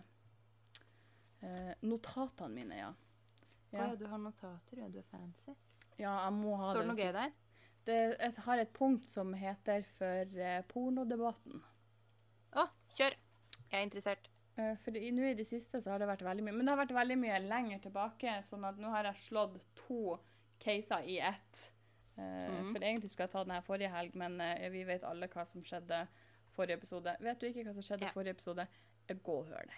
eh, 1.42 1.72
notatene 1.86 2.54
mine, 2.54 2.78
ja. 2.82 2.90
Å 2.92 3.76
Ja, 3.76 3.86
ja, 3.88 3.94
du 3.96 4.04
har 4.10 4.20
notater, 4.20 4.82
ja. 4.82 4.88
Du 4.92 4.98
er 5.00 5.06
fancy. 5.10 5.54
ja 5.98 6.12
jeg 6.26 6.32
må 6.36 6.56
ha 6.60 6.72
Står 6.72 6.82
det 6.82 6.88
det. 6.88 6.92
noe 6.92 7.06
gøy 7.06 7.12
der? 7.16 7.32
Det 7.86 7.96
jeg 8.20 8.34
har 8.44 8.58
et 8.62 8.72
punkt 8.76 9.08
som 9.10 9.32
heter 9.34 9.82
for 9.98 10.36
eh, 10.38 10.60
pornodebatten. 10.70 11.62
Å, 12.60 12.66
kjør! 12.94 13.16
Jeg 13.72 13.78
er 13.80 13.86
interessert. 13.88 14.28
Eh, 14.60 14.74
For 14.84 14.92
nå 14.92 15.24
i 15.30 15.34
det 15.38 15.46
siste 15.48 15.80
så 15.82 15.94
har 15.94 16.02
det 16.02 16.06
vært 16.10 16.22
veldig 16.26 16.44
mye. 16.44 16.52
Men 16.58 16.66
det 16.68 16.74
har 16.74 16.82
vært 16.84 16.94
veldig 16.98 17.16
mye 17.18 17.38
lenger 17.46 17.80
tilbake, 17.86 18.36
sånn 18.44 18.66
at 18.68 18.76
nå 18.78 18.92
har 18.92 19.08
jeg 19.08 19.22
slått 19.24 19.64
to 19.80 20.18
caser 20.62 21.08
i 21.08 21.16
ett. 21.24 21.62
Mhm. 22.16 22.72
For 22.74 22.82
egentlig 22.84 23.10
skulle 23.10 23.24
jeg 23.24 23.30
ta 23.30 23.42
den 23.44 23.50
her 23.56 23.60
forrige 23.60 23.88
helg, 23.88 24.14
men 24.14 24.40
eh, 24.40 24.68
vi 24.72 24.84
vet 24.84 25.04
alle 25.04 25.26
hva 25.28 25.44
som 25.46 25.62
skjedde 25.64 26.06
forrige 26.52 26.76
episode. 26.76 27.16
Vet 27.20 27.40
du 27.40 27.46
ikke 27.46 27.64
hva 27.64 27.72
som 27.74 27.82
skjedde 27.82 28.04
Ja. 28.04 28.10
forrige 28.12 28.30
episode? 28.36 28.66
Eh, 29.08 29.16
Gå 29.16 29.32
og 29.38 29.46
hør 29.46 29.62
den. 29.64 29.72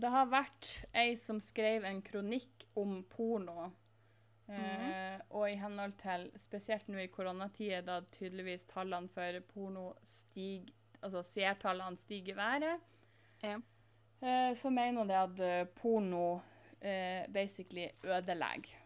Det 0.00 0.10
har 0.10 0.26
vært 0.30 0.84
ei 0.94 1.14
som 1.18 1.40
skrev 1.42 1.84
en 1.88 2.02
kronikk 2.02 2.66
om 2.78 3.02
porno. 3.10 3.70
Mm. 4.50 5.20
Og 5.30 5.44
i 5.50 5.54
henhold 5.60 5.92
til, 6.00 6.30
spesielt 6.42 6.88
nå 6.90 6.98
i 7.04 7.06
koronatiden, 7.12 7.84
da 7.86 8.00
tydeligvis 8.12 8.64
tallene 8.70 9.08
for 9.14 9.38
porno 9.52 9.92
stiger, 10.04 10.72
altså 11.02 11.22
seertallene 11.22 11.98
stiger 11.98 12.32
i 12.34 12.36
været, 12.36 12.80
Ja. 13.42 13.58
så 14.54 14.70
mener 14.70 14.98
hun 14.98 15.08
det 15.08 15.42
at 15.42 15.68
porno 15.74 16.40
basically 17.32 17.88
ødelegger. 18.04 18.76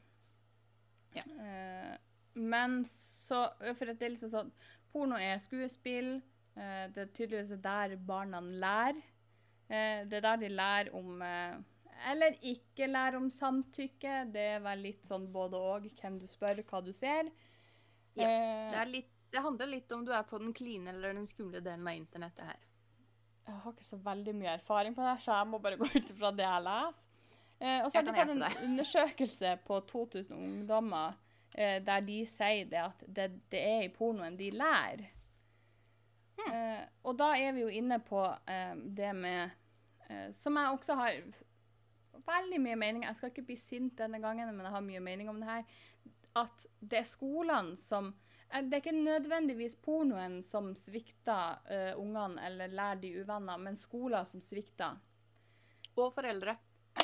Ja. 1.15 1.25
Eh, 1.47 1.97
men 2.35 2.83
så 2.91 3.47
For 3.79 3.87
det 3.87 4.03
er 4.03 4.15
liksom 4.15 4.33
sånn 4.33 4.53
Porno 4.91 5.19
er 5.19 5.41
skuespill. 5.43 6.17
Eh, 6.55 6.85
det 6.95 7.03
er 7.03 7.13
tydeligvis 7.15 7.55
der 7.63 7.97
barna 7.99 8.41
lærer. 8.43 9.01
Eh, 9.69 10.05
det 10.07 10.21
er 10.21 10.27
der 10.29 10.43
de 10.43 10.51
lærer 10.53 10.95
om 10.95 11.23
Eller 12.11 12.37
ikke 12.43 12.91
lærer 12.91 13.17
om 13.17 13.31
samtykke. 13.31 14.25
Det 14.35 14.47
er 14.57 14.63
vel 14.63 14.87
litt 14.91 15.07
sånn 15.07 15.31
både 15.33 15.59
og. 15.59 15.89
Hvem 16.01 16.19
du 16.21 16.27
spør, 16.31 16.63
hva 16.69 16.83
du 16.85 16.93
ser. 16.93 17.31
Ja, 18.15 18.29
Det, 18.71 18.85
litt, 18.91 19.11
det 19.31 19.43
handler 19.43 19.67
litt 19.67 19.91
om 19.93 20.05
du 20.07 20.13
er 20.15 20.23
på 20.23 20.39
den 20.39 20.53
kline 20.55 20.93
eller 20.93 21.15
den 21.15 21.27
skumle 21.27 21.61
delen 21.61 21.87
av 21.87 21.97
internettet 21.99 22.47
her. 22.47 22.61
Jeg 23.45 23.61
har 23.63 23.73
ikke 23.75 23.85
så 23.85 23.99
veldig 24.01 24.35
mye 24.39 24.53
erfaring 24.55 24.95
på 24.95 25.03
det, 25.05 25.17
så 25.21 25.35
jeg 25.41 25.49
må 25.51 25.59
bare 25.61 25.77
gå 25.77 25.89
ut 25.91 26.13
ifra 26.15 26.31
det 26.33 26.47
jeg 26.47 26.65
leser. 26.65 27.14
Eh, 27.61 27.85
og 27.85 27.91
så 27.91 27.99
har 27.99 28.07
de 28.09 28.15
tatt 28.17 28.33
en 28.35 28.43
deg. 28.43 28.63
undersøkelse 28.67 29.57
på 29.67 29.81
2000 29.91 30.37
ungdommer 30.37 31.15
eh, 31.55 31.79
der 31.85 32.01
de 32.07 32.23
sier 32.29 32.71
det 32.71 32.81
at 32.83 33.05
det, 33.07 33.29
det 33.53 33.63
er 33.63 33.85
i 33.87 33.93
pornoen 33.95 34.39
de 34.39 34.51
lærer. 34.55 35.07
Eh, 36.35 36.83
og 37.07 37.17
da 37.19 37.33
er 37.39 37.55
vi 37.55 37.63
jo 37.63 37.71
inne 37.73 38.01
på 38.05 38.21
eh, 38.51 38.75
det 38.75 39.13
med 39.17 39.53
eh, 40.11 40.33
Som 40.35 40.59
jeg 40.59 40.75
også 40.75 40.97
har 40.99 41.21
veldig 42.27 42.59
mye 42.61 42.77
mening 42.77 43.07
Jeg 43.07 43.17
skal 43.17 43.31
ikke 43.31 43.47
bli 43.47 43.57
sint 43.61 43.95
denne 43.99 44.21
gangen, 44.23 44.51
men 44.51 44.67
jeg 44.67 44.75
har 44.75 44.85
mye 44.85 45.03
mening 45.05 45.31
om 45.31 45.41
det 45.41 45.49
her. 45.49 45.65
At 46.43 46.67
det 46.81 47.01
er 47.01 47.09
skolene 47.09 47.79
som 47.79 48.13
Det 48.51 48.77
er 48.77 48.83
ikke 48.83 48.97
nødvendigvis 48.97 49.79
pornoen 49.83 50.41
som 50.47 50.75
svikter 50.79 51.95
ungene 51.99 52.43
eller 52.47 52.71
lærer 52.71 53.01
de 53.03 53.11
uvenner, 53.23 53.59
men 53.59 53.77
skoler 53.79 54.27
som 54.29 54.43
svikter. 54.43 55.01
Og 55.97 56.13
foreldre. 56.15 56.55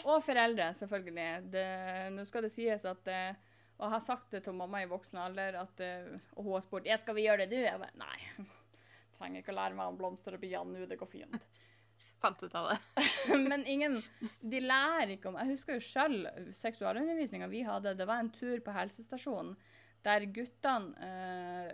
Og 0.05 0.22
foreldre, 0.24 0.70
selvfølgelig. 0.74 1.50
Det- 1.53 2.12
Nå 2.14 2.24
skal 2.26 2.42
det 2.46 2.53
sies 2.53 2.85
at 2.88 3.09
eh, 3.09 3.35
Og 3.81 3.87
jeg 3.87 3.90
har 3.94 4.00
sagt 4.05 4.31
det 4.31 4.42
til 4.44 4.53
mamma 4.53 4.83
i 4.83 4.88
voksen 4.88 5.16
alder, 5.18 5.57
at, 5.62 5.81
eh, 5.81 6.18
og 6.37 6.44
hun 6.44 6.53
har 6.53 6.61
spurt 6.61 6.85
jeg 6.85 6.98
skal 7.00 7.14
vi 7.16 7.22
gjøre 7.24 7.46
det, 7.46 7.50
du? 7.50 7.57
Jeg 7.57 7.79
bare 7.81 7.96
nei. 7.96 8.18
Trenger 9.18 9.40
ikke 9.40 9.53
å 9.55 9.57
lære 9.57 9.74
meg 9.79 9.88
om 9.88 9.96
blomster 9.96 10.35
og 10.37 10.40
bier 10.42 10.64
nå, 10.64 10.87
det 10.88 10.98
går 11.00 11.09
fint. 11.09 11.46
Fant 12.20 12.42
ut 12.44 12.55
av 12.55 12.68
det. 12.74 13.07
Men 13.48 13.64
ingen 13.64 14.03
De 14.44 14.61
lærer 14.61 15.14
ikke 15.14 15.31
om 15.33 15.38
Jeg 15.40 15.55
husker 15.55 15.79
jo 15.79 15.85
sjøl 15.87 16.18
seksualundervisninga 16.53 17.48
vi 17.48 17.62
hadde. 17.64 17.94
Det 17.96 18.07
var 18.07 18.20
en 18.20 18.29
tur 18.35 18.61
på 18.61 18.74
helsestasjonen 18.76 19.57
der 20.05 20.24
guttene 20.33 20.94
eh, 21.05 21.72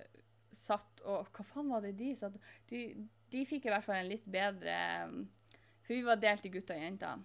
satt 0.59 1.03
og 1.07 1.29
Hva 1.35 1.45
faen 1.47 1.69
var 1.71 1.83
det 1.85 1.93
de 1.99 2.09
satt 2.19 2.35
De, 2.71 2.81
de 3.31 3.43
fikk 3.47 3.67
i 3.67 3.71
hvert 3.71 3.85
fall 3.87 4.01
en 4.01 4.09
litt 4.11 4.25
bedre 4.27 4.75
For 5.87 5.93
vi 5.95 6.01
var 6.07 6.19
delt 6.23 6.47
i 6.47 6.51
gutter 6.55 6.75
og 6.79 6.83
jenter. 6.87 7.23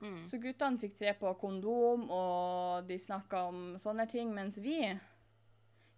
Mm. 0.00 0.22
Så 0.22 0.38
guttene 0.38 0.78
fikk 0.78 0.94
tre 0.98 1.12
på 1.18 1.32
kondom, 1.40 2.06
og 2.14 2.86
de 2.86 2.98
snakka 3.02 3.42
om 3.50 3.62
sånne 3.82 4.06
ting, 4.10 4.34
mens 4.34 4.60
vi 4.62 4.80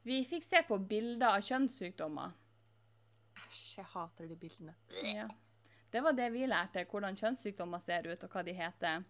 Vi 0.02 0.22
fikk 0.24 0.44
se 0.46 0.62
på 0.64 0.78
bilder 0.78 1.34
av 1.36 1.42
kjønnssykdommer. 1.44 2.30
Æsj, 3.36 3.74
jeg 3.76 3.84
hater 3.92 4.30
de 4.30 4.36
bildene. 4.40 4.72
Ja. 5.04 5.26
Det 5.92 6.00
var 6.00 6.14
det 6.16 6.30
vi 6.32 6.46
lærte, 6.46 6.86
hvordan 6.88 7.18
kjønnssykdommer 7.18 7.82
ser 7.84 8.08
ut, 8.08 8.24
og 8.24 8.32
hva 8.32 8.42
de 8.46 8.54
heter. 8.56 9.04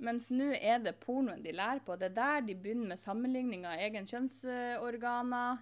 Mens 0.00 0.30
nå 0.30 0.52
er 0.54 0.78
det 0.78 0.94
pornoen 1.02 1.42
de 1.42 1.52
lærer 1.52 1.82
på. 1.84 1.96
Det 1.98 2.12
er 2.12 2.16
der 2.20 2.46
de 2.46 2.54
begynner 2.54 2.92
med 2.92 3.00
sammenligning 3.00 3.66
av 3.68 3.82
egen 3.82 4.06
kjønnsorganer. 4.08 5.58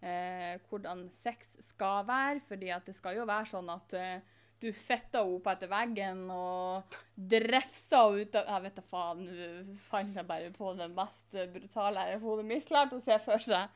Eh, 0.00 0.60
hvordan 0.68 1.08
sex 1.12 1.56
skal 1.60 2.06
være, 2.08 2.40
fordi 2.48 2.70
at 2.72 2.86
det 2.86 2.94
skal 2.96 3.18
jo 3.18 3.26
være 3.28 3.50
sånn 3.50 3.68
at 3.72 3.96
eh, 3.98 4.36
du 4.60 4.68
fetter 4.76 5.22
henne 5.24 5.36
opp 5.38 5.46
etter 5.52 5.70
veggen 5.72 6.26
og 6.34 6.96
drefsa 7.16 8.02
henne 8.06 8.26
ut 8.26 8.34
av 8.40 8.50
Jeg 8.52 8.64
vet 8.66 8.76
da 8.80 8.82
faen, 8.84 9.22
nå 9.24 9.76
fant 9.88 10.16
jeg 10.20 10.26
bare 10.28 10.50
på 10.52 10.74
det 10.78 10.90
mest 10.92 11.38
brutale 11.54 12.04
hodet 12.22 12.44
mitt 12.50 12.66
klarte 12.68 12.98
å 12.98 13.04
se 13.04 13.16
for 13.24 13.40
seg. 13.44 13.70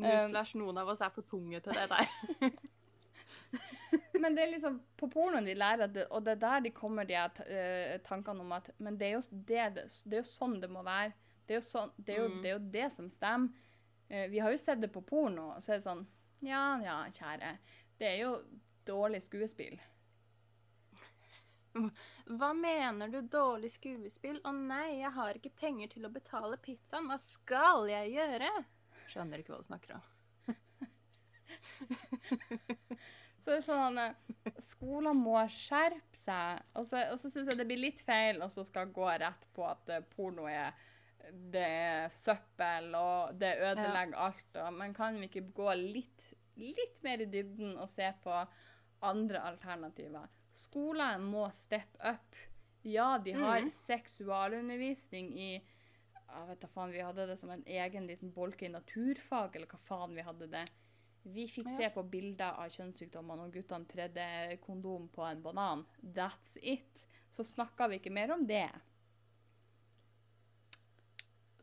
Newsflash, 0.00 0.56
noen 0.60 0.76
av 0.82 0.88
oss 0.92 1.00
er 1.00 1.12
for 1.14 1.24
tunge 1.28 1.60
til 1.64 1.72
det 1.76 1.86
der. 1.92 2.50
Men 4.20 4.34
det 4.36 4.42
er 4.46 4.50
liksom 4.50 4.78
på 4.98 5.08
pornoen 5.12 5.46
de 5.46 5.54
lærer, 5.56 5.88
det, 5.92 6.06
og 6.10 6.24
det 6.24 6.34
er 6.36 6.42
der 6.42 6.64
de 6.66 6.72
kommer 6.74 7.06
de 7.08 7.16
eh, 7.16 7.96
tankene 8.04 8.42
om 8.44 8.52
at 8.56 8.68
Men 8.82 8.96
det 8.98 9.08
er 9.08 9.14
jo 9.18 9.22
det, 9.30 9.64
det, 9.76 9.84
det 10.04 10.18
er 10.18 10.22
jo 10.22 10.28
sånn 10.30 10.58
det 10.62 10.70
må 10.72 10.82
være. 10.86 11.12
Det 11.46 11.54
er 11.54 11.60
jo, 11.60 11.64
sånn, 11.68 11.92
det, 11.96 12.14
er 12.16 12.22
jo, 12.24 12.28
Mm. 12.32 12.38
det, 12.42 12.48
er 12.50 12.54
jo 12.56 12.62
det 12.74 12.86
som 12.92 13.10
stemmer. 13.12 13.66
Eh, 14.08 14.26
vi 14.32 14.40
har 14.42 14.50
jo 14.50 14.58
sett 14.60 14.80
det 14.82 14.90
på 14.94 15.02
porno, 15.06 15.52
og 15.54 15.62
så 15.62 15.74
er 15.76 15.80
det 15.80 15.86
sånn 15.86 16.06
Ja, 16.46 16.64
ja, 16.82 16.96
kjære. 17.14 17.52
Det 17.98 18.08
er 18.08 18.16
jo 18.24 18.32
dårlig 18.86 19.22
skuespill. 19.24 19.78
Hva 22.38 22.50
mener 22.56 23.12
du 23.12 23.20
dårlig 23.30 23.70
skuespill? 23.74 24.40
Å 24.44 24.52
nei, 24.56 25.00
jeg 25.02 25.12
har 25.16 25.38
ikke 25.38 25.58
penger 25.60 25.94
til 25.94 26.08
å 26.08 26.12
betale 26.12 26.58
pizzaen. 26.62 27.08
Hva 27.10 27.18
skal 27.22 27.90
jeg 27.90 28.16
gjøre? 28.16 28.52
Skjønner 29.10 29.42
ikke 29.42 29.54
hva 29.54 29.62
du 29.62 29.70
snakker 29.70 29.98
om. 29.98 30.06
Så 33.46 33.52
det 33.52 33.60
er 33.60 33.62
sånn 33.62 33.98
eh, 34.02 34.54
Skoler 34.66 35.14
må 35.14 35.36
skjerpe 35.54 36.18
seg. 36.18 36.64
Og 36.74 36.88
så, 36.88 37.04
og 37.12 37.20
så 37.22 37.30
syns 37.30 37.52
jeg 37.52 37.60
det 37.60 37.66
blir 37.68 37.78
litt 37.78 38.02
feil 38.02 38.42
å 38.42 38.48
så 38.50 38.64
skal 38.66 38.90
gå 38.90 39.06
rett 39.22 39.46
på 39.54 39.62
at 39.68 39.92
eh, 39.94 40.02
porno 40.16 40.48
er 40.50 40.74
det 41.26 41.62
er 41.62 42.10
søppel, 42.14 42.92
og 42.94 43.38
det 43.38 43.56
ødelegger 43.58 44.18
alt. 44.26 44.58
Og, 44.62 44.74
men 44.78 44.92
kan 44.94 45.18
vi 45.18 45.30
ikke 45.30 45.46
gå 45.54 45.72
litt, 45.78 46.28
litt 46.58 47.00
mer 47.06 47.22
i 47.22 47.28
dybden 47.30 47.74
og 47.82 47.90
se 47.90 48.06
på 48.22 48.34
andre 49.00 49.40
alternativer? 49.40 50.28
Skolene 50.50 51.18
må 51.24 51.46
steppe 51.54 52.00
up. 52.00 52.36
Ja, 52.86 53.18
de 53.18 53.32
har 53.34 53.64
mm. 53.64 53.70
seksualundervisning 53.70 55.32
i 55.34 55.50
jeg 56.26 56.48
vet 56.48 56.60
da 56.60 56.68
faen, 56.68 56.90
Vi 56.90 57.04
hadde 57.04 57.26
det 57.28 57.36
som 57.38 57.52
en 57.54 57.62
egen 57.66 58.06
liten 58.06 58.32
bolke 58.34 58.66
i 58.66 58.72
naturfag, 58.72 59.56
eller 59.56 59.70
hva 59.70 59.78
faen 59.78 60.16
vi 60.16 60.24
hadde 60.26 60.48
det. 60.50 60.64
Vi 61.22 61.46
fikk 61.50 61.68
Ja. 61.70 61.76
se 61.76 61.90
på 61.94 62.02
bilder 62.10 62.58
av 62.58 62.70
kjønnssykdommene, 62.70 63.46
og 63.46 63.52
guttene 63.52 63.86
tredde 63.86 64.58
kondom 64.62 65.08
på 65.08 65.22
en 65.22 65.42
banan. 65.42 65.86
That's 66.02 66.56
it. 66.62 67.06
Så 67.30 67.44
snakka 67.44 67.88
vi 67.88 67.98
ikke 67.98 68.12
mer 68.12 68.32
om 68.32 68.46
det. 68.46 68.70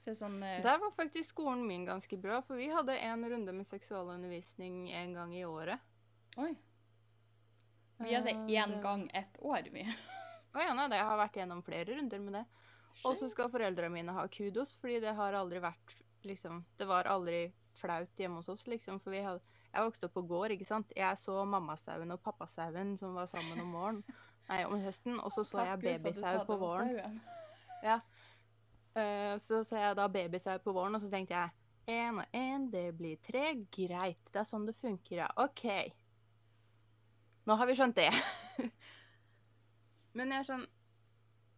Så 0.03 0.11
sånn 0.11 0.41
eh, 0.43 0.61
Der 0.61 0.79
var 0.79 0.91
faktisk 0.91 1.29
skolen 1.29 1.65
min 1.67 1.85
ganske 1.85 2.17
bra, 2.17 2.41
for 2.41 2.59
vi 2.59 2.67
hadde 2.67 2.97
en 2.99 3.23
runde 3.29 3.53
med 3.53 3.67
seksualundervisning 3.67 4.91
en 4.91 5.13
gang 5.13 5.35
i 5.35 5.45
året. 5.45 5.79
Oi. 6.37 6.55
Vi 8.03 8.13
hadde 8.13 8.33
det 8.33 8.55
én 8.57 8.69
det- 8.75 8.81
gang 8.83 9.09
ett 9.13 9.37
år, 9.39 9.69
vi. 9.71 9.83
Å 10.53 10.61
ja, 10.61 10.73
nei, 10.73 10.87
det 10.87 10.99
har 10.99 11.17
vært 11.17 11.33
gjennom 11.39 11.63
flere 11.65 11.95
runder 11.95 12.19
med 12.19 12.33
det. 12.33 12.45
Og 13.05 13.17
så 13.17 13.29
skal 13.29 13.49
foreldrene 13.49 13.91
mine 13.91 14.13
ha 14.13 14.27
kudos, 14.27 14.75
fordi 14.77 14.99
det 15.01 15.15
har 15.15 15.33
aldri 15.33 15.59
vært 15.59 15.95
liksom 16.23 16.63
Det 16.77 16.85
var 16.87 17.03
aldri 17.05 17.51
flaut 17.75 18.09
hjemme 18.15 18.35
hos 18.35 18.49
oss, 18.49 18.65
liksom. 18.67 18.99
For 19.01 19.11
vi 19.11 19.21
hadde 19.21 19.41
Jeg 19.73 19.81
vokste 19.81 20.05
opp 20.05 20.13
på 20.13 20.27
gård, 20.27 20.51
ikke 20.51 20.67
sant. 20.67 20.91
Jeg 20.95 21.17
så 21.17 21.43
mammasauen 21.49 22.11
og 22.13 22.21
pappasauen 22.21 22.97
som 22.97 23.15
var 23.15 23.25
sammen 23.25 23.59
om 23.59 23.71
morgenen. 23.73 24.03
Nei, 24.49 24.63
om 24.65 24.79
høsten. 24.79 25.17
Og 25.19 25.31
så 25.31 25.43
så 25.43 25.65
jeg 25.65 26.03
babysau 26.03 26.45
på 26.45 26.59
våren. 26.59 27.19
Ja. 27.83 27.99
Eh, 28.95 29.35
så 29.39 29.63
så 29.65 29.75
jeg 29.75 29.95
da 29.97 30.07
babysau 30.07 30.59
på 30.59 30.71
våren, 30.71 30.95
og 30.95 31.01
så 31.01 31.09
tenkte 31.09 31.33
jeg 31.33 31.49
én 31.87 32.19
og 32.21 32.25
én, 32.33 32.69
det 32.71 32.95
blir 32.95 33.17
tre. 33.17 33.55
Greit. 33.73 34.21
Det 34.31 34.39
er 34.39 34.47
sånn 34.47 34.65
det 34.67 34.75
funker, 34.77 35.15
ja. 35.23 35.27
OK. 35.35 35.65
Nå 37.45 37.57
har 37.59 37.67
vi 37.67 37.75
skjønt 37.75 37.97
det. 37.99 38.09
Men 40.17 40.31
jeg 40.31 40.43
er 40.43 40.47
sånn 40.47 40.65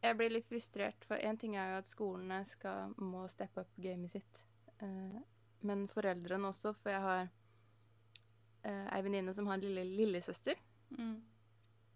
Jeg 0.06 0.18
blir 0.20 0.34
litt 0.34 0.50
frustrert, 0.50 1.06
for 1.10 1.22
én 1.22 1.38
ting 1.42 1.56
er 1.58 1.74
jo 1.74 1.80
at 1.82 1.90
skolene 1.90 2.42
skal, 2.46 2.94
må 3.02 3.26
steppe 3.32 3.64
opp 3.64 3.80
gamet 3.82 4.14
sitt. 4.14 4.42
Eh, 4.84 5.18
men 5.66 5.88
foreldrene 5.90 6.52
også, 6.52 6.76
for 6.78 6.94
jeg 6.94 7.02
har 7.02 7.24
eh, 7.26 8.86
ei 8.94 9.02
venninne 9.02 9.34
som 9.34 9.50
har 9.50 9.58
en 9.58 9.66
lille 9.66 9.86
lillesøster. 9.88 10.62
Mm. 10.94 11.16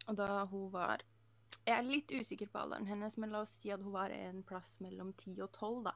Og 0.08 0.18
da 0.18 0.44
hun 0.50 0.72
var 0.74 1.06
Jeg 1.68 1.76
er 1.76 1.86
litt 1.86 2.10
usikker 2.10 2.50
på 2.50 2.64
alderen 2.64 2.90
hennes, 2.90 3.18
men 3.22 3.30
la 3.30 3.44
oss 3.46 3.54
si 3.62 3.70
at 3.70 3.84
hun 3.86 3.94
var 3.94 4.10
en 4.16 4.42
plass 4.48 4.72
mellom 4.82 5.12
10 5.14 5.44
og 5.46 5.52
12, 5.52 5.84
da. 5.86 5.94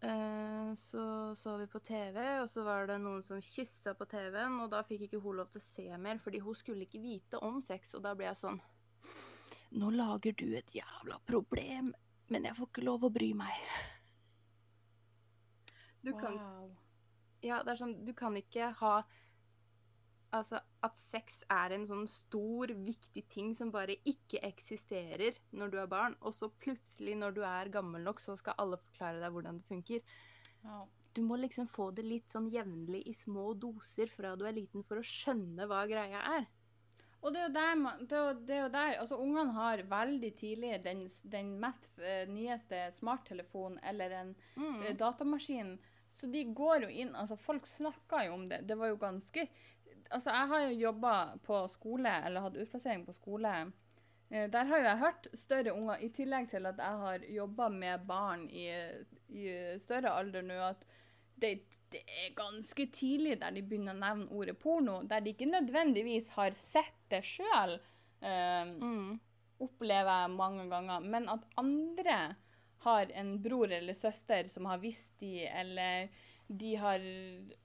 Eh, 0.00 0.74
så 0.78 1.34
så 1.36 1.56
vi 1.56 1.66
på 1.66 1.80
TV, 1.80 2.40
og 2.42 2.50
så 2.50 2.62
var 2.62 2.86
det 2.86 3.00
noen 3.02 3.22
som 3.22 3.40
kyssa 3.42 3.96
på 3.98 4.06
TV-en, 4.06 4.60
og 4.62 4.70
da 4.70 4.84
fikk 4.86 5.08
ikke 5.08 5.20
hun 5.22 5.40
lov 5.40 5.50
til 5.50 5.58
å 5.58 5.66
se 5.66 5.86
mer, 5.98 6.20
fordi 6.22 6.38
hun 6.44 6.54
skulle 6.54 6.86
ikke 6.86 7.02
vite 7.02 7.40
om 7.42 7.58
sex, 7.64 7.96
og 7.98 8.04
da 8.06 8.14
ble 8.14 8.28
jeg 8.30 8.38
sånn 8.44 8.60
Nå 9.78 9.90
lager 9.92 10.32
du 10.38 10.46
et 10.56 10.70
jævla 10.72 11.18
problem, 11.28 11.90
men 12.32 12.46
jeg 12.46 12.56
får 12.56 12.70
ikke 12.70 12.84
lov 12.86 13.02
å 13.04 13.10
bry 13.12 13.32
meg. 13.36 13.58
Du 16.06 16.14
kan 16.16 16.38
Wow. 16.38 16.70
Ja, 17.44 17.60
det 17.62 17.74
er 17.74 17.78
sånn 17.78 17.98
Du 18.06 18.14
kan 18.16 18.34
ikke 18.38 18.72
ha 18.80 18.94
Altså, 20.36 20.58
at 20.84 20.96
sex 21.00 21.42
er 21.48 21.72
en 21.72 21.86
sånn 21.88 22.06
stor, 22.10 22.68
viktig 22.84 23.22
ting 23.32 23.54
som 23.56 23.70
bare 23.72 23.94
ikke 24.04 24.42
eksisterer 24.44 25.38
når 25.56 25.70
du 25.72 25.78
er 25.80 25.86
barn, 25.88 26.16
og 26.20 26.34
så 26.36 26.50
plutselig, 26.60 27.14
når 27.16 27.32
du 27.38 27.40
er 27.48 27.70
gammel 27.72 28.04
nok, 28.04 28.20
så 28.20 28.36
skal 28.36 28.58
alle 28.60 28.76
forklare 28.76 29.22
deg 29.22 29.32
hvordan 29.32 29.62
det 29.62 29.68
funker. 29.70 30.02
Ja. 30.64 30.82
Du 31.16 31.22
må 31.24 31.38
liksom 31.40 31.66
få 31.72 31.88
det 31.96 32.04
litt 32.04 32.28
sånn 32.30 32.50
jevnlig 32.52 33.00
i 33.08 33.14
små 33.16 33.54
doser 33.58 34.12
fra 34.12 34.34
du 34.36 34.44
er 34.46 34.52
liten 34.58 34.84
for 34.86 35.00
å 35.00 35.06
skjønne 35.06 35.64
hva 35.66 35.86
greia 35.88 36.20
er. 36.36 36.46
Og 37.18 37.32
det 37.34 37.40
er 37.40 37.46
jo 37.48 37.54
der, 37.56 37.74
man, 37.80 38.04
det 38.06 38.14
er 38.14 38.26
jo, 38.28 38.66
er 38.68 38.68
der 38.70 38.92
altså 39.00 39.16
Ungene 39.18 39.50
har 39.56 39.80
veldig 39.90 40.28
tidlig 40.38 40.76
den, 40.84 41.00
den 41.26 41.48
mest 41.58 41.88
eh, 41.98 42.28
nyeste 42.30 42.84
smarttelefonen 42.94 43.80
eller 43.82 44.14
en 44.20 44.34
Mm. 44.54 44.82
eh, 44.82 44.94
datamaskin. 44.94 45.78
Så 46.08 46.30
de 46.30 46.44
går 46.54 46.86
jo 46.86 46.88
inn 47.02 47.10
altså 47.18 47.36
Folk 47.36 47.66
snakker 47.66 48.28
jo 48.28 48.36
om 48.38 48.46
det. 48.48 48.62
Det 48.68 48.76
var 48.78 48.88
jo 48.92 48.96
ganske 49.02 49.48
Altså, 50.10 50.30
jeg 50.32 50.48
har 50.48 50.60
jo 50.66 50.78
jobba 50.80 51.14
på 51.44 51.60
skole, 51.68 52.12
eller 52.26 52.40
hatt 52.46 52.56
utplassering 52.56 53.04
på 53.06 53.12
skole. 53.12 53.54
Eh, 54.30 54.46
Der 54.50 54.64
har 54.64 54.78
jo 54.78 54.84
jeg 54.84 54.98
hørt 55.02 55.26
større 55.34 55.72
unger, 55.74 56.00
i 56.00 56.08
tillegg 56.08 56.48
til 56.50 56.66
at 56.66 56.78
jeg 56.78 57.02
har 57.02 57.18
jobba 57.28 57.68
med 57.68 58.06
barn 58.06 58.46
i, 58.50 58.68
i 59.28 59.44
større 59.80 60.14
alder 60.16 60.42
nå, 60.42 60.54
at 60.70 60.84
det, 61.38 61.52
det 61.92 62.00
er 62.08 62.34
ganske 62.36 62.86
tidlig 62.92 63.38
der 63.40 63.50
de 63.54 63.62
begynner 63.62 63.94
å 63.94 64.00
nevne 64.00 64.32
ordet 64.34 64.58
porno, 64.58 65.02
der 65.08 65.20
de 65.20 65.30
ikke 65.34 65.46
nødvendigvis 65.52 66.28
har 66.38 66.50
sett 66.56 66.98
det 67.10 67.22
sjøl, 67.24 67.78
Mm. 68.18 69.20
opplever 69.62 70.24
jeg 70.24 70.30
mange 70.34 70.64
ganger, 70.70 71.00
men 71.06 71.28
at 71.30 71.44
andre 71.56 72.34
har 72.82 73.12
en 73.14 73.36
bror 73.42 73.70
eller 73.70 73.94
søster 73.94 74.48
som 74.50 74.66
har 74.66 74.78
visst 74.82 75.12
de, 75.20 75.44
eller 75.46 76.08
de 76.48 76.74
har 76.80 76.98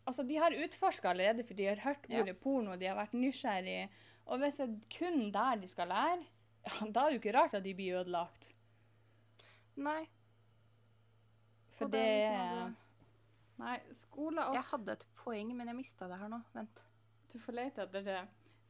Altså, 0.05 0.23
de 0.27 0.35
har 0.35 0.51
utforska 0.51 1.09
allerede, 1.09 1.43
for 1.47 1.53
de 1.53 1.65
har 1.65 1.75
hørt 1.85 2.05
Ja. 2.09 2.19
ordet 2.21 2.39
porno, 2.41 2.75
de 2.75 2.85
har 2.85 2.95
vært 2.97 3.13
nysgjerrig. 3.13 3.89
Og 4.25 4.39
hvis 4.39 4.57
det 4.57 4.69
er 4.69 4.97
kun 4.97 5.31
der 5.31 5.55
de 5.61 5.67
skal 5.67 5.87
lære, 5.87 6.25
ja, 6.65 6.85
da 6.91 7.05
er 7.05 7.09
det 7.09 7.13
jo 7.15 7.19
ikke 7.29 7.37
rart 7.39 7.53
at 7.53 7.63
de 7.63 7.73
blir 7.73 8.01
ødelagt. 8.01 8.53
Nei. 9.75 10.05
For 11.77 11.85
og 11.85 11.91
det 11.91 11.99
er 12.01 12.29
liksom 12.29 12.75
Nei, 13.63 13.77
skole 13.93 14.41
og 14.49 14.55
Jeg 14.57 14.63
hadde 14.71 14.91
et 14.97 15.05
poeng, 15.15 15.51
men 15.55 15.67
jeg 15.69 15.75
mista 15.77 16.07
det 16.09 16.17
her 16.19 16.27
nå. 16.31 16.39
Vent. 16.55 16.79
Du 17.31 17.37
får 17.39 17.53
lete 17.53 17.83
etter 17.85 18.03
det. 18.03 18.21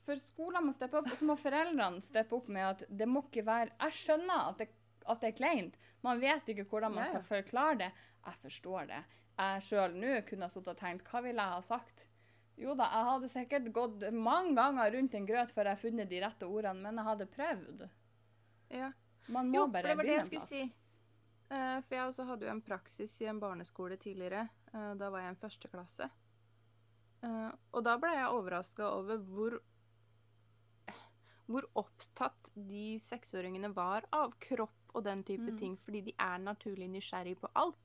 For 0.05 0.19
skolen 0.19 0.65
må 0.67 0.73
steppe 0.75 0.97
opp, 0.99 1.07
og 1.09 1.17
så 1.17 1.25
må 1.25 1.37
foreldrene 1.39 2.03
steppe 2.03 2.35
opp 2.35 2.49
med 2.51 2.65
at 2.67 2.83
det 2.89 3.07
må 3.07 3.21
ikke 3.23 3.45
være 3.47 3.71
Jeg 3.79 3.91
skjønner 4.01 4.49
at 4.49 4.57
det, 4.59 4.67
at 5.07 5.21
det 5.23 5.29
er 5.31 5.37
kleint. 5.37 5.77
Man 6.03 6.19
vet 6.19 6.49
ikke 6.51 6.65
hvordan 6.67 6.91
man 6.91 7.05
Ja, 7.05 7.13
ja. 7.13 7.21
skal 7.21 7.43
forklare 7.43 7.77
det. 7.77 7.91
Jeg 8.25 8.35
forstår 8.43 8.87
det. 8.91 9.03
Jeg 9.37 9.61
sjøl 9.65 9.95
nå 9.97 10.21
kunne 10.27 10.45
ha 10.45 10.51
sittet 10.53 10.67
og 10.75 10.77
tenkt 10.77 11.07
hva 11.09 11.21
ville 11.25 11.41
jeg 11.41 11.55
ha 11.57 11.61
sagt? 11.65 12.05
Jo 12.61 12.75
da, 12.77 12.85
jeg 12.93 13.07
hadde 13.09 13.29
sikkert 13.33 13.71
gått 13.73 14.03
mange 14.13 14.53
ganger 14.59 14.91
rundt 14.93 15.15
en 15.17 15.25
grøt 15.25 15.51
før 15.55 15.71
jeg 15.71 15.79
funnet 15.81 16.09
de 16.11 16.19
rette 16.21 16.45
ordene, 16.45 16.83
men 16.85 16.99
jeg 17.01 17.07
hadde 17.07 17.25
prøvd. 17.33 17.85
Ja. 18.69 18.91
Man 19.27 19.49
må 19.49 19.55
Jo, 19.63 19.67
bare 19.73 19.87
det 19.89 19.97
var 19.97 20.03
det 20.03 20.09
begynne 20.09 20.21
en 20.21 20.25
skulle 20.29 20.39
plass. 20.41 20.49
si. 20.49 20.63
Uh, 21.53 21.81
for 21.81 21.95
jeg 21.97 22.07
også 22.11 22.23
hadde 22.29 22.45
jo 22.45 22.51
en 22.51 22.61
praksis 22.61 23.15
i 23.21 23.25
en 23.29 23.39
barneskole 23.41 23.97
tidligere. 23.97 24.47
Uh, 24.73 24.93
da 25.01 25.09
var 25.09 25.19
jeg 25.23 25.31
i 25.31 25.33
en 25.33 25.41
første 25.41 25.67
klasse. 25.73 26.09
Eh, 27.23 27.51
og 27.71 27.83
da 27.85 27.93
ble 27.97 28.09
jeg 28.17 28.33
overraska 28.35 28.83
over 28.99 29.17
hvor 29.23 29.53
hvor 31.45 31.65
opptatt 31.75 32.49
de 32.55 32.97
seksåringene 33.03 33.69
var 33.75 34.05
av 34.15 34.31
kropp 34.43 34.93
og 34.95 35.03
den 35.03 35.23
type 35.27 35.51
Mm. 35.51 35.57
ting, 35.59 35.77
fordi 35.77 36.01
de 36.01 36.13
er 36.19 36.37
naturlig 36.39 36.87
nysgjerrig 36.89 37.37
på 37.39 37.49
alt. 37.55 37.82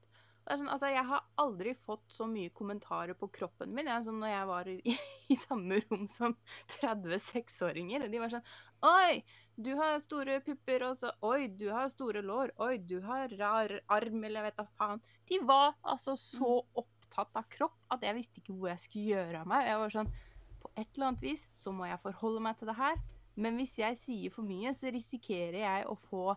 Sånn, 0.49 0.69
altså, 0.73 0.89
jeg 0.89 1.05
har 1.05 1.25
aldri 1.43 1.75
fått 1.85 2.07
så 2.13 2.25
mye 2.29 2.53
kommentarer 2.57 3.17
på 3.19 3.29
kroppen 3.35 3.75
min 3.77 3.91
jeg, 3.91 4.05
som 4.07 4.17
når 4.21 4.31
jeg 4.33 4.47
var 4.49 4.71
i, 4.73 4.77
i 5.35 5.37
samme 5.37 5.81
rom 5.83 6.07
som 6.09 6.37
30 6.79 7.21
seksåringer. 7.21 8.07
De 8.09 8.23
var 8.23 8.33
sånn 8.33 8.47
Oi, 8.89 9.21
du 9.59 9.73
har 9.77 9.99
store 10.01 10.39
pupper, 10.47 10.87
og 10.87 10.97
så 11.01 11.13
Oi, 11.27 11.51
du 11.51 11.67
har 11.75 11.91
store 11.93 12.23
lår. 12.25 12.55
Oi, 12.65 12.79
du 12.79 13.01
har 13.05 13.29
rar 13.41 13.75
arm, 13.99 14.23
eller 14.23 14.41
jeg 14.41 14.49
vet 14.49 14.63
da 14.63 14.67
faen. 14.79 15.05
De 15.29 15.43
var 15.45 15.77
altså 15.83 16.17
så 16.17 16.55
opptatt 16.79 17.37
av 17.37 17.49
kropp 17.53 17.77
at 17.93 18.07
jeg 18.07 18.17
visste 18.17 18.41
ikke 18.41 18.57
hvor 18.57 18.73
jeg 18.73 18.85
skulle 18.87 19.19
gjøre 19.19 19.43
av 19.43 19.53
meg. 19.53 19.69
Jeg 19.69 19.85
var 19.85 19.97
sånn 19.99 20.13
På 20.59 20.73
et 20.75 20.89
eller 20.95 21.11
annet 21.11 21.23
vis 21.23 21.45
så 21.59 21.71
må 21.75 21.87
jeg 21.87 22.01
forholde 22.03 22.41
meg 22.43 22.57
til 22.59 22.73
det 22.73 22.79
her. 22.79 22.97
Men 23.39 23.61
hvis 23.61 23.77
jeg 23.79 24.01
sier 24.01 24.33
for 24.35 24.49
mye, 24.49 24.73
så 24.75 24.91
risikerer 24.91 25.61
jeg 25.61 25.85
å 25.87 25.95
få 26.09 26.33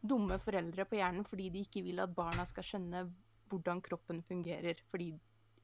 dumme 0.00 0.38
foreldre 0.40 0.86
på 0.88 0.96
hjernen 1.00 1.26
fordi 1.28 1.50
de 1.52 1.64
ikke 1.66 1.82
vil 1.84 2.00
at 2.02 2.14
barna 2.16 2.46
skal 2.48 2.64
skjønne 2.66 3.02
hvordan 3.50 3.80
kroppen 3.82 4.22
fungerer. 4.26 4.80
Fordi 4.90 5.10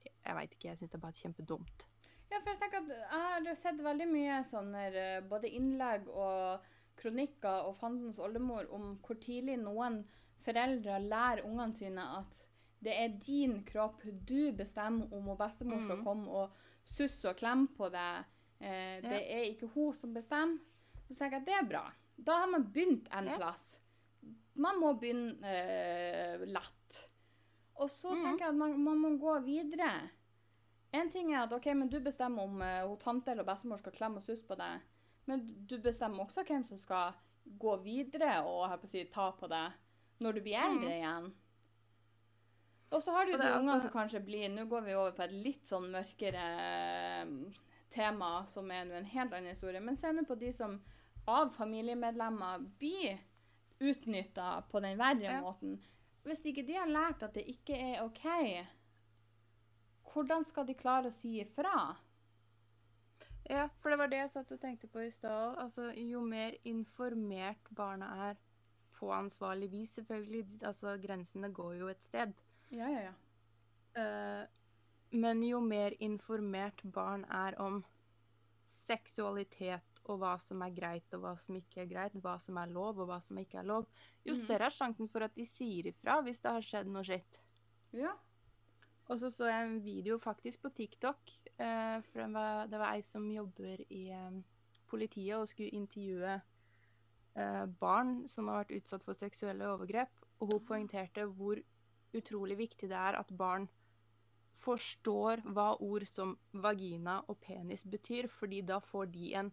jeg 0.06 0.34
veit 0.36 0.52
ikke, 0.56 0.68
jeg 0.68 0.78
syns 0.80 0.90
det 0.92 0.98
er 0.98 1.04
bare 1.06 1.20
kjempedumt. 1.22 1.86
Ja, 2.30 2.40
for 2.42 2.50
jeg 2.50 2.58
tenker 2.60 2.82
at 2.82 2.88
jeg 2.90 3.46
har 3.46 3.54
sett 3.60 3.78
veldig 3.86 4.08
mye 4.10 4.40
sånne 4.44 4.80
eh, 4.92 5.20
både 5.30 5.50
innlegg 5.54 6.08
og 6.10 6.64
kronikker 6.98 7.68
og 7.68 7.76
fandens 7.78 8.18
oldemor 8.18 8.66
om 8.74 8.96
hvor 9.04 9.18
tidlig 9.22 9.58
noen 9.60 10.00
foreldre 10.46 10.98
lærer 11.04 11.44
ungene 11.46 11.76
sine 11.76 12.02
at 12.18 12.42
det 12.82 12.92
er 12.94 13.14
din 13.24 13.60
kropp, 13.66 14.02
du 14.04 14.52
bestemmer 14.52 15.08
om 15.14 15.24
hun 15.30 15.38
bestemor 15.38 15.80
skal 15.82 15.96
Mhm. 15.96 16.04
komme 16.04 16.28
og 16.28 16.50
susse 16.84 17.28
og 17.30 17.36
klemme 17.36 17.68
på 17.76 17.88
deg. 17.90 18.24
Eh, 18.60 19.00
det 19.02 19.22
er 19.32 19.44
ikke 19.52 19.68
hun 19.74 19.92
som 19.94 20.12
bestemmer. 20.14 20.58
Så 21.08 21.14
tenker 21.18 21.38
jeg 21.38 21.42
at 21.42 21.46
det 21.46 21.54
er 21.54 21.68
bra. 21.70 21.84
Da 22.18 22.32
har 22.40 22.46
man 22.50 22.64
begynt 22.72 23.08
en 23.12 23.26
Ja. 23.26 23.36
plass. 23.38 23.78
Man 24.54 24.78
må 24.80 24.92
begynne 25.00 25.36
eh, 25.44 26.38
lett. 26.46 27.08
Og 27.76 27.90
så 27.92 28.12
mm. 28.14 28.22
tenker 28.24 28.46
jeg 28.46 28.54
at 28.54 28.58
man, 28.58 28.76
man 28.80 28.98
må 28.98 29.12
gå 29.20 29.38
videre. 29.44 29.90
En 30.96 31.10
ting 31.12 31.32
er 31.32 31.42
at 31.42 31.52
ok, 31.52 31.66
men 31.76 31.90
du 31.92 31.98
bestemmer 32.00 32.46
om 32.46 32.62
uh, 32.62 32.96
tante 33.02 33.32
eller 33.32 33.44
bestemor 33.44 33.80
skal 33.82 33.92
klemme 33.92 34.22
og 34.22 34.24
susse 34.24 34.46
på 34.46 34.56
deg. 34.58 34.84
Men 35.26 35.42
du 35.68 35.76
bestemmer 35.82 36.24
også 36.24 36.46
hvem 36.46 36.64
som 36.64 36.78
skal 36.80 37.16
gå 37.60 37.76
videre 37.82 38.40
og 38.46 38.64
jeg 38.70 38.80
på 38.82 38.90
si, 38.90 39.02
ta 39.12 39.28
på 39.36 39.48
deg 39.50 39.74
når 40.24 40.38
du 40.38 40.40
blir 40.46 40.62
eldre 40.62 40.94
igjen. 40.94 41.28
Og 42.94 43.02
så 43.02 43.12
har 43.12 43.26
du 43.26 43.32
de 43.32 43.38
ungene 43.38 43.72
altså- 43.74 43.88
som 43.88 43.98
kanskje 43.98 44.24
blir 44.24 44.48
Nå 44.48 44.64
går 44.70 44.80
vi 44.80 44.94
over 44.94 45.12
på 45.12 45.24
et 45.24 45.32
litt 45.32 45.66
sånn 45.66 45.90
mørkere 45.90 46.44
eh, 46.62 47.26
tema, 47.90 48.46
som 48.46 48.70
er 48.70 48.86
en 48.86 49.04
helt 49.04 49.32
annen 49.32 49.50
historie. 49.50 49.80
Men 49.80 49.96
se 49.96 50.12
nå 50.12 50.24
på 50.24 50.38
de 50.38 50.52
som 50.52 50.80
av 51.26 51.50
familiemedlemmer 51.50 52.62
blir 52.78 53.18
utnytta 53.80 54.62
på 54.70 54.80
den 54.80 54.98
verre 54.98 55.22
Ja. 55.22 55.40
måten. 55.40 55.80
Hvis 56.26 56.42
ikke 56.44 56.64
de 56.66 56.74
har 56.74 56.90
lært 56.90 57.22
at 57.22 57.36
det 57.36 57.44
ikke 57.46 57.76
er 57.78 58.02
OK, 58.02 58.24
hvordan 60.12 60.44
skal 60.48 60.66
de 60.66 60.74
klare 60.74 61.12
å 61.12 61.14
si 61.14 61.36
ifra? 61.38 61.94
Ja, 63.46 63.68
for 63.78 63.92
det 63.92 63.98
var 64.00 64.10
det 64.10 64.18
jeg 64.24 64.32
satt 64.32 64.50
og 64.50 64.60
tenkte 64.60 64.90
på 64.90 65.04
i 65.04 65.12
stad. 65.14 65.54
Altså, 65.62 65.92
jo 65.94 66.24
mer 66.26 66.56
informert 66.66 67.70
barna 67.78 68.08
er 68.30 68.40
på 68.96 69.12
ansvarlig 69.12 69.70
vis, 69.70 69.92
selvfølgelig 69.94 70.46
Altså, 70.66 70.96
grensene 70.98 71.52
går 71.54 71.74
jo 71.78 71.90
et 71.92 72.02
sted. 72.02 72.32
Ja, 72.74 72.88
ja, 72.90 73.10
ja. 73.10 73.14
Uh, 73.96 74.48
men 75.14 75.44
jo 75.46 75.60
mer 75.60 75.94
informert 76.00 76.82
barn 76.92 77.24
er 77.30 77.54
om 77.62 77.84
seksualitet 78.66 79.85
og 80.06 80.20
hva 80.22 80.34
som 80.42 80.62
er 80.62 80.74
greit 80.74 81.14
og 81.16 81.24
hva 81.24 81.34
som 81.40 81.56
ikke 81.58 81.82
er 81.82 81.90
greit, 81.90 82.16
hva 82.22 82.36
som 82.42 82.58
er 82.60 82.70
lov 82.72 83.00
og 83.02 83.10
hva 83.10 83.18
som 83.24 83.38
ikke 83.38 83.58
er 83.60 83.68
lov, 83.68 83.86
jo 84.24 84.34
Mm. 84.34 84.40
større 84.44 84.66
er 84.66 84.74
sjansen 84.74 85.08
for 85.10 85.26
at 85.26 85.34
de 85.34 85.44
sier 85.44 85.86
ifra 85.90 86.20
hvis 86.22 86.40
det 86.40 86.52
har 86.52 86.62
skjedd 86.62 86.86
noe 86.92 87.04
skitt. 87.04 87.38
Ja. 87.92 88.14
Og 89.08 89.20
så 89.20 89.30
så 89.30 89.46
jeg 89.46 89.66
en 89.66 89.84
video 89.84 90.18
faktisk 90.18 90.62
på 90.62 90.74
TikTok. 90.74 91.18
eh, 91.58 92.00
for 92.02 92.20
det 92.20 92.32
var, 92.32 92.66
det 92.66 92.78
var 92.78 92.94
ei 92.94 93.00
som 93.02 93.30
jobber 93.30 93.80
i 93.90 94.10
eh, 94.10 94.42
politiet 94.86 95.36
og 95.36 95.48
skulle 95.48 95.70
intervjue 95.70 96.34
eh, 97.36 97.66
barn 97.80 98.28
som 98.28 98.48
har 98.48 98.64
vært 98.64 98.76
utsatt 98.76 99.04
for 99.04 99.14
seksuelle 99.14 99.64
overgrep. 99.64 100.10
Og 100.40 100.52
hun 100.52 100.66
poengterte 100.66 101.24
hvor 101.24 101.56
utrolig 102.12 102.58
viktig 102.58 102.88
det 102.88 102.96
er 102.96 103.16
at 103.18 103.30
barn 103.36 103.68
forstår 104.56 105.42
hva 105.52 105.76
ord 105.84 106.06
som 106.08 106.36
vagina 106.52 107.20
og 107.28 107.38
penis 107.40 107.84
betyr, 107.84 108.28
fordi 108.28 108.62
da 108.62 108.78
får 108.80 109.06
de 109.12 109.34
en 109.34 109.52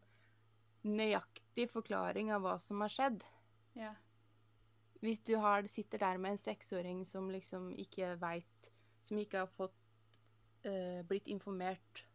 nøyaktig 0.88 1.70
forklaring 1.72 2.32
av 2.34 2.44
hva 2.44 2.58
som 2.62 2.82
har 2.86 2.92
skjedd. 2.94 3.24
ja. 3.80 3.94
Hvis 5.04 5.20
du 5.20 5.34
har, 5.36 5.66
sitter 5.68 6.00
der 6.00 6.18
med 6.18 6.32
en 6.32 6.40
seksåring 6.40 7.02
som 7.04 7.26
liksom 7.28 7.74
ikke 7.76 8.14
veit 8.22 8.70
Som 9.04 9.18
ikke 9.20 9.42
har 9.42 9.50
fått 9.52 9.76
uh, 10.64 11.02
blitt 11.04 11.28
informert 11.28 12.06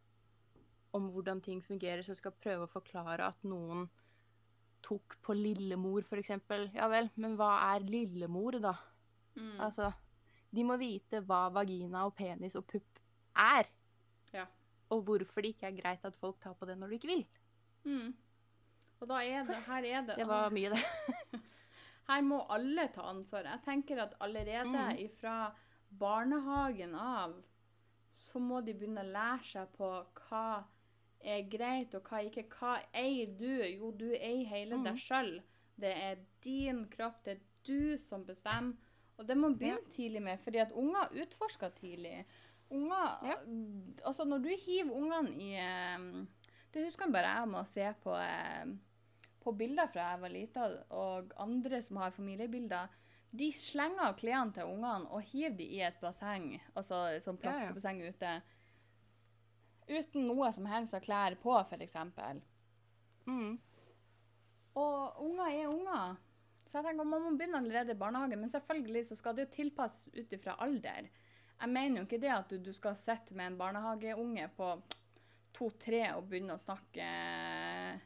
om 0.97 1.11
hvordan 1.13 1.37
ting 1.45 1.61
fungerer, 1.61 2.01
så 2.01 2.15
skal 2.17 2.33
prøve 2.41 2.65
å 2.65 2.71
forklare 2.71 3.27
at 3.29 3.43
noen 3.45 3.83
tok 4.81 5.19
på 5.21 5.35
lillemor, 5.37 6.01
eksempel. 6.17 6.69
Ja 6.73 6.87
vel, 6.89 7.11
men 7.15 7.35
hva 7.37 7.51
er 7.75 7.85
lillemor, 7.85 8.57
da? 8.63 8.73
Mm. 9.35 9.59
Altså, 9.67 9.91
de 10.49 10.65
må 10.65 10.79
vite 10.81 11.21
hva 11.27 11.43
vagina 11.53 12.07
og 12.07 12.15
penis 12.17 12.57
og 12.57 12.65
pupp 12.71 13.03
er. 13.37 13.69
Ja. 14.33 14.47
Og 14.89 15.03
hvorfor 15.05 15.45
det 15.45 15.53
ikke 15.53 15.69
er 15.69 15.77
greit 15.77 16.09
at 16.09 16.17
folk 16.17 16.39
tar 16.41 16.57
på 16.57 16.65
det 16.65 16.79
når 16.79 16.89
de 16.89 16.99
ikke 16.99 17.11
vil. 17.11 17.23
Mm. 17.85 18.09
Og 18.99 19.07
da 19.07 19.21
er 19.23 19.45
det 19.47 19.59
Her 19.67 19.85
er 19.87 20.07
det 20.07 20.17
Det 20.19 20.27
var 20.27 20.49
mye, 20.53 20.73
det. 20.73 21.41
Her 22.09 22.25
må 22.25 22.41
alle 22.49 22.87
ta 22.93 23.05
ansvar. 23.11 23.45
Jeg 23.47 23.61
tenker 23.65 24.01
at 24.03 24.15
allerede 24.19 24.65
mm. 24.65 24.97
ifra 25.05 25.51
barnehagen 25.99 26.95
av 26.95 27.37
så 28.11 28.39
må 28.41 28.61
de 28.65 28.73
begynne 28.73 29.03
å 29.05 29.11
lære 29.13 29.45
seg 29.45 29.71
på 29.77 29.87
hva 30.23 30.45
er 31.19 31.45
greit, 31.51 31.93
og 31.93 32.09
hva 32.09 32.23
ikke. 32.25 32.47
Hva 32.55 32.75
eier 32.95 33.31
du? 33.37 33.51
Jo, 33.67 33.91
du 33.91 34.07
eier 34.15 34.47
hele 34.49 34.79
mm. 34.79 34.85
deg 34.87 35.01
sjøl. 35.03 35.33
Det 35.79 35.91
er 35.93 36.21
din 36.43 36.85
kropp, 36.91 37.21
det 37.25 37.37
er 37.37 37.43
du 37.67 37.97
som 38.01 38.25
bestemmer. 38.27 38.75
Og 39.19 39.27
det 39.27 39.35
må 39.35 39.49
begynne 39.51 39.91
tidlig 39.91 40.21
med, 40.23 40.39
fordi 40.39 40.61
at 40.63 40.71
unger 40.79 41.11
utforsker 41.23 41.73
tidlig. 41.75 42.23
Unger 42.71 43.25
Ja. 43.27 43.35
Altså, 44.05 44.23
når 44.23 44.37
du 44.45 44.49
hiver 44.65 44.93
ungene 44.95 45.31
i 45.35 45.55
eh, 45.59 46.25
Det 46.73 46.85
husker 46.85 47.05
jeg 47.05 47.13
bare 47.13 47.33
jeg 47.33 47.47
om 47.47 47.57
å 47.59 47.63
se 47.67 47.87
på 48.03 48.13
eh, 48.15 48.69
på 49.49 49.57
bilder 49.63 49.89
fra 49.91 50.11
jeg 50.13 50.21
var 50.23 50.33
lita, 50.33 50.65
og 50.93 51.33
andre 51.41 51.81
som 51.85 51.99
har 52.03 52.15
familiebilder, 52.15 52.95
de 53.29 53.51
slenger 53.53 54.15
klærne 54.17 54.55
til 54.55 54.69
ungene 54.69 55.09
og 55.13 55.25
hiver 55.29 55.53
de 55.57 55.67
i 55.77 55.81
et 55.85 55.99
basseng, 56.01 56.55
altså 56.73 57.03
et 57.13 57.25
sånt 57.25 57.43
Ja, 57.43 57.51
ja. 57.51 57.57
plaskebasseng 57.59 58.01
ute, 58.07 58.31
uten 59.89 60.25
noe 60.29 60.49
som 60.53 60.69
helst 60.69 60.97
av 60.97 61.03
klær 61.05 61.37
på, 61.41 61.53
f.eks. 61.61 61.95
Mm. 63.29 63.59
Og 64.79 65.21
unger 65.25 65.45
er 65.49 65.69
unger. 65.69 66.17
Så 66.69 66.77
jeg 66.77 66.85
tenker 66.85 67.05
Man 67.09 67.23
må 67.25 67.31
begynne 67.37 67.61
allerede 67.61 67.93
i 67.93 67.97
barnehagen, 67.97 68.39
men 68.39 68.49
selvfølgelig 68.49 69.05
så 69.09 69.17
skal 69.17 69.35
det 69.35 69.47
jo 69.47 69.55
tilpasses 69.57 70.09
ut 70.13 70.33
ifra 70.37 70.55
alder. 70.61 71.09
Jeg 71.59 71.69
mener 71.73 71.99
jo 71.99 72.07
ikke 72.07 72.21
det 72.21 72.31
at 72.33 72.49
du, 72.49 72.57
du 72.61 72.71
skal 72.73 72.97
sitte 72.97 73.35
med 73.35 73.51
en 73.51 73.57
barnehageunge 73.59 74.45
på 74.55 74.69
to-tre 75.57 76.03
og 76.15 76.29
begynne 76.29 76.55
å 76.55 76.61
snakke 76.61 77.03
eh, 77.03 78.05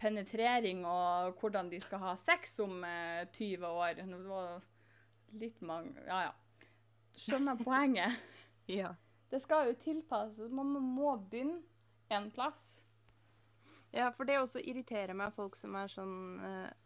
penetrering 0.00 0.84
og 0.86 1.38
hvordan 1.40 1.70
de 1.70 1.78
skal 1.80 2.02
ha 2.02 2.14
sex 2.18 2.58
om 2.64 2.82
eh, 2.84 3.24
20 3.32 3.66
år. 3.66 3.94
Det 4.02 4.18
var 4.26 4.60
litt 5.38 5.60
mange 5.62 5.94
Ja, 6.06 6.28
ja. 6.28 6.66
Skjønner 7.18 7.58
poenget. 7.62 8.18
Ja. 8.68 8.90
Det 9.30 9.38
skal 9.40 9.70
jo 9.70 9.78
tilpasses. 9.80 10.50
Man 10.52 10.66
må- 10.74 11.16
begynne 11.30 11.62
en 12.12 12.30
plass. 12.30 12.82
Ja, 13.92 14.10
for 14.12 14.28
det 14.28 14.36
også 14.36 14.60
irriterer 14.60 15.14
meg 15.16 15.32
folk 15.32 15.56
som 15.56 15.72
er 15.80 15.88
sånn 15.88 16.42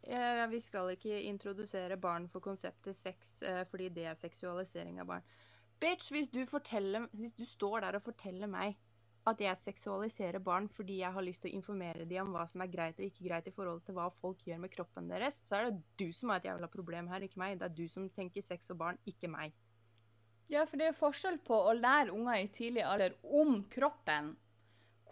eh, 0.07 0.45
Vi 0.53 0.61
skal 0.63 0.93
ikke 0.95 1.19
introdusere 1.27 1.97
barn 1.99 2.29
for 2.31 2.41
konseptet 2.45 2.95
sex 2.97 3.43
eh, 3.43 3.65
fordi 3.67 3.89
det 3.91 4.05
er 4.07 4.15
seksualisering 4.21 5.01
av 5.03 5.09
barn. 5.11 5.27
Bitch, 5.83 6.13
hvis 6.15 6.31
du, 6.31 6.45
hvis 6.47 7.35
du 7.35 7.45
står 7.45 7.81
der 7.83 7.99
og 7.99 8.05
forteller 8.07 8.47
meg 8.47 8.77
at 9.29 9.41
jeg 9.43 9.59
seksualiserer 9.61 10.43
barn 10.43 10.67
fordi 10.73 10.99
jeg 11.01 11.15
har 11.15 11.23
lyst 11.23 11.45
til 11.45 11.53
å 11.53 11.59
informere 11.61 12.07
dem 12.11 12.27
om 12.27 12.37
hva 12.37 12.47
som 12.51 12.65
er 12.65 12.71
greit 12.73 12.99
og 12.99 13.07
ikke 13.07 13.27
greit 13.29 13.47
i 13.47 13.55
forhold 13.55 13.85
til 13.87 13.95
hva 13.95 14.09
folk 14.19 14.41
gjør 14.47 14.63
med 14.65 14.73
kroppen 14.73 15.11
deres, 15.11 15.39
så 15.47 15.59
er 15.59 15.69
det 15.69 15.83
du 16.01 16.09
som 16.17 16.33
har 16.33 16.43
et 16.43 16.49
jævla 16.51 16.71
problem 16.73 17.11
her, 17.13 17.23
ikke 17.23 17.43
meg. 17.43 17.61
Det 17.61 17.69
er 17.69 17.77
du 17.77 17.85
som 17.91 18.09
tenker 18.11 18.43
sex 18.43 18.73
og 18.75 18.81
barn, 18.83 18.99
ikke 19.07 19.31
meg. 19.31 19.55
Ja, 20.51 20.65
for 20.67 20.77
det 20.77 20.89
er 20.89 20.93
jo 20.93 21.01
forskjell 21.05 21.39
på 21.47 21.55
å 21.55 21.75
lære 21.77 22.13
unger 22.13 22.41
i 22.41 22.49
tidlig 22.53 22.83
alder 22.85 23.15
om 23.23 23.63
kroppen. 23.73 24.35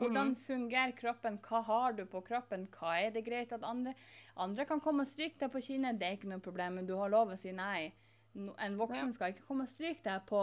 Hvordan 0.01 0.35
fungerer 0.41 0.95
kroppen, 0.97 1.37
hva 1.45 1.61
har 1.67 1.95
du 1.97 2.07
på 2.09 2.23
kroppen, 2.25 2.67
hva 2.73 2.95
er 3.03 3.11
det 3.13 3.21
greit 3.27 3.51
at 3.53 3.65
andre 3.69 3.93
Andre 4.41 4.65
kan 4.65 4.81
komme 4.81 5.05
og 5.05 5.11
stryke 5.11 5.37
deg 5.43 5.53
på 5.53 5.61
kinnet, 5.61 5.99
det 6.01 6.07
er 6.07 6.17
ikke 6.17 6.31
noe 6.31 6.41
problem, 6.41 6.79
men 6.81 6.89
du 6.89 6.95
har 6.97 7.13
lov 7.13 7.35
å 7.35 7.37
si 7.37 7.53
nei. 7.53 7.93
En 8.35 8.79
voksen 8.81 9.13
skal 9.13 9.35
ikke 9.35 9.45
komme 9.45 9.67
og 9.67 9.73
stryke 9.73 10.01
deg 10.07 10.25
på 10.29 10.41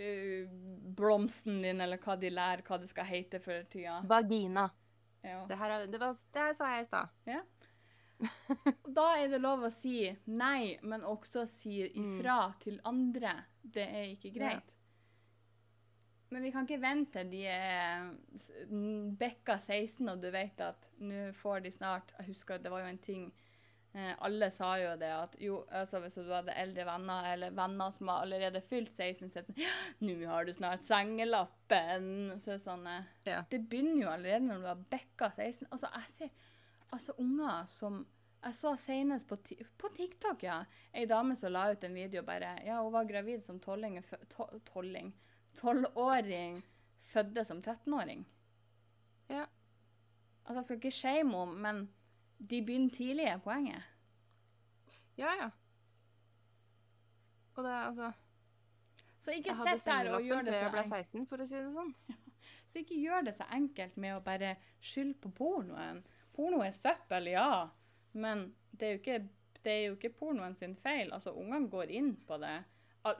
uh, 0.00 0.50
blomsten 0.96 1.60
din, 1.62 1.80
eller 1.80 2.00
hva 2.02 2.16
de 2.20 2.32
lærer 2.32 2.64
hva 2.66 2.80
det 2.80 2.90
skal 2.90 3.08
hete 3.08 3.40
for 3.44 3.68
tida. 3.70 4.00
Vagina. 4.08 4.68
Ja. 5.22 5.44
Det 5.48 5.56
her, 5.60 5.76
er, 5.76 5.86
det, 5.92 6.00
var, 6.00 6.16
det 6.32 6.44
her 6.46 6.54
sa 6.56 6.74
jeg 6.74 6.86
i 6.86 6.90
stad. 6.90 7.16
Da 9.00 9.06
er 9.16 9.30
det 9.32 9.40
lov 9.40 9.62
å 9.64 9.72
si 9.72 10.04
nei, 10.28 10.76
men 10.84 11.06
også 11.08 11.46
si 11.48 11.78
ifra 11.86 12.50
til 12.60 12.80
andre. 12.88 13.32
Det 13.60 13.86
er 13.86 14.10
ikke 14.10 14.32
greit. 14.34 14.74
Men 16.30 16.44
vi 16.46 16.52
kan 16.54 16.66
ikke 16.66 16.82
vente 16.82 17.24
de 17.26 17.40
er 17.50 18.10
bekka 19.18 19.56
16 19.58 20.06
og 20.12 20.20
du 20.22 20.28
vet 20.30 20.60
at 20.62 20.90
nå 21.02 21.30
får 21.34 21.64
de 21.64 21.72
snart 21.74 22.12
Jeg 22.20 22.28
husker 22.28 22.60
det 22.62 22.70
var 22.70 22.84
jo 22.84 22.92
en 22.92 23.00
ting 23.02 23.24
eh, 23.94 24.12
Alle 24.18 24.50
sa 24.50 24.74
jo 24.78 24.96
det 25.00 25.10
at 25.14 25.34
jo, 25.40 25.64
altså 25.70 26.00
hvis 26.00 26.14
du 26.14 26.28
hadde 26.32 26.54
eldre 26.58 26.84
venner 26.86 27.32
eller 27.32 27.50
venner 27.56 27.90
som 27.96 28.08
har 28.12 28.22
allerede 28.26 28.60
fylt 28.62 28.92
16, 28.92 29.30
så 29.30 29.38
er 29.38 29.42
det 29.42 29.50
sånn 29.50 29.62
«Ja, 29.64 29.74
Nå 30.06 30.16
har 30.30 30.44
du 30.48 30.52
snart 30.52 30.84
sengelappen. 30.86 32.08
Så 32.40 32.54
det 32.54 32.60
sånn 32.64 32.86
eh, 32.86 33.04
Ja. 33.26 33.42
Det 33.50 33.62
begynner 33.68 34.02
jo 34.04 34.08
allerede 34.14 34.46
når 34.46 34.62
du 34.64 34.66
har 34.70 34.86
bikka 34.96 35.30
16. 35.32 35.66
Altså, 35.70 35.90
jeg 35.94 36.16
ser 36.16 36.30
altså 36.92 37.14
unger 37.22 37.66
som 37.70 38.06
jeg 38.40 38.54
så 38.56 38.70
senest 38.80 39.26
på, 39.28 39.36
på 39.76 39.88
TikTok, 39.94 40.42
ja. 40.42 40.62
Ei 40.96 41.04
dame 41.06 41.34
som 41.36 41.52
la 41.52 41.66
ut 41.74 41.82
en 41.84 41.94
video 41.94 42.22
bare 42.24 42.54
Ja, 42.64 42.78
hun 42.82 42.92
var 42.94 43.04
gravid 43.04 43.42
som 43.44 43.58
tolving. 43.60 43.98
tolling, 44.02 44.28
to- 44.32 44.60
Tolving. 44.72 45.12
Tolvåring 45.60 46.62
fødte 47.02 47.44
som 47.44 47.60
13-åring. 47.62 48.24
Ja. 49.28 49.44
Altså, 50.46 50.56
jeg 50.56 50.64
skal 50.64 50.76
ikke 50.80 50.90
shame 50.96 51.36
henne, 51.36 51.56
men 51.62 51.82
de 52.40 52.62
begynner 52.64 52.90
tidlig, 52.94 53.24
er 53.28 53.40
poenget. 53.44 53.82
Ja, 55.18 55.32
ja. 55.36 55.50
Og 57.54 57.64
det 57.64 57.72
altså 57.72 58.12
Så 59.20 59.34
ikke 59.36 59.54
sett 59.54 59.84
der 59.84 60.14
og 60.14 60.24
gjør 60.24 60.46
det 60.46 60.54
så 60.54 60.58
så 60.58 60.64
jeg 60.64 60.72
ble 60.72 60.84
enkelt. 60.84 61.10
16, 61.12 61.26
for 61.28 61.44
å 61.44 61.48
si 61.48 61.58
det 61.58 61.72
sånn. 61.74 61.94
Så 62.70 62.78
ikke 62.80 62.96
gjør 63.02 63.24
det 63.26 63.34
så 63.34 63.44
enkelt 63.52 63.96
med 63.98 64.14
å 64.14 64.22
bare 64.24 64.54
skylde 64.78 65.18
på 65.24 65.32
pornoen. 65.34 66.04
Porno 66.32 66.60
er 66.62 66.70
søppel, 66.72 67.32
ja, 67.32 67.66
men 68.14 68.44
det 68.70 68.86
er 68.86 68.92
jo 68.94 69.00
ikke, 69.00 69.16
det 69.64 69.72
er 69.72 69.80
jo 69.88 69.96
ikke 69.96 70.12
pornoen 70.20 70.54
sin 70.56 70.76
feil. 70.78 71.10
Altså, 71.10 71.34
ungene 71.34 71.68
går 71.68 71.90
inn 71.98 72.12
på 72.28 72.38
det. 72.40 72.54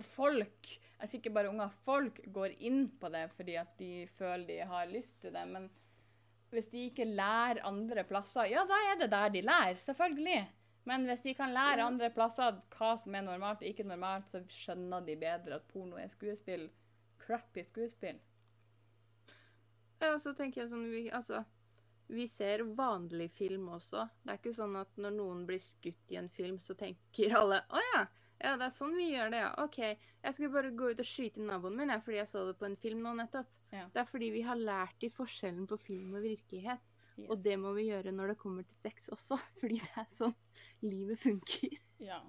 Folk, 0.06 0.70
sier 1.02 1.18
ikke 1.18 1.34
bare 1.34 1.50
unger, 1.50 1.74
folk 1.82 2.20
går 2.32 2.54
inn 2.68 2.84
på 3.00 3.10
det 3.12 3.24
fordi 3.34 3.56
at 3.58 3.74
de 3.80 4.06
føler 4.12 4.46
de 4.46 4.58
har 4.70 4.90
lyst 4.92 5.18
til 5.24 5.34
det. 5.34 5.44
Men 5.50 5.66
hvis 6.54 6.70
de 6.72 6.86
ikke 6.88 7.06
lærer 7.06 7.62
andre 7.66 8.04
plasser, 8.08 8.48
ja, 8.50 8.64
da 8.68 8.78
er 8.90 8.98
det 9.02 9.10
der 9.12 9.28
de 9.34 9.42
lærer, 9.46 9.78
selvfølgelig. 9.82 10.40
Men 10.88 11.04
hvis 11.06 11.22
de 11.22 11.34
kan 11.36 11.52
lære 11.54 11.84
andre 11.84 12.10
plasser 12.14 12.56
hva 12.74 12.94
som 12.98 13.14
er 13.14 13.24
normalt 13.26 13.62
og 13.62 13.68
ikke 13.68 13.86
normalt, 13.86 14.32
så 14.32 14.40
skjønner 14.48 15.04
de 15.06 15.16
bedre 15.20 15.60
at 15.60 15.68
porno 15.70 16.00
er 16.00 16.10
skuespill. 16.10 16.68
Crappy 17.20 17.62
skuespill. 17.66 18.18
Ja, 20.00 20.14
og 20.14 20.20
så 20.24 20.32
tenker 20.34 20.62
jeg 20.62 20.70
sånn 20.72 20.86
vi, 20.88 21.02
Altså, 21.12 21.42
vi 22.10 22.24
ser 22.30 22.64
vanlig 22.78 23.28
film 23.36 23.68
også. 23.76 24.06
Det 24.24 24.32
er 24.32 24.40
ikke 24.40 24.56
sånn 24.56 24.78
at 24.80 24.96
når 24.98 25.14
noen 25.18 25.44
blir 25.46 25.60
skutt 25.62 26.14
i 26.14 26.18
en 26.18 26.30
film, 26.32 26.58
så 26.58 26.74
tenker 26.78 27.36
alle 27.36 27.60
Å 27.68 27.84
ja, 27.92 28.02
ja, 28.40 28.56
det 28.56 28.66
er 28.70 28.72
sånn 28.72 28.96
vi 28.96 29.10
gjør 29.12 29.34
det, 29.34 29.44
ja. 29.44 29.50
OK, 29.60 29.78
jeg 29.84 30.36
skal 30.36 30.52
bare 30.54 30.72
gå 30.72 30.90
ut 30.90 31.02
og 31.02 31.08
skyte 31.08 31.44
naboen 31.44 31.76
min, 31.76 31.92
jeg, 31.92 32.02
fordi 32.06 32.22
jeg 32.22 32.30
så 32.30 32.46
det 32.48 32.56
på 32.58 32.70
en 32.70 32.78
film 32.80 33.04
nå 33.04 33.12
nettopp. 33.18 33.50
Ja. 33.70 33.86
Det 33.94 34.02
er 34.02 34.08
fordi 34.08 34.30
vi 34.34 34.42
har 34.46 34.58
lært 34.58 34.96
de 35.02 35.10
forskjellen 35.14 35.66
på 35.70 35.78
film 35.78 36.14
og 36.18 36.24
virkelighet. 36.24 36.82
Yes. 37.16 37.28
Og 37.30 37.42
det 37.44 37.56
må 37.60 37.72
vi 37.76 37.88
gjøre 37.90 38.12
når 38.14 38.32
det 38.32 38.38
kommer 38.40 38.66
til 38.66 38.76
sex 38.78 39.08
også, 39.12 39.38
fordi 39.60 39.80
det 39.84 39.96
er 40.00 40.08
sånn 40.10 40.36
livet 40.86 41.20
funker. 41.20 41.76
Ja. 42.02 42.20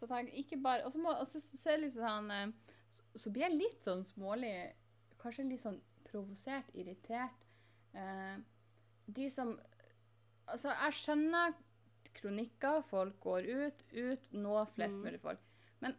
Så 0.00 0.08
tenk, 0.08 0.30
ikke 0.32 0.56
bare 0.64 0.86
Og 0.86 0.92
så 0.94 1.40
sånn 2.00 2.30
eh, 2.32 2.52
så, 2.88 3.02
så 3.20 3.30
blir 3.32 3.44
jeg 3.44 3.58
litt 3.58 3.82
sånn 3.84 4.06
smålig 4.08 4.54
Kanskje 5.20 5.44
litt 5.44 5.60
sånn 5.66 5.76
provosert, 6.08 6.70
irritert. 6.72 7.42
Eh, 7.92 8.38
de 9.12 9.26
som 9.30 9.52
Altså, 10.50 10.72
jeg 10.72 10.96
skjønner 10.96 11.52
kronikker, 12.16 12.80
folk 12.88 13.20
går 13.22 13.46
ut, 13.46 13.84
ut, 13.92 14.24
nå 14.34 14.64
flest 14.74 14.98
Mm. 14.98 15.04
mulig 15.04 15.20
folk. 15.22 15.44
Men 15.78 15.94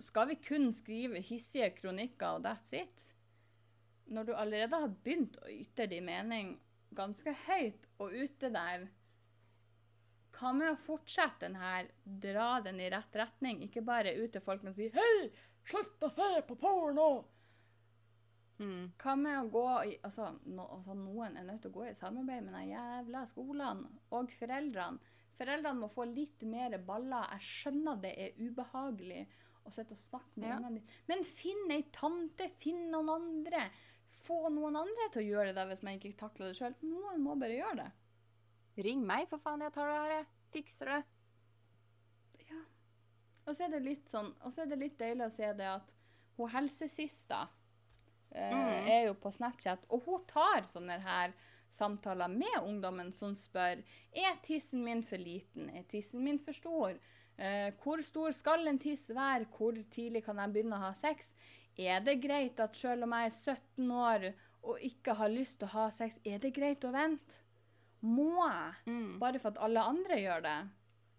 skal 0.00 0.30
vi 0.30 0.38
kun 0.40 0.70
skrive 0.72 1.20
hissige 1.20 1.68
kronikker 1.76 2.38
og 2.38 2.46
that's 2.46 2.72
it? 2.72 3.09
Når 4.10 4.26
du 4.26 4.32
allerede 4.34 4.78
har 4.82 4.94
begynt 5.04 5.36
å 5.38 5.50
ytre 5.52 5.86
din 5.90 6.06
mening 6.08 6.56
ganske 6.98 7.34
høyt 7.46 7.86
og 8.02 8.14
ute 8.16 8.50
der 8.50 8.88
hva 10.34 10.54
med 10.56 10.72
å 10.72 10.78
fortsette 10.80 11.44
den 11.44 11.58
her, 11.60 11.90
dra 12.02 12.60
den 12.64 12.80
i 12.80 12.88
rett 12.90 13.16
retning, 13.18 13.60
ikke 13.66 13.82
bare 13.84 14.14
ut 14.16 14.32
til 14.32 14.42
folk 14.44 14.64
og 14.64 14.72
si 14.72 14.86
Hei, 14.94 15.28
slutt 15.68 16.06
å 16.06 16.10
se 16.16 16.30
på 16.48 16.56
porno! 16.58 17.10
Mm. 18.60 18.90
Hva 19.00 19.14
med 19.16 19.38
å 19.38 19.50
gå 19.52 19.66
i 19.88 19.92
Altså, 20.04 20.30
no, 20.52 20.66
altså 20.76 20.96
noen 20.96 21.38
er 21.40 21.46
nødt 21.48 21.62
til 21.64 21.72
å 21.72 21.78
gå 21.78 21.86
i 21.88 21.96
samarbeid 21.96 22.44
med 22.44 22.56
de 22.58 22.64
jævla 22.74 23.22
skolene 23.28 23.92
og 24.16 24.34
foreldrene. 24.36 25.14
Foreldrene 25.40 25.80
må 25.80 25.88
få 25.92 26.04
litt 26.08 26.42
mer 26.44 26.76
baller. 26.84 27.30
Jeg 27.38 27.46
skjønner 27.46 28.02
det 28.02 28.10
er 28.20 28.42
ubehagelig 28.42 29.22
å 29.64 29.72
sitte 29.72 29.96
og 29.96 30.02
snakke 30.02 30.40
med 30.40 30.50
Ja. 30.50 30.58
ungene 30.58 30.80
dine, 30.80 30.98
men 31.08 31.24
finn 31.24 31.72
ei 31.72 31.82
tante, 31.92 32.50
finn 32.60 32.90
noen 32.92 33.08
andre. 33.14 33.70
Få 34.24 34.48
noen 34.52 34.76
andre 34.76 35.08
til 35.12 35.22
å 35.22 35.28
gjøre 35.28 35.54
det 35.56 35.64
hvis 35.70 35.82
man 35.86 35.96
ikke 35.98 36.16
takler 36.20 36.50
det 36.50 36.58
sjøl. 36.58 36.74
Noen 36.86 37.22
må 37.24 37.34
bare 37.40 37.56
gjøre 37.58 37.84
det. 37.84 37.90
Ring 38.84 39.00
meg, 39.06 39.26
for 39.28 39.42
faen. 39.42 39.62
Jeg 39.66 39.74
tar 39.74 39.88
det 39.90 39.96
her, 39.98 40.12
jeg. 40.18 40.26
Fikser 40.54 40.92
det. 40.94 41.00
Og 43.48 43.56
så 43.56 43.64
er 43.66 43.72
det 43.72 43.80
litt 43.82 44.10
sånn, 44.12 44.28
og 44.44 44.52
så 44.54 44.62
er 44.62 44.68
det 44.70 44.76
litt 44.78 44.98
deilig 45.00 45.24
å 45.26 45.32
se 45.34 45.48
det 45.58 45.66
at 45.66 45.94
hun 46.38 46.50
helsesista 46.52 47.48
eh, 48.30 48.52
Mm. 48.52 48.86
er 48.86 49.00
jo 49.08 49.14
på 49.18 49.32
Snapchat, 49.34 49.86
og 49.90 50.04
hun 50.06 50.26
tar 50.30 50.68
sånne 50.70 51.00
her 51.02 51.32
samtaler 51.70 52.30
med 52.30 52.60
ungdommen 52.62 53.10
som 53.16 53.34
spør 53.34 53.80
er 54.12 54.36
tissen 54.44 54.84
min 54.84 55.02
for 55.02 55.18
liten, 55.18 55.70
er 55.74 55.82
tissen 55.90 56.22
min 56.22 56.38
for 56.38 56.52
stor, 56.54 56.94
eh, 57.38 57.72
hvor 57.82 58.02
stor 58.06 58.30
skal 58.36 58.66
en 58.70 58.78
tiss 58.78 59.08
være, 59.08 59.48
hvor 59.56 59.74
tidlig 59.90 60.22
kan 60.24 60.38
jeg 60.38 60.52
begynne 60.54 60.78
å 60.78 60.84
ha 60.86 60.92
sex, 60.94 61.32
er 61.80 62.02
det 62.04 62.18
greit 62.22 62.60
at 62.60 62.76
selv 62.76 63.06
om 63.06 63.14
jeg 63.16 63.30
er 63.30 63.36
17 63.36 63.92
år 63.96 64.26
og 64.60 64.82
ikke 64.84 65.14
har 65.16 65.32
lyst 65.32 65.60
til 65.60 65.70
å 65.70 65.74
ha 65.78 65.86
sex, 65.94 66.18
er 66.24 66.42
det 66.42 66.52
greit 66.56 66.84
å 66.84 66.92
vente? 66.92 67.40
Må 68.00 68.32
jeg? 68.40 68.76
Mm. 68.88 69.18
bare 69.20 69.40
for 69.40 69.52
at 69.52 69.60
alle 69.60 69.82
andre 69.84 70.16
gjør 70.20 70.44
det. 70.44 70.58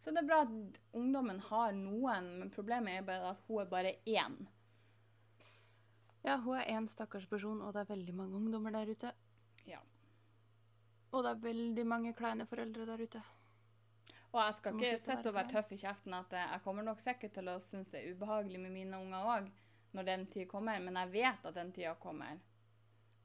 Så 0.01 0.13
det 0.13 0.23
er 0.23 0.29
bra 0.29 0.39
at 0.47 0.79
ungdommen 0.97 1.41
har 1.51 1.75
noen, 1.77 2.29
men 2.39 2.53
problemet 2.53 2.97
er 2.97 3.05
bare 3.05 3.35
at 3.35 3.41
hun 3.47 3.61
er 3.61 3.69
bare 3.69 3.93
én. 4.09 4.39
Ja, 6.25 6.39
hun 6.41 6.57
er 6.57 6.69
én 6.73 6.87
stakkars 6.89 7.27
person, 7.29 7.61
og 7.61 7.73
det 7.73 7.83
er 7.83 7.93
veldig 7.93 8.15
mange 8.17 8.37
ungdommer 8.37 8.73
der 8.73 8.89
ute. 8.89 9.13
Ja. 9.69 9.81
Og 11.11 11.23
det 11.25 11.35
er 11.35 11.45
veldig 11.45 11.85
mange 11.85 12.13
kleine 12.17 12.47
foreldre 12.49 12.87
der 12.89 13.01
ute. 13.01 13.21
Og 14.31 14.39
jeg 14.39 14.57
skal 14.57 14.77
ikke 14.77 14.99
sitte 15.03 15.29
og 15.29 15.35
være 15.35 15.51
tøff 15.51 15.73
i 15.75 15.79
kjeften 15.81 16.13
at 16.15 16.33
jeg 16.37 16.61
kommer 16.63 16.85
nok 16.87 17.01
sikkert 17.03 17.33
til 17.35 17.49
å 17.51 17.57
synes 17.61 17.89
det 17.91 17.99
er 17.99 18.13
ubehagelig 18.15 18.61
med 18.63 18.73
mine 18.73 19.01
unger 19.01 19.27
òg, 19.33 19.49
når 19.91 20.07
den 20.07 20.25
tid 20.31 20.47
kommer, 20.49 20.79
men 20.79 20.97
jeg 21.01 21.11
vet 21.11 21.45
at 21.49 21.57
den 21.57 21.71
tida 21.75 21.95
kommer. 21.99 22.39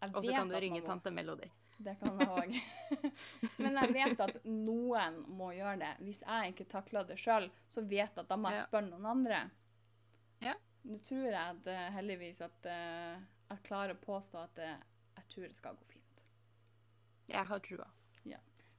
Og 0.03 0.19
så 0.25 0.33
kan 0.33 0.51
du 0.51 0.59
ringe 0.61 0.81
må- 0.81 0.87
tante 0.87 1.11
Melody. 1.11 1.49
Det 1.77 1.93
kan 2.01 2.21
jeg 2.21 2.29
òg. 2.33 2.55
men 3.62 3.75
jeg 3.77 3.93
vet 3.93 4.21
at 4.25 4.39
noen 4.49 5.19
må 5.29 5.51
gjøre 5.53 5.77
det. 5.83 5.91
Hvis 6.07 6.23
jeg 6.25 6.55
ikke 6.55 6.69
takler 6.73 7.05
det 7.05 7.19
sjøl, 7.21 7.51
så 7.69 7.85
vet 7.85 8.07
jeg 8.07 8.23
at 8.25 8.31
da 8.31 8.39
må 8.41 8.53
jeg 8.55 8.64
spørre 8.64 8.89
noen 8.89 9.11
andre. 9.11 9.43
Ja. 10.45 10.55
Nå 10.89 10.97
tror 11.05 11.27
jeg 11.27 11.37
at, 11.43 11.69
eh, 11.69 11.91
heldigvis 11.99 12.41
at 12.47 12.71
eh, 12.73 13.21
jeg 13.51 13.62
klarer 13.69 13.93
å 13.97 14.01
påstå 14.01 14.41
at 14.41 14.62
eh, 14.64 14.81
jeg 15.19 15.29
tror 15.35 15.47
det 15.51 15.61
skal 15.61 15.77
gå 15.77 15.91
fint. 15.93 16.25
Jeg 17.29 17.45
har 17.53 17.62
trua. 17.69 17.91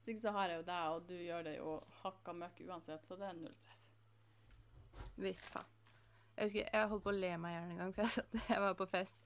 Hvis 0.07 0.15
ikke 0.15 0.23
så 0.23 0.31
har 0.37 0.47
jeg 0.47 0.61
jo 0.61 0.65
deg, 0.69 0.91
og 0.95 1.07
du 1.09 1.15
gjør 1.19 1.41
det 1.43 1.53
jo 1.57 1.71
hakka 1.99 2.31
møkk 2.31 2.61
uansett, 2.63 3.03
så 3.03 3.17
det 3.19 3.25
er 3.27 3.33
null 3.35 3.55
stress. 3.57 3.81
Visst 5.19 5.49
faen. 5.51 5.73
Jeg 6.37 6.49
husker 6.49 6.69
jeg 6.69 6.89
holdt 6.91 7.03
på 7.03 7.09
å 7.09 7.17
le 7.17 7.31
meg 7.41 7.53
i 7.53 7.57
hjel 7.57 7.71
en 7.71 7.81
gang, 7.81 7.95
for 7.95 8.05
jeg, 8.05 8.13
satt, 8.13 8.37
jeg 8.53 8.61
var 8.61 8.77
på 8.77 8.87
fest 8.91 9.17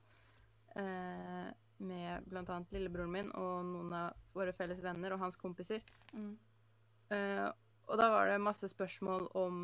eh, 0.79 1.49
med 1.81 2.27
bl.a. 2.29 2.59
lillebroren 2.71 3.11
min 3.11 3.31
og 3.35 3.65
noen 3.67 3.93
av 3.97 4.35
våre 4.37 4.53
felles 4.55 4.79
venner 4.83 5.15
og 5.15 5.23
hans 5.25 5.39
kompiser. 5.39 5.83
Mm. 6.13 6.33
Eh, 7.11 7.47
og 7.91 7.97
da 7.99 8.07
var 8.13 8.29
det 8.29 8.37
masse 8.39 8.69
spørsmål 8.71 9.27
om 9.35 9.63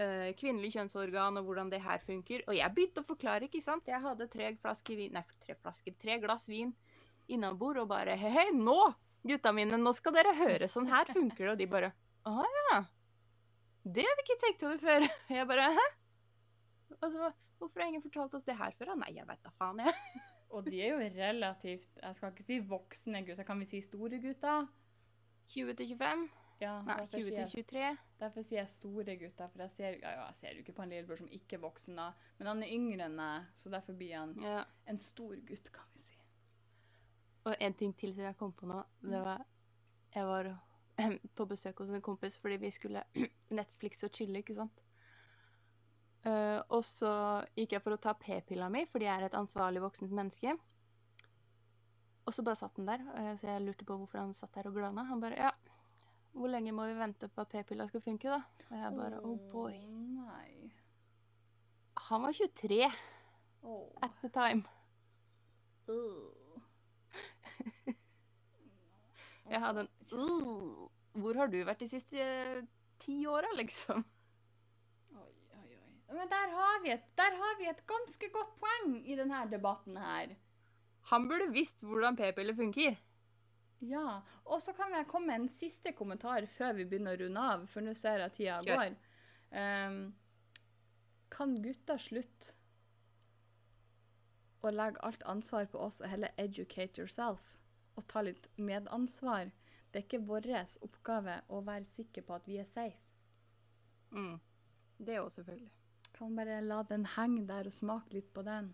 eh, 0.00 0.32
kvinnelig 0.38 0.72
kjønnsorgan 0.74 1.38
og 1.38 1.46
hvordan 1.46 1.70
det 1.70 1.82
her 1.84 2.02
funker. 2.02 2.42
Og 2.48 2.56
jeg 2.58 2.74
begynte 2.74 3.04
å 3.04 3.06
forklare, 3.06 3.46
ikke 3.46 3.62
sant. 3.62 3.86
Jeg 3.86 4.02
hadde 4.02 4.30
tre 4.32 4.50
flasker 4.58 4.98
vin 4.98 5.14
Nei, 5.14 5.24
tre 5.44 5.54
flasker, 5.60 5.94
tre 6.00 6.18
glass 6.24 6.48
vin 6.50 6.74
innabords 7.28 7.84
og 7.84 7.90
bare 7.92 8.16
Hei, 8.18 8.32
hei, 8.32 8.48
nå, 8.56 8.80
gutta 9.28 9.52
mine, 9.54 9.78
nå 9.78 9.94
skal 9.94 10.16
dere 10.16 10.34
høre. 10.40 10.70
Sånn 10.70 10.90
her 10.90 11.10
funker 11.12 11.44
det. 11.44 11.54
Og 11.54 11.62
de 11.62 11.70
bare 11.70 11.94
Å 12.26 12.50
ja. 12.56 12.82
Det 13.88 14.04
har 14.04 14.18
vi 14.18 14.26
ikke 14.26 14.42
tenkt 14.42 14.66
over 14.66 14.82
før. 14.82 15.08
Jeg 15.38 15.48
bare 15.48 15.72
Hæ? 15.78 15.88
Og 17.02 17.12
så 17.12 17.30
Hvorfor 17.58 17.80
har 17.82 17.88
ingen 17.90 18.02
fortalt 18.04 18.34
oss 18.38 18.44
det 18.46 18.54
her 18.54 18.70
før? 18.78 18.92
Nei, 18.94 19.08
jeg 19.16 19.26
vet 19.26 19.40
da 19.42 19.50
faen, 19.58 19.80
jeg. 19.82 19.94
Og 20.54 20.64
de 20.64 20.78
er 20.80 20.92
jo 20.94 20.98
relativt 21.18 21.98
Jeg 22.02 22.14
skal 22.16 22.30
ikke 22.32 22.44
si 22.46 22.58
voksne 22.64 23.24
gutter, 23.26 23.44
kan 23.44 23.58
vi 23.60 23.66
si 23.68 23.80
store 23.84 24.20
gutter? 24.22 24.68
20 25.48 25.74
til 25.80 25.88
25? 25.96 26.28
Ja, 26.60 26.76
Nei, 26.82 26.96
20 27.06 27.24
til 27.24 27.50
23. 27.64 27.82
Derfor 28.20 28.42
sier 28.46 28.58
jeg 28.60 28.68
store 28.72 29.14
gutter, 29.20 29.48
for 29.52 29.62
jeg 29.62 29.70
ser, 29.70 29.98
ja, 30.02 30.10
ja, 30.16 30.24
jeg 30.26 30.34
ser 30.38 30.54
jo 30.56 30.62
ikke 30.64 30.74
på 30.74 30.82
en 30.82 30.90
lillebror 30.94 31.20
som 31.20 31.28
ikke 31.30 31.54
er 31.58 31.62
voksen, 31.62 31.94
da. 32.00 32.08
Men 32.38 32.50
han 32.50 32.62
er 32.66 32.72
yngre 32.74 33.06
enn 33.06 33.14
meg, 33.18 33.46
så 33.54 33.70
derfor 33.70 33.94
blir 33.98 34.16
han 34.18 34.32
Ja. 34.42 34.64
en 34.90 34.98
stor 35.00 35.36
gutt, 35.46 35.70
kan 35.72 35.86
vi 35.94 36.02
si. 36.02 36.18
Og 37.46 37.54
en 37.60 37.74
ting 37.78 37.94
til 37.96 38.14
som 38.14 38.24
jeg 38.26 38.36
kom 38.40 38.52
på 38.52 38.66
nå, 38.66 38.80
det 39.02 39.22
var 39.24 39.44
Jeg 40.14 40.26
var 40.26 40.50
på 41.38 41.46
besøk 41.46 41.78
hos 41.78 41.90
en 41.94 42.02
kompis 42.02 42.38
fordi 42.38 42.56
vi 42.56 42.70
skulle 42.74 43.04
Netflix 43.60 44.02
og 44.02 44.10
chille, 44.14 44.38
ikke 44.42 44.54
sant. 44.58 44.82
Eh, 46.26 46.60
og 46.74 46.82
så 46.86 47.12
gikk 47.54 47.76
jeg 47.76 47.84
for 47.84 47.94
å 47.94 48.00
ta 48.02 48.14
p-pilla 48.18 48.68
mi, 48.72 48.84
fordi 48.90 49.06
jeg 49.06 49.20
er 49.20 49.28
et 49.28 49.38
ansvarlig 49.38 49.82
voksent 49.84 50.14
menneske. 50.14 50.56
Og 52.28 52.34
så 52.34 52.44
bare 52.44 52.60
satt 52.60 52.76
han 52.76 52.88
der, 52.90 53.04
eh, 53.16 53.34
så 53.40 53.52
jeg 53.52 53.64
lurte 53.64 53.86
på 53.88 53.96
hvorfor 53.96 54.20
han 54.20 54.34
satt 54.36 54.54
der 54.56 54.68
og 54.68 54.74
glana. 54.76 55.06
Han 55.08 55.20
bare 55.22 55.38
Ja, 55.38 55.52
hvor 56.32 56.50
lenge 56.52 56.74
må 56.76 56.86
vi 56.86 56.98
vente 56.98 57.28
på 57.28 57.40
at 57.42 57.48
p-pilla 57.52 57.86
skal 57.88 58.04
funke, 58.04 58.28
da? 58.28 58.42
Og 58.70 58.76
jeg 58.76 58.96
bare 58.98 59.20
Oh 59.24 59.38
boy. 59.52 59.78
Nei. 60.18 60.72
Han 62.08 62.22
var 62.22 62.32
23 62.32 62.84
oh. 63.62 63.88
at 64.02 64.10
the 64.22 64.28
time. 64.28 64.64
Uh. 65.88 66.30
Jeg 69.48 69.60
hadde 69.60 69.80
en 69.80 69.88
uh, 70.12 70.88
Hvor 71.16 71.34
har 71.40 71.48
du 71.48 71.56
vært 71.64 71.80
de 71.80 71.88
siste 71.88 72.20
eh, 72.20 72.60
ti 73.00 73.26
åra, 73.26 73.48
liksom? 73.56 74.04
Men 76.08 76.30
der 76.30 76.52
har, 76.56 76.78
vi 76.82 76.92
et, 76.94 77.04
der 77.16 77.34
har 77.36 77.58
vi 77.58 77.68
et 77.68 77.82
ganske 77.86 78.30
godt 78.32 78.54
poeng 78.60 78.94
i 79.04 79.16
denne 79.18 79.42
debatten 79.50 79.96
her. 80.00 80.32
Han 81.10 81.28
burde 81.28 81.50
visst 81.52 81.84
hvordan 81.84 82.16
p-piller 82.16 82.56
funker. 82.56 82.96
Ja, 83.80 84.20
og 84.44 84.62
så 84.62 84.72
kan 84.74 84.92
jeg 84.96 85.06
komme 85.06 85.30
med 85.30 85.42
en 85.42 85.52
siste 85.52 85.92
kommentar 85.92 86.46
før 86.50 86.72
vi 86.80 86.86
begynner 86.88 87.14
å 87.14 87.20
runde 87.22 87.44
av, 87.52 87.66
for 87.70 87.84
nå 87.84 87.94
ser 87.94 88.18
jeg 88.18 88.30
at 88.30 88.38
tida 88.38 88.56
går. 88.66 88.96
Um, 89.52 90.00
kan 91.32 91.54
gutta 91.62 91.98
slutte 92.00 92.56
å 94.64 94.72
legge 94.74 95.00
alt 95.06 95.22
ansvar 95.30 95.68
på 95.70 95.78
oss 95.78 96.00
og 96.02 96.10
heller 96.10 96.34
educate 96.40 96.98
yourself? 96.98 97.54
Og 97.94 98.06
ta 98.10 98.22
litt 98.22 98.48
medansvar? 98.56 99.52
Det 99.90 100.00
er 100.00 100.06
ikke 100.06 100.26
vår 100.26 100.50
oppgave 100.84 101.40
å 101.48 101.62
være 101.64 101.86
sikker 101.88 102.26
på 102.26 102.34
at 102.34 102.46
vi 102.48 102.58
er 102.58 102.68
safe. 102.68 102.98
Mm. 104.10 104.38
Det 104.98 105.20
òg, 105.20 105.30
selvfølgelig. 105.32 105.77
Kan 106.18 106.34
bare 106.36 106.60
la 106.66 106.82
den 106.86 107.06
henge 107.14 107.46
der 107.46 107.68
og 107.70 107.74
smake 107.74 108.16
litt 108.16 108.32
på 108.34 108.42
den. 108.46 108.72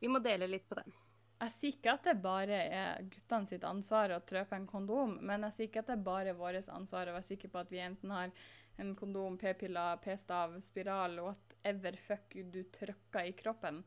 Vi 0.00 0.08
må 0.08 0.20
dele 0.24 0.48
litt 0.48 0.68
på 0.68 0.76
den. 0.76 0.92
Jeg 1.40 1.52
sier 1.54 1.72
ikke 1.72 1.92
at 1.96 2.04
det 2.04 2.20
bare 2.20 2.56
er 2.68 3.06
guttene 3.08 3.48
sitt 3.48 3.64
ansvar 3.64 4.12
å 4.12 4.20
trø 4.28 4.42
på 4.48 4.58
en 4.58 4.66
kondom, 4.68 5.14
men 5.24 5.46
jeg 5.48 5.56
sier 5.56 5.70
ikke 5.70 5.84
at 5.86 5.92
det 5.94 6.02
bare 6.04 6.34
er 6.34 6.36
vårt 6.36 6.68
ansvar 6.68 7.08
å 7.08 7.14
være 7.16 7.28
sikker 7.30 7.52
på 7.52 7.62
at 7.62 7.72
vi 7.72 7.80
enten 7.80 8.12
har 8.12 8.34
en 8.80 8.92
kondom, 8.96 9.38
p-piller, 9.40 9.96
p-stav, 10.04 10.58
spiral, 10.64 11.16
whatever 11.24 11.96
fuck 12.04 12.36
du 12.52 12.60
trykker 12.76 13.28
i 13.28 13.32
kroppen. 13.40 13.82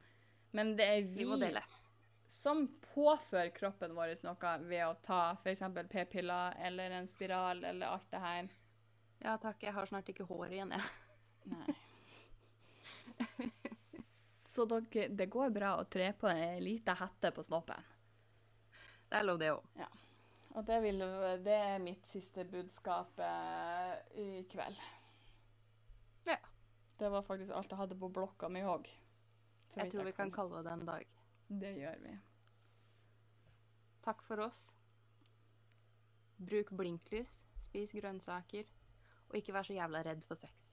Men 0.53 0.73
det 0.77 0.89
er 0.89 1.05
Vi 1.13 1.25
vi 1.25 1.53
som 2.33 2.65
påfører 2.93 3.53
kroppen 3.53 3.93
vår 3.93 4.15
noe 4.25 4.57
ved 4.65 4.83
å 4.87 4.93
ta 5.05 5.21
f.eks. 5.37 5.61
p-piller 5.91 6.57
eller 6.65 6.97
en 6.97 7.07
spiral 7.07 7.63
eller 7.63 7.93
alt 7.93 8.09
det 8.09 8.21
her. 8.21 8.51
Ja 9.23 9.37
takk, 9.37 9.61
jeg 9.61 9.73
har 9.73 9.85
snart 9.85 10.09
ikke 10.09 10.25
hår 10.25 10.57
igjen, 10.57 10.73
jeg. 10.73 10.93
Nei. 11.53 11.75
Så 14.53 14.65
dere, 14.69 15.07
det 15.09 15.25
går 15.33 15.49
bra 15.49 15.75
å 15.79 15.85
tre 15.89 16.11
på 16.13 16.29
ei 16.29 16.59
lita 16.61 16.93
hette 16.99 17.31
på 17.33 17.43
snoppen. 17.45 17.91
Det 19.09 19.19
er 19.19 19.25
lov, 19.25 19.39
det 19.41 19.53
òg. 19.53 19.85
Og 20.53 20.65
det, 20.67 20.79
vil, 20.83 20.99
det 21.41 21.55
er 21.57 21.79
mitt 21.81 22.05
siste 22.05 22.43
budskap 22.45 23.17
eh, 23.25 23.95
i 24.21 24.27
kveld. 24.51 24.77
Ja. 26.29 26.37
Det 26.97 27.09
var 27.09 27.25
faktisk 27.25 27.55
alt 27.57 27.73
jeg 27.73 27.79
hadde 27.79 27.97
på 27.97 28.11
blokka 28.13 28.49
mi 28.53 28.61
òg. 28.61 28.85
Jeg 29.73 29.89
tror 29.89 30.05
vi 30.05 30.13
kan 30.13 30.31
kalle 30.33 30.61
det 30.61 30.75
en 30.75 30.85
dag. 30.85 31.09
Det 31.49 31.73
gjør 31.79 31.97
vi. 32.05 32.13
Takk 34.05 34.21
for 34.27 34.45
oss. 34.45 34.61
Bruk 36.37 36.69
blinklys, 36.77 37.33
spis 37.55 37.93
grønnsaker, 37.97 38.69
og 39.31 39.37
ikke 39.39 39.55
vær 39.55 39.65
så 39.65 39.77
jævla 39.77 40.03
redd 40.05 40.21
for 40.27 40.37
sex. 40.37 40.72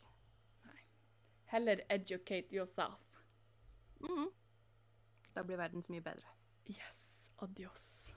Heller 1.51 1.81
educate 1.89 2.47
yourself. 2.53 3.01
Mm. 4.01 4.31
Da 5.35 5.43
blir 5.43 5.59
verden 5.59 5.83
så 5.83 5.93
mye 5.93 6.01
bedre. 6.01 6.27
Yes. 6.67 7.31
Adios. 7.39 8.13